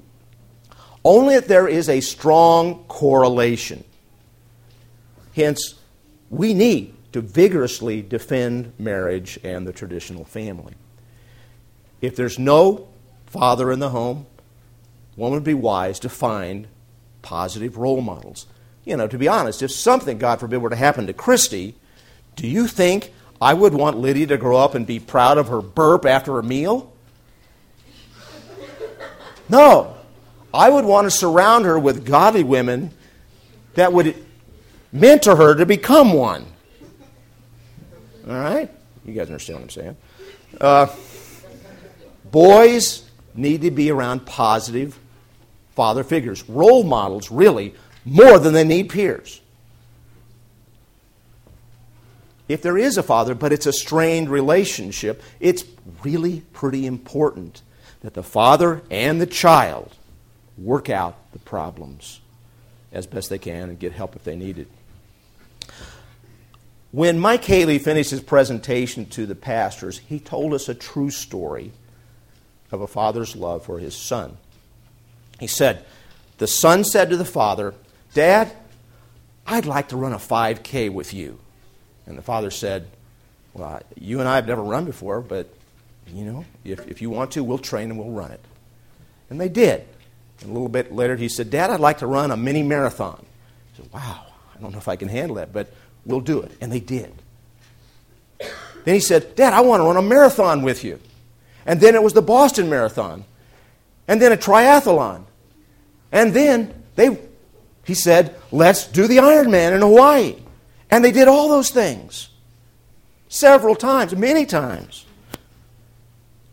Only 1.04 1.34
if 1.34 1.48
there 1.48 1.66
is 1.66 1.88
a 1.88 2.00
strong 2.00 2.84
correlation. 2.84 3.82
Hence, 5.34 5.74
we 6.30 6.54
need 6.54 6.94
to 7.14 7.20
vigorously 7.20 8.00
defend 8.00 8.74
marriage 8.78 9.40
and 9.42 9.66
the 9.66 9.72
traditional 9.72 10.24
family. 10.24 10.74
If 12.06 12.14
there's 12.14 12.38
no 12.38 12.86
father 13.26 13.72
in 13.72 13.80
the 13.80 13.88
home, 13.88 14.26
one 15.16 15.32
would 15.32 15.42
be 15.42 15.54
wise 15.54 15.98
to 15.98 16.08
find 16.08 16.68
positive 17.20 17.76
role 17.76 18.00
models. 18.00 18.46
You 18.84 18.96
know, 18.96 19.08
to 19.08 19.18
be 19.18 19.26
honest, 19.26 19.60
if 19.60 19.72
something, 19.72 20.16
God 20.16 20.38
forbid, 20.38 20.58
were 20.58 20.70
to 20.70 20.76
happen 20.76 21.08
to 21.08 21.12
Christy, 21.12 21.74
do 22.36 22.46
you 22.46 22.68
think 22.68 23.12
I 23.40 23.54
would 23.54 23.74
want 23.74 23.98
Lydia 23.98 24.28
to 24.28 24.36
grow 24.36 24.56
up 24.56 24.76
and 24.76 24.86
be 24.86 25.00
proud 25.00 25.36
of 25.36 25.48
her 25.48 25.60
burp 25.60 26.06
after 26.06 26.38
a 26.38 26.44
meal? 26.44 26.92
No. 29.48 29.96
I 30.54 30.70
would 30.70 30.84
want 30.84 31.06
to 31.06 31.10
surround 31.10 31.64
her 31.64 31.76
with 31.76 32.06
godly 32.06 32.44
women 32.44 32.92
that 33.74 33.92
would 33.92 34.14
mentor 34.92 35.34
her 35.34 35.56
to 35.56 35.66
become 35.66 36.12
one. 36.12 36.46
All 38.28 38.34
right? 38.34 38.70
You 39.04 39.12
guys 39.12 39.26
understand 39.26 39.58
what 39.58 39.64
I'm 39.64 39.70
saying? 39.70 39.96
Uh, 40.60 40.86
boys 42.36 43.02
need 43.34 43.62
to 43.62 43.70
be 43.70 43.90
around 43.90 44.26
positive 44.26 44.98
father 45.74 46.04
figures, 46.04 46.46
role 46.50 46.82
models, 46.82 47.30
really, 47.30 47.74
more 48.04 48.38
than 48.38 48.52
they 48.52 48.62
need 48.62 48.90
peers. 48.90 49.40
if 52.46 52.60
there 52.60 52.76
is 52.76 52.98
a 52.98 53.02
father, 53.02 53.34
but 53.34 53.54
it's 53.54 53.64
a 53.64 53.72
strained 53.72 54.28
relationship, 54.28 55.22
it's 55.40 55.64
really 56.04 56.42
pretty 56.52 56.84
important 56.84 57.62
that 58.02 58.12
the 58.12 58.22
father 58.22 58.82
and 58.90 59.18
the 59.18 59.26
child 59.26 59.96
work 60.58 60.90
out 60.90 61.16
the 61.32 61.38
problems 61.38 62.20
as 62.92 63.06
best 63.06 63.30
they 63.30 63.38
can 63.38 63.70
and 63.70 63.78
get 63.78 63.92
help 63.92 64.14
if 64.14 64.24
they 64.24 64.36
need 64.36 64.58
it. 64.58 64.68
When 66.92 67.18
Mike 67.18 67.44
Haley 67.44 67.78
finished 67.78 68.10
his 68.10 68.20
presentation 68.20 69.06
to 69.06 69.24
the 69.24 69.34
pastors, 69.34 70.00
he 70.00 70.20
told 70.20 70.52
us 70.52 70.68
a 70.68 70.74
true 70.74 71.10
story 71.10 71.72
of 72.72 72.80
a 72.80 72.86
father's 72.86 73.36
love 73.36 73.64
for 73.64 73.78
his 73.78 73.94
son. 73.94 74.36
He 75.38 75.46
said, 75.46 75.84
The 76.38 76.46
son 76.46 76.84
said 76.84 77.10
to 77.10 77.16
the 77.16 77.24
father, 77.24 77.74
Dad, 78.14 78.52
I'd 79.46 79.66
like 79.66 79.88
to 79.88 79.96
run 79.96 80.12
a 80.12 80.18
5K 80.18 80.90
with 80.90 81.14
you. 81.14 81.38
And 82.06 82.16
the 82.16 82.22
father 82.22 82.50
said, 82.50 82.88
Well, 83.54 83.80
you 83.98 84.20
and 84.20 84.28
I 84.28 84.36
have 84.36 84.46
never 84.46 84.62
run 84.62 84.84
before, 84.84 85.20
but, 85.20 85.48
you 86.12 86.24
know, 86.24 86.44
if, 86.64 86.86
if 86.88 87.02
you 87.02 87.10
want 87.10 87.32
to, 87.32 87.44
we'll 87.44 87.58
train 87.58 87.90
and 87.90 87.98
we'll 87.98 88.10
run 88.10 88.32
it. 88.32 88.40
And 89.30 89.40
they 89.40 89.48
did. 89.48 89.86
And 90.40 90.50
a 90.50 90.52
little 90.52 90.68
bit 90.68 90.92
later, 90.92 91.16
he 91.16 91.28
said, 91.28 91.50
Dad, 91.50 91.70
I'd 91.70 91.80
like 91.80 91.98
to 91.98 92.06
run 92.06 92.30
a 92.30 92.36
mini 92.36 92.62
marathon. 92.62 93.24
He 93.72 93.82
said, 93.82 93.92
Wow, 93.92 94.26
I 94.54 94.60
don't 94.60 94.72
know 94.72 94.78
if 94.78 94.88
I 94.88 94.96
can 94.96 95.08
handle 95.08 95.36
that, 95.36 95.52
but 95.52 95.72
we'll 96.04 96.20
do 96.20 96.40
it. 96.40 96.52
And 96.60 96.72
they 96.72 96.80
did. 96.80 97.12
Then 98.84 98.94
he 98.94 99.00
said, 99.00 99.34
Dad, 99.34 99.52
I 99.52 99.60
want 99.60 99.80
to 99.80 99.84
run 99.84 99.96
a 99.96 100.02
marathon 100.02 100.62
with 100.62 100.84
you. 100.84 101.00
And 101.66 101.80
then 101.80 101.94
it 101.94 102.02
was 102.02 102.12
the 102.12 102.22
Boston 102.22 102.70
Marathon. 102.70 103.24
And 104.08 104.22
then 104.22 104.32
a 104.32 104.36
triathlon. 104.36 105.24
And 106.12 106.32
then 106.32 106.84
they, 106.94 107.18
he 107.84 107.94
said, 107.94 108.36
let's 108.52 108.86
do 108.86 109.08
the 109.08 109.16
Ironman 109.18 109.72
in 109.74 109.80
Hawaii. 109.80 110.36
And 110.90 111.04
they 111.04 111.10
did 111.10 111.26
all 111.26 111.48
those 111.48 111.70
things 111.70 112.30
several 113.28 113.74
times, 113.74 114.14
many 114.14 114.46
times. 114.46 115.04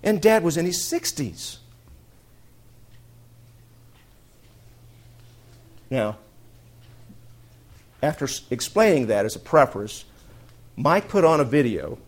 And 0.01 0.19
dad 0.19 0.43
was 0.43 0.57
in 0.57 0.65
his 0.65 0.79
60s. 0.79 1.57
Now, 5.89 6.17
after 8.01 8.27
explaining 8.49 9.07
that 9.07 9.25
as 9.25 9.35
a 9.35 9.39
preface, 9.39 10.05
Mike 10.75 11.07
put 11.07 11.23
on 11.23 11.39
a 11.39 11.43
video 11.43 11.99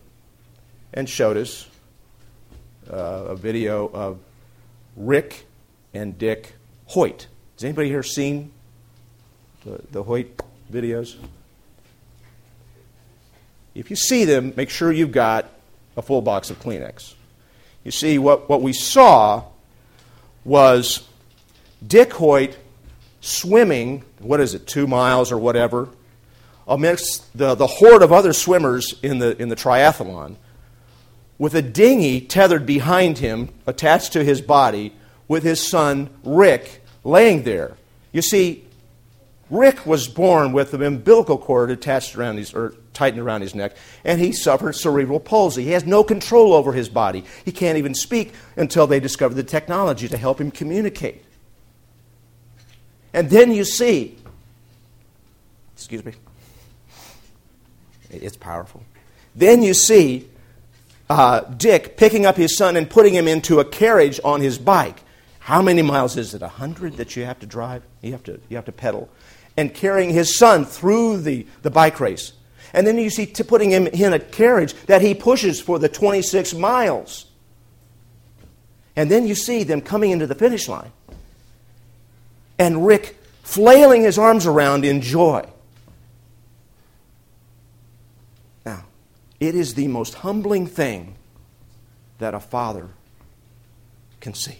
and 0.92 1.08
showed 1.08 1.36
us 1.36 1.68
uh, 2.90 2.96
a 3.28 3.36
video 3.36 3.88
of 3.88 4.18
Rick 4.96 5.46
and 5.94 6.18
Dick 6.18 6.54
Hoyt. 6.86 7.26
Has 7.54 7.64
anybody 7.64 7.88
here 7.88 8.02
seen 8.02 8.52
the, 9.64 9.80
the 9.90 10.02
Hoyt 10.02 10.40
videos? 10.72 11.16
If 13.74 13.90
you 13.90 13.96
see 13.96 14.24
them, 14.24 14.54
make 14.56 14.70
sure 14.70 14.90
you've 14.90 15.12
got 15.12 15.50
a 15.96 16.02
full 16.02 16.22
box 16.22 16.50
of 16.50 16.58
Kleenex. 16.60 17.14
You 17.84 17.90
see, 17.90 18.18
what, 18.18 18.48
what 18.48 18.62
we 18.62 18.72
saw 18.72 19.44
was 20.44 21.06
Dick 21.86 22.12
Hoyt 22.14 22.56
swimming, 23.20 24.04
what 24.18 24.40
is 24.40 24.54
it, 24.54 24.66
two 24.66 24.86
miles 24.86 25.30
or 25.32 25.38
whatever, 25.38 25.88
amidst 26.66 27.36
the, 27.36 27.54
the 27.54 27.66
horde 27.66 28.02
of 28.02 28.12
other 28.12 28.32
swimmers 28.32 28.94
in 29.02 29.18
the, 29.18 29.40
in 29.40 29.48
the 29.48 29.56
triathlon, 29.56 30.36
with 31.38 31.54
a 31.54 31.62
dinghy 31.62 32.20
tethered 32.20 32.66
behind 32.66 33.18
him, 33.18 33.50
attached 33.66 34.12
to 34.12 34.24
his 34.24 34.40
body, 34.40 34.92
with 35.28 35.42
his 35.42 35.60
son 35.60 36.10
Rick 36.24 36.82
laying 37.04 37.42
there. 37.42 37.76
You 38.12 38.22
see, 38.22 38.64
Rick 39.50 39.86
was 39.86 40.08
born 40.08 40.52
with 40.52 40.74
an 40.74 40.82
umbilical 40.82 41.38
cord 41.38 41.70
attached 41.70 42.16
around 42.16 42.38
his, 42.38 42.52
or 42.52 42.74
tightened 42.92 43.22
around 43.22 43.42
his 43.42 43.54
neck, 43.54 43.76
and 44.04 44.20
he 44.20 44.32
suffered 44.32 44.74
cerebral 44.74 45.20
palsy. 45.20 45.62
He 45.64 45.70
has 45.70 45.86
no 45.86 46.02
control 46.02 46.52
over 46.52 46.72
his 46.72 46.88
body. 46.88 47.24
He 47.44 47.52
can't 47.52 47.78
even 47.78 47.94
speak 47.94 48.32
until 48.56 48.86
they 48.86 48.98
discover 48.98 49.34
the 49.34 49.44
technology 49.44 50.08
to 50.08 50.16
help 50.16 50.40
him 50.40 50.50
communicate. 50.50 51.22
And 53.12 53.30
then 53.30 53.52
you 53.52 53.64
see, 53.64 54.16
excuse 55.74 56.04
me, 56.04 56.12
it's 58.10 58.36
powerful. 58.36 58.82
Then 59.34 59.62
you 59.62 59.74
see 59.74 60.28
uh, 61.08 61.40
Dick 61.40 61.96
picking 61.96 62.26
up 62.26 62.36
his 62.36 62.56
son 62.56 62.76
and 62.76 62.88
putting 62.88 63.14
him 63.14 63.28
into 63.28 63.60
a 63.60 63.64
carriage 63.64 64.20
on 64.24 64.40
his 64.40 64.58
bike. 64.58 65.02
How 65.38 65.62
many 65.62 65.82
miles 65.82 66.16
is 66.16 66.34
it? 66.34 66.42
A 66.42 66.48
hundred 66.48 66.96
that 66.96 67.14
you 67.16 67.24
have 67.24 67.38
to 67.40 67.46
drive? 67.46 67.82
You 68.02 68.12
have 68.12 68.24
to, 68.24 68.40
you 68.48 68.56
have 68.56 68.64
to 68.64 68.72
pedal 68.72 69.08
and 69.56 69.72
carrying 69.72 70.10
his 70.10 70.36
son 70.36 70.64
through 70.64 71.22
the, 71.22 71.46
the 71.62 71.70
bike 71.70 71.98
race. 72.00 72.32
And 72.72 72.86
then 72.86 72.98
you 72.98 73.10
see 73.10 73.26
t- 73.26 73.42
putting 73.42 73.70
him 73.70 73.86
in 73.86 74.12
a 74.12 74.18
carriage 74.18 74.74
that 74.86 75.00
he 75.00 75.14
pushes 75.14 75.60
for 75.60 75.78
the 75.78 75.88
26 75.88 76.54
miles. 76.54 77.26
And 78.94 79.10
then 79.10 79.26
you 79.26 79.34
see 79.34 79.62
them 79.62 79.80
coming 79.80 80.10
into 80.10 80.26
the 80.26 80.34
finish 80.34 80.68
line. 80.68 80.92
And 82.58 82.86
Rick 82.86 83.18
flailing 83.42 84.02
his 84.02 84.18
arms 84.18 84.46
around 84.46 84.84
in 84.84 85.00
joy. 85.00 85.46
Now, 88.64 88.84
it 89.40 89.54
is 89.54 89.74
the 89.74 89.88
most 89.88 90.14
humbling 90.14 90.66
thing 90.66 91.16
that 92.18 92.34
a 92.34 92.40
father 92.40 92.88
can 94.20 94.34
see. 94.34 94.58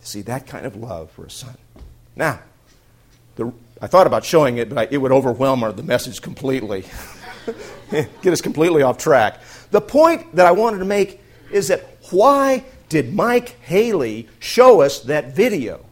See 0.00 0.22
that 0.22 0.46
kind 0.46 0.66
of 0.66 0.76
love 0.76 1.10
for 1.10 1.24
a 1.24 1.30
son. 1.30 1.56
Now, 2.14 2.40
the, 3.36 3.52
I 3.80 3.86
thought 3.86 4.06
about 4.06 4.24
showing 4.24 4.58
it, 4.58 4.68
but 4.68 4.78
I, 4.78 4.88
it 4.90 4.98
would 4.98 5.12
overwhelm 5.12 5.64
our, 5.64 5.72
the 5.72 5.82
message 5.82 6.20
completely, 6.22 6.84
get 7.90 8.32
us 8.32 8.40
completely 8.40 8.82
off 8.82 8.98
track. 8.98 9.40
The 9.70 9.80
point 9.80 10.36
that 10.36 10.46
I 10.46 10.52
wanted 10.52 10.78
to 10.78 10.84
make 10.84 11.20
is 11.50 11.68
that 11.68 11.84
why 12.10 12.64
did 12.88 13.14
Mike 13.14 13.60
Haley 13.62 14.28
show 14.38 14.82
us 14.82 15.00
that 15.00 15.34
video? 15.34 15.84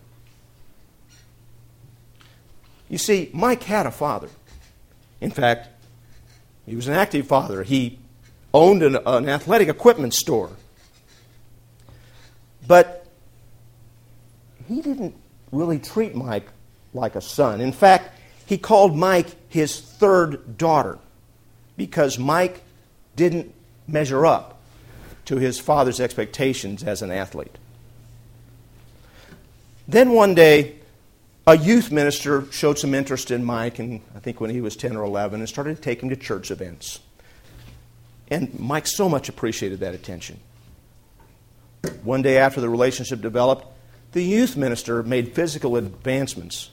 You 2.88 2.99
see, 2.99 3.30
Mike 3.32 3.62
had 3.62 3.86
a 3.86 3.90
father. 3.90 4.28
In 5.20 5.30
fact, 5.30 5.68
he 6.66 6.76
was 6.76 6.88
an 6.88 6.94
active 6.94 7.26
father. 7.26 7.62
He 7.62 7.98
owned 8.54 8.82
an, 8.82 8.98
an 9.06 9.28
athletic 9.28 9.68
equipment 9.68 10.14
store. 10.14 10.50
But 12.66 13.06
he 14.68 14.80
didn't 14.80 15.14
really 15.50 15.78
treat 15.78 16.14
Mike 16.14 16.46
like 16.94 17.14
a 17.16 17.20
son. 17.20 17.60
In 17.60 17.72
fact, 17.72 18.18
he 18.46 18.58
called 18.58 18.96
Mike 18.96 19.26
his 19.48 19.80
third 19.80 20.56
daughter 20.56 20.98
because 21.76 22.18
Mike 22.18 22.62
didn't 23.16 23.52
measure 23.88 24.24
up 24.24 24.60
to 25.24 25.36
his 25.36 25.58
father's 25.58 26.00
expectations 26.00 26.82
as 26.82 27.02
an 27.02 27.10
athlete. 27.10 27.56
Then 29.88 30.12
one 30.12 30.34
day, 30.34 30.76
a 31.47 31.57
youth 31.57 31.90
minister 31.90 32.51
showed 32.53 32.78
some 32.78 32.95
interest 32.95 33.30
in 33.30 33.45
Mike, 33.45 33.78
and 33.78 34.01
I 34.14 34.20
think 34.20 34.40
when 34.40 34.51
he 34.51 34.61
was 34.61 34.76
10 34.76 34.97
or 34.97 35.05
11, 35.05 35.40
and 35.40 35.49
started 35.49 35.76
to 35.76 35.82
take 35.82 36.03
him 36.03 36.09
to 36.11 36.16
church 36.16 36.51
events. 36.51 37.01
And 38.28 38.59
Mike 38.59 38.86
so 38.86 39.09
much 39.09 39.28
appreciated 39.28 39.80
that 39.80 39.95
attention. 39.95 40.38
One 42.05 42.22
day 42.22 42.38
after 42.38 42.61
the 42.61 42.68
relationship 42.68 43.20
developed, 43.20 43.66
the 44.12 44.22
youth 44.22 44.57
minister 44.57 45.03
made 45.03 45.34
physical 45.34 45.76
advancements 45.76 46.70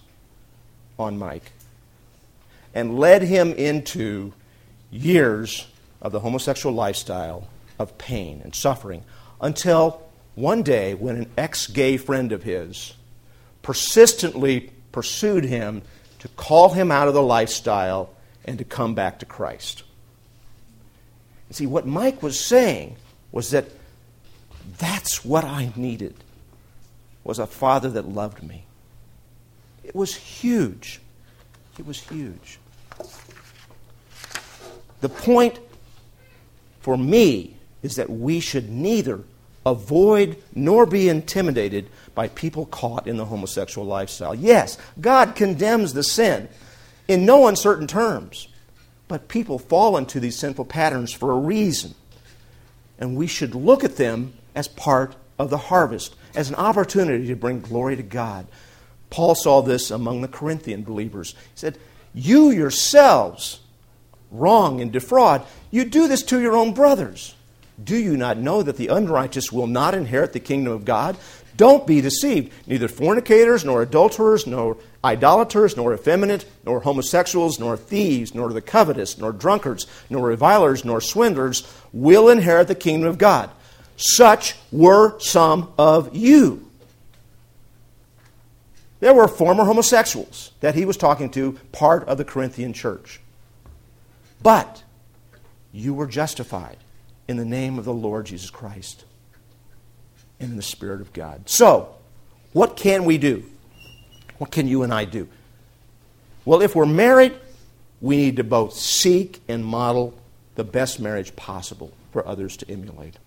on 1.00 1.18
Mike 1.18 1.52
and 2.76 3.00
led 3.00 3.24
him 3.24 3.54
into 3.54 4.34
years 4.92 5.68
of 6.02 6.12
the 6.12 6.20
homosexual 6.20 6.76
lifestyle 6.76 7.48
of 7.80 7.98
pain 7.98 8.42
and 8.44 8.54
suffering 8.54 9.04
until 9.42 10.02
one 10.36 10.62
day 10.62 10.94
when 10.94 11.16
an 11.16 11.32
ex 11.38 11.68
gay 11.68 11.98
friend 11.98 12.32
of 12.32 12.44
his 12.44 12.94
persistently 13.62 14.72
pursued 14.92 15.44
him 15.44 15.82
to 16.20 16.28
call 16.30 16.70
him 16.70 16.92
out 16.92 17.08
of 17.08 17.14
the 17.14 17.22
lifestyle 17.22 18.14
and 18.46 18.58
to 18.58 18.64
come 18.64 18.96
back 18.96 19.20
to 19.20 19.26
Christ. 19.26 19.84
You 21.50 21.54
see, 21.54 21.66
what 21.66 21.86
Mike 21.86 22.22
was 22.22 22.40
saying 22.40 22.96
was 23.32 23.52
that 23.52 23.66
that's 24.78 25.26
what 25.26 25.44
I 25.44 25.72
needed 25.76 26.16
was 27.24 27.40
a 27.40 27.48
father 27.48 27.90
that 27.92 28.08
loved 28.08 28.44
me. 28.44 28.66
It 29.84 29.96
was 29.96 30.16
huge. 30.16 31.00
It 31.78 31.86
was 31.86 32.00
huge. 32.00 32.60
The 35.02 35.10
point 35.10 35.60
for 36.82 36.98
me 36.98 37.56
is 37.82 37.96
that 37.96 38.10
we 38.10 38.40
should 38.40 38.70
neither 38.70 39.22
avoid 39.66 40.42
nor 40.56 40.86
be 40.86 41.10
intimidated 41.10 41.90
by 42.16 42.28
people 42.30 42.66
caught 42.66 43.08
in 43.08 43.18
the 43.18 43.26
homosexual 43.26 43.86
lifestyle. 43.88 44.36
Yes, 44.36 44.78
God 45.00 45.36
condemns 45.36 45.94
the 45.94 46.04
sin 46.04 46.50
in 47.08 47.26
no 47.26 47.48
uncertain 47.48 47.88
terms, 47.88 48.48
but 49.08 49.28
people 49.28 49.60
fall 49.60 49.98
into 49.98 50.20
these 50.20 50.38
sinful 50.38 50.66
patterns 50.66 51.12
for 51.12 51.32
a 51.32 51.40
reason. 51.40 51.96
And 52.98 53.16
we 53.16 53.28
should 53.28 53.56
look 53.56 53.84
at 53.84 53.96
them 53.96 54.34
as 54.56 54.68
part 54.68 55.16
of 55.38 55.50
the 55.50 55.58
harvest, 55.58 56.16
as 56.36 56.50
an 56.50 56.56
opportunity 56.56 57.28
to 57.28 57.36
bring 57.36 57.62
glory 57.62 57.96
to 57.96 58.04
God. 58.04 58.46
Paul 59.10 59.36
saw 59.36 59.62
this 59.62 59.90
among 59.90 60.22
the 60.22 60.28
Corinthian 60.28 60.84
believers. 60.84 61.32
He 61.32 61.56
said, 61.56 61.78
You 62.14 62.50
yourselves 62.50 63.62
wrong 64.32 64.82
and 64.82 64.92
defraud, 64.92 65.44
you 65.72 65.86
do 65.86 66.08
this 66.08 66.24
to 66.24 66.40
your 66.40 66.56
own 66.56 66.74
brothers. 66.74 67.36
Do 67.82 67.96
you 67.96 68.18
not 68.18 68.38
know 68.38 68.62
that 68.62 68.78
the 68.78 68.88
unrighteous 68.88 69.52
will 69.52 69.68
not 69.68 69.94
inherit 69.94 70.34
the 70.34 70.40
kingdom 70.40 70.74
of 70.74 70.86
God? 70.86 71.18
Don't 71.56 71.86
be 71.86 72.02
deceived. 72.02 72.54
Neither 72.68 72.88
fornicators, 72.88 73.66
nor 73.66 73.82
adulterers, 73.82 74.48
nor 74.48 74.78
idolaters, 75.04 75.76
nor 75.76 75.94
effeminate, 75.94 76.46
nor 76.66 76.82
homosexuals, 76.82 77.60
nor 77.60 77.76
thieves, 77.76 78.34
nor 78.34 78.52
the 78.54 78.62
covetous, 78.62 79.18
nor 79.18 79.32
drunkards, 79.32 79.86
nor 80.10 80.28
revilers, 80.28 80.86
nor 80.86 81.02
swindlers 81.02 81.70
will 81.92 82.30
inherit 82.30 82.68
the 82.68 82.76
kingdom 82.76 83.10
of 83.10 83.18
God. 83.18 83.50
Such 83.98 84.56
were 84.72 85.20
some 85.20 85.74
of 85.78 86.16
you. 86.16 86.66
There 89.02 89.14
were 89.14 89.28
former 89.28 89.66
homosexuals 89.66 90.52
that 90.62 90.76
he 90.76 90.86
was 90.86 90.98
talking 90.98 91.30
to, 91.32 91.54
part 91.72 92.08
of 92.08 92.18
the 92.18 92.26
Corinthian 92.26 92.74
church. 92.74 93.20
But 94.42 94.84
you 95.72 95.94
were 95.94 96.08
justified 96.08 96.78
in 97.30 97.38
the 97.38 97.46
name 97.46 97.78
of 97.78 97.86
the 97.86 97.94
Lord 97.94 98.26
Jesus 98.26 98.50
Christ 98.50 99.06
and 100.40 100.50
in 100.50 100.58
the 100.58 100.64
Spirit 100.64 101.00
of 101.00 101.14
God. 101.14 101.48
So, 101.48 101.94
what 102.54 102.76
can 102.76 103.06
we 103.06 103.20
do? 103.20 103.44
What 104.40 104.50
can 104.50 104.68
you 104.68 104.82
and 104.82 104.92
I 104.92 105.06
do? 105.06 105.28
Well, 106.44 106.64
if 106.64 106.76
we're 106.76 106.88
married, 106.88 107.36
we 108.02 108.18
need 108.18 108.38
to 108.38 108.44
both 108.44 108.74
seek 108.74 109.44
and 109.48 109.64
model 109.64 110.18
the 110.56 110.64
best 110.64 111.00
marriage 111.00 111.36
possible 111.36 111.94
for 112.12 112.28
others 112.28 112.58
to 112.58 112.72
emulate. 112.72 113.20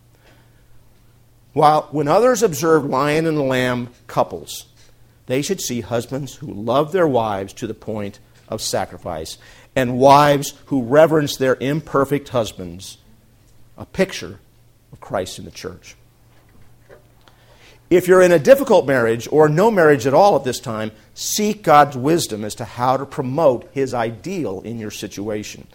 While 1.53 1.83
when 1.93 2.09
others 2.09 2.43
observe 2.43 2.85
lion 2.85 3.25
and 3.25 3.39
lamb 3.39 3.91
couples, 4.09 4.67
they 5.27 5.43
should 5.43 5.61
see 5.61 5.81
husbands 5.81 6.35
who 6.35 6.53
love 6.53 6.91
their 6.91 7.07
wives 7.07 7.53
to 7.55 7.69
the 7.69 7.75
point 7.75 8.19
of 8.49 8.61
sacrifice, 8.61 9.39
and 9.77 9.97
wives 9.97 10.55
who 10.67 10.83
reverence 10.83 11.37
their 11.37 11.57
imperfect 11.61 12.31
husbands, 12.31 12.99
a 13.83 13.87
picture 13.87 14.39
of 14.93 15.01
Christ 15.01 15.41
in 15.41 15.45
the 15.45 15.51
church. 15.51 15.97
If 17.91 18.09
you're 18.09 18.23
in 18.23 18.33
a 18.33 18.39
difficult 18.39 18.87
marriage 18.87 19.29
or 19.31 19.49
no 19.49 19.71
marriage 19.71 20.07
at 20.07 20.15
all 20.15 20.37
at 20.37 20.45
this 20.45 20.61
time, 20.61 20.93
seek 21.13 21.63
God's 21.63 21.97
wisdom 21.97 22.45
as 22.45 22.55
to 22.55 22.65
how 22.65 22.97
to 22.97 23.05
promote 23.05 23.69
His 23.73 23.93
ideal 23.93 24.63
in 24.63 24.79
your 24.79 24.93
situation. 24.93 25.67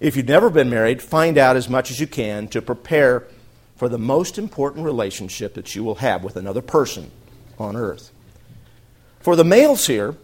If 0.00 0.16
you've 0.16 0.28
never 0.28 0.48
been 0.48 0.70
married, 0.70 1.02
find 1.02 1.36
out 1.36 1.56
as 1.56 1.68
much 1.68 1.90
as 1.90 2.00
you 2.00 2.06
can 2.06 2.46
to 2.48 2.62
prepare 2.62 3.24
for 3.76 3.88
the 3.88 3.98
most 3.98 4.38
important 4.38 4.84
relationship 4.84 5.54
that 5.54 5.74
you 5.74 5.82
will 5.82 5.96
have 5.96 6.22
with 6.22 6.36
another 6.36 6.62
person 6.62 7.10
on 7.58 7.76
earth. 7.76 8.12
For 9.18 9.34
the 9.34 9.44
males 9.44 9.88
here, 9.88 10.14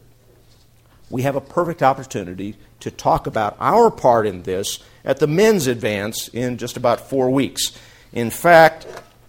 we 1.11 1.23
have 1.23 1.37
a 1.37 1.41
perfect 1.41 1.83
opportunity 1.83 2.57
to 2.85 2.91
talk 2.91 3.27
about 3.27 3.57
our 3.61 3.91
part 3.91 4.27
in 4.27 4.43
this 4.43 4.79
at 5.07 5.19
the 5.19 5.27
men's 5.27 5.67
advance 5.67 6.29
in 6.29 6.59
just 6.59 6.77
about 6.77 7.09
four 7.09 7.31
weeks. 7.31 7.73
In 8.13 8.29
fact, 8.29 8.87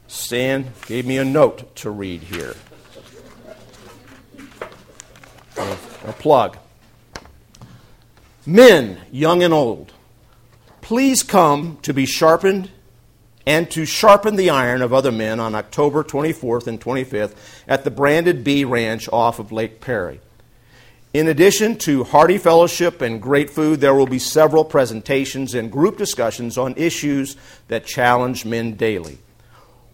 Stan 0.08 0.74
gave 0.88 1.06
me 1.06 1.18
a 1.18 1.24
note 1.24 1.74
to 1.78 1.90
read 1.90 2.22
here. 2.22 2.54
A 5.58 6.14
plug. 6.20 6.58
Men, 8.46 9.00
young 9.10 9.42
and 9.42 9.54
old, 9.54 9.94
please 10.82 11.24
come 11.24 11.80
to 11.82 11.94
be 11.94 12.06
sharpened 12.06 12.70
and 13.48 13.72
to 13.72 13.86
sharpen 13.86 14.36
the 14.36 14.50
iron 14.50 14.82
of 14.82 14.94
other 14.94 15.14
men 15.14 15.40
on 15.40 15.56
October 15.56 16.04
24th 16.04 16.68
and 16.68 16.82
25th 16.82 17.36
at 17.70 17.86
the 17.86 17.92
Branded 17.92 18.44
Bee 18.44 18.66
Ranch 18.66 19.08
off 19.14 19.40
of 19.40 19.54
Lake 19.54 19.80
Perry. 19.80 20.20
In 21.16 21.30
addition 21.30 21.78
to 21.78 22.04
hearty 22.04 22.38
fellowship 22.38 23.02
and 23.02 23.22
great 23.22 23.50
food, 23.50 23.80
there 23.80 23.94
will 23.94 24.06
be 24.06 24.20
several 24.20 24.66
presentations 24.66 25.54
and 25.54 25.72
group 25.72 25.98
discussions 25.98 26.58
on 26.58 26.74
issues 26.76 27.38
that 27.70 27.86
challenge 27.86 28.44
men 28.44 28.74
daily. 28.74 29.20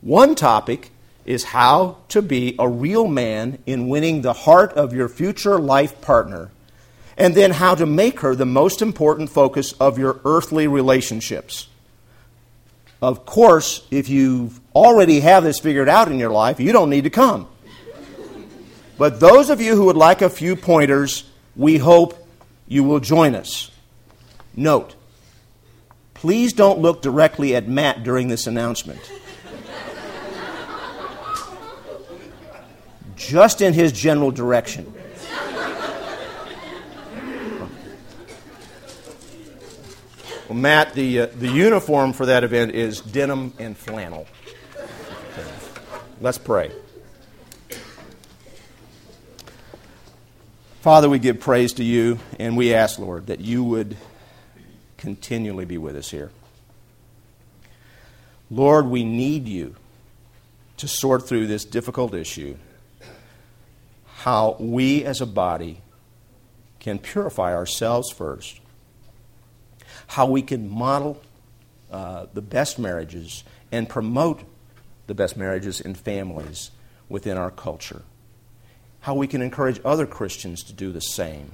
One 0.01 0.33
topic 0.33 0.89
is 1.23 1.43
how 1.43 1.97
to 2.07 2.23
be 2.23 2.55
a 2.57 2.67
real 2.67 3.07
man 3.07 3.59
in 3.67 3.87
winning 3.87 4.23
the 4.23 4.33
heart 4.33 4.73
of 4.73 4.95
your 4.95 5.07
future 5.07 5.59
life 5.59 6.01
partner, 6.01 6.49
and 7.15 7.35
then 7.35 7.51
how 7.51 7.75
to 7.75 7.85
make 7.85 8.21
her 8.21 8.33
the 8.33 8.47
most 8.47 8.81
important 8.81 9.29
focus 9.29 9.73
of 9.73 9.99
your 9.99 10.19
earthly 10.25 10.65
relationships. 10.65 11.67
Of 12.99 13.27
course, 13.27 13.85
if 13.91 14.09
you 14.09 14.53
already 14.73 15.19
have 15.19 15.43
this 15.43 15.59
figured 15.59 15.87
out 15.87 16.11
in 16.11 16.17
your 16.17 16.31
life, 16.31 16.59
you 16.59 16.71
don't 16.71 16.89
need 16.89 17.03
to 17.03 17.11
come. 17.11 17.47
But 19.01 19.19
those 19.19 19.49
of 19.49 19.59
you 19.59 19.75
who 19.75 19.85
would 19.85 19.97
like 19.97 20.21
a 20.21 20.29
few 20.29 20.55
pointers, 20.55 21.23
we 21.55 21.79
hope 21.79 22.23
you 22.67 22.83
will 22.83 22.99
join 22.99 23.33
us. 23.33 23.71
Note, 24.55 24.93
please 26.13 26.53
don't 26.53 26.77
look 26.77 27.01
directly 27.01 27.55
at 27.55 27.67
Matt 27.67 28.03
during 28.03 28.27
this 28.27 28.45
announcement. 28.45 28.99
Just 33.15 33.61
in 33.61 33.73
his 33.73 33.91
general 33.91 34.29
direction. 34.29 34.93
Well, 40.47 40.59
Matt, 40.59 40.93
the, 40.93 41.21
uh, 41.21 41.25
the 41.39 41.47
uniform 41.47 42.13
for 42.13 42.27
that 42.27 42.43
event 42.43 42.75
is 42.75 43.01
denim 43.01 43.53
and 43.57 43.75
flannel. 43.75 44.27
Let's 46.19 46.37
pray. 46.37 46.71
Father, 50.81 51.07
we 51.07 51.19
give 51.19 51.39
praise 51.39 51.73
to 51.73 51.83
you, 51.83 52.17
and 52.39 52.57
we 52.57 52.73
ask, 52.73 52.97
Lord, 52.97 53.27
that 53.27 53.39
you 53.39 53.63
would 53.63 53.95
continually 54.97 55.65
be 55.65 55.77
with 55.77 55.95
us 55.95 56.09
here. 56.09 56.31
Lord, 58.49 58.87
we 58.87 59.03
need 59.03 59.47
you 59.47 59.75
to 60.77 60.87
sort 60.87 61.27
through 61.27 61.47
this 61.47 61.65
difficult 61.65 62.15
issue 62.15 62.57
how 64.05 64.55
we 64.59 65.05
as 65.05 65.21
a 65.21 65.25
body 65.25 65.81
can 66.79 66.97
purify 66.97 67.53
ourselves 67.53 68.11
first 68.11 68.59
how 70.07 70.25
we 70.25 70.41
can 70.41 70.67
model 70.67 71.21
uh, 71.89 72.25
the 72.33 72.41
best 72.41 72.77
marriages 72.77 73.45
and 73.71 73.87
promote 73.87 74.41
the 75.07 75.13
best 75.13 75.37
marriages 75.37 75.79
and 75.79 75.97
families 75.97 76.71
within 77.07 77.37
our 77.37 77.49
culture. 77.49 78.01
How 79.01 79.15
we 79.15 79.27
can 79.27 79.41
encourage 79.41 79.79
other 79.83 80.05
Christians 80.05 80.63
to 80.63 80.73
do 80.73 80.91
the 80.91 81.01
same. 81.01 81.51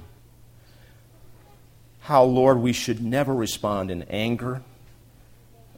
How, 2.00 2.24
Lord, 2.24 2.58
we 2.58 2.72
should 2.72 3.02
never 3.02 3.34
respond 3.34 3.90
in 3.90 4.02
anger 4.04 4.62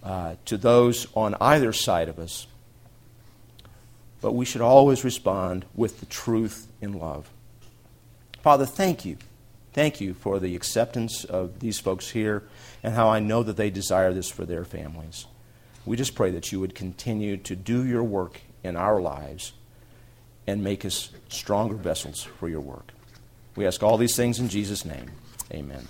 uh, 0.02 0.36
to 0.44 0.56
those 0.56 1.06
on 1.14 1.34
either 1.40 1.72
side 1.72 2.08
of 2.08 2.18
us, 2.18 2.46
but 4.20 4.32
we 4.32 4.44
should 4.44 4.60
always 4.60 5.04
respond 5.04 5.64
with 5.74 6.00
the 6.00 6.06
truth 6.06 6.68
in 6.80 6.92
love. 6.92 7.30
Father, 8.42 8.66
thank 8.66 9.04
you 9.04 9.16
Thank 9.72 10.00
you 10.00 10.14
for 10.14 10.40
the 10.40 10.56
acceptance 10.56 11.24
of 11.24 11.60
these 11.60 11.78
folks 11.78 12.10
here 12.10 12.42
and 12.82 12.94
how 12.94 13.08
I 13.08 13.20
know 13.20 13.44
that 13.44 13.56
they 13.56 13.70
desire 13.70 14.12
this 14.12 14.28
for 14.28 14.44
their 14.44 14.64
families. 14.64 15.26
We 15.86 15.96
just 15.96 16.16
pray 16.16 16.32
that 16.32 16.50
you 16.50 16.58
would 16.58 16.74
continue 16.74 17.36
to 17.36 17.54
do 17.54 17.86
your 17.86 18.02
work 18.02 18.40
in 18.64 18.76
our 18.76 19.00
lives 19.00 19.52
and 20.51 20.64
make 20.64 20.84
us 20.84 21.11
stronger 21.28 21.76
vessels 21.76 22.22
for 22.22 22.48
your 22.48 22.61
work. 22.61 22.92
We 23.57 23.66
ask 23.66 23.82
all 23.82 23.96
these 23.96 24.16
things 24.16 24.38
in 24.38 24.48
Jesus' 24.48 24.84
name. 24.84 25.11
Amen. 25.53 25.86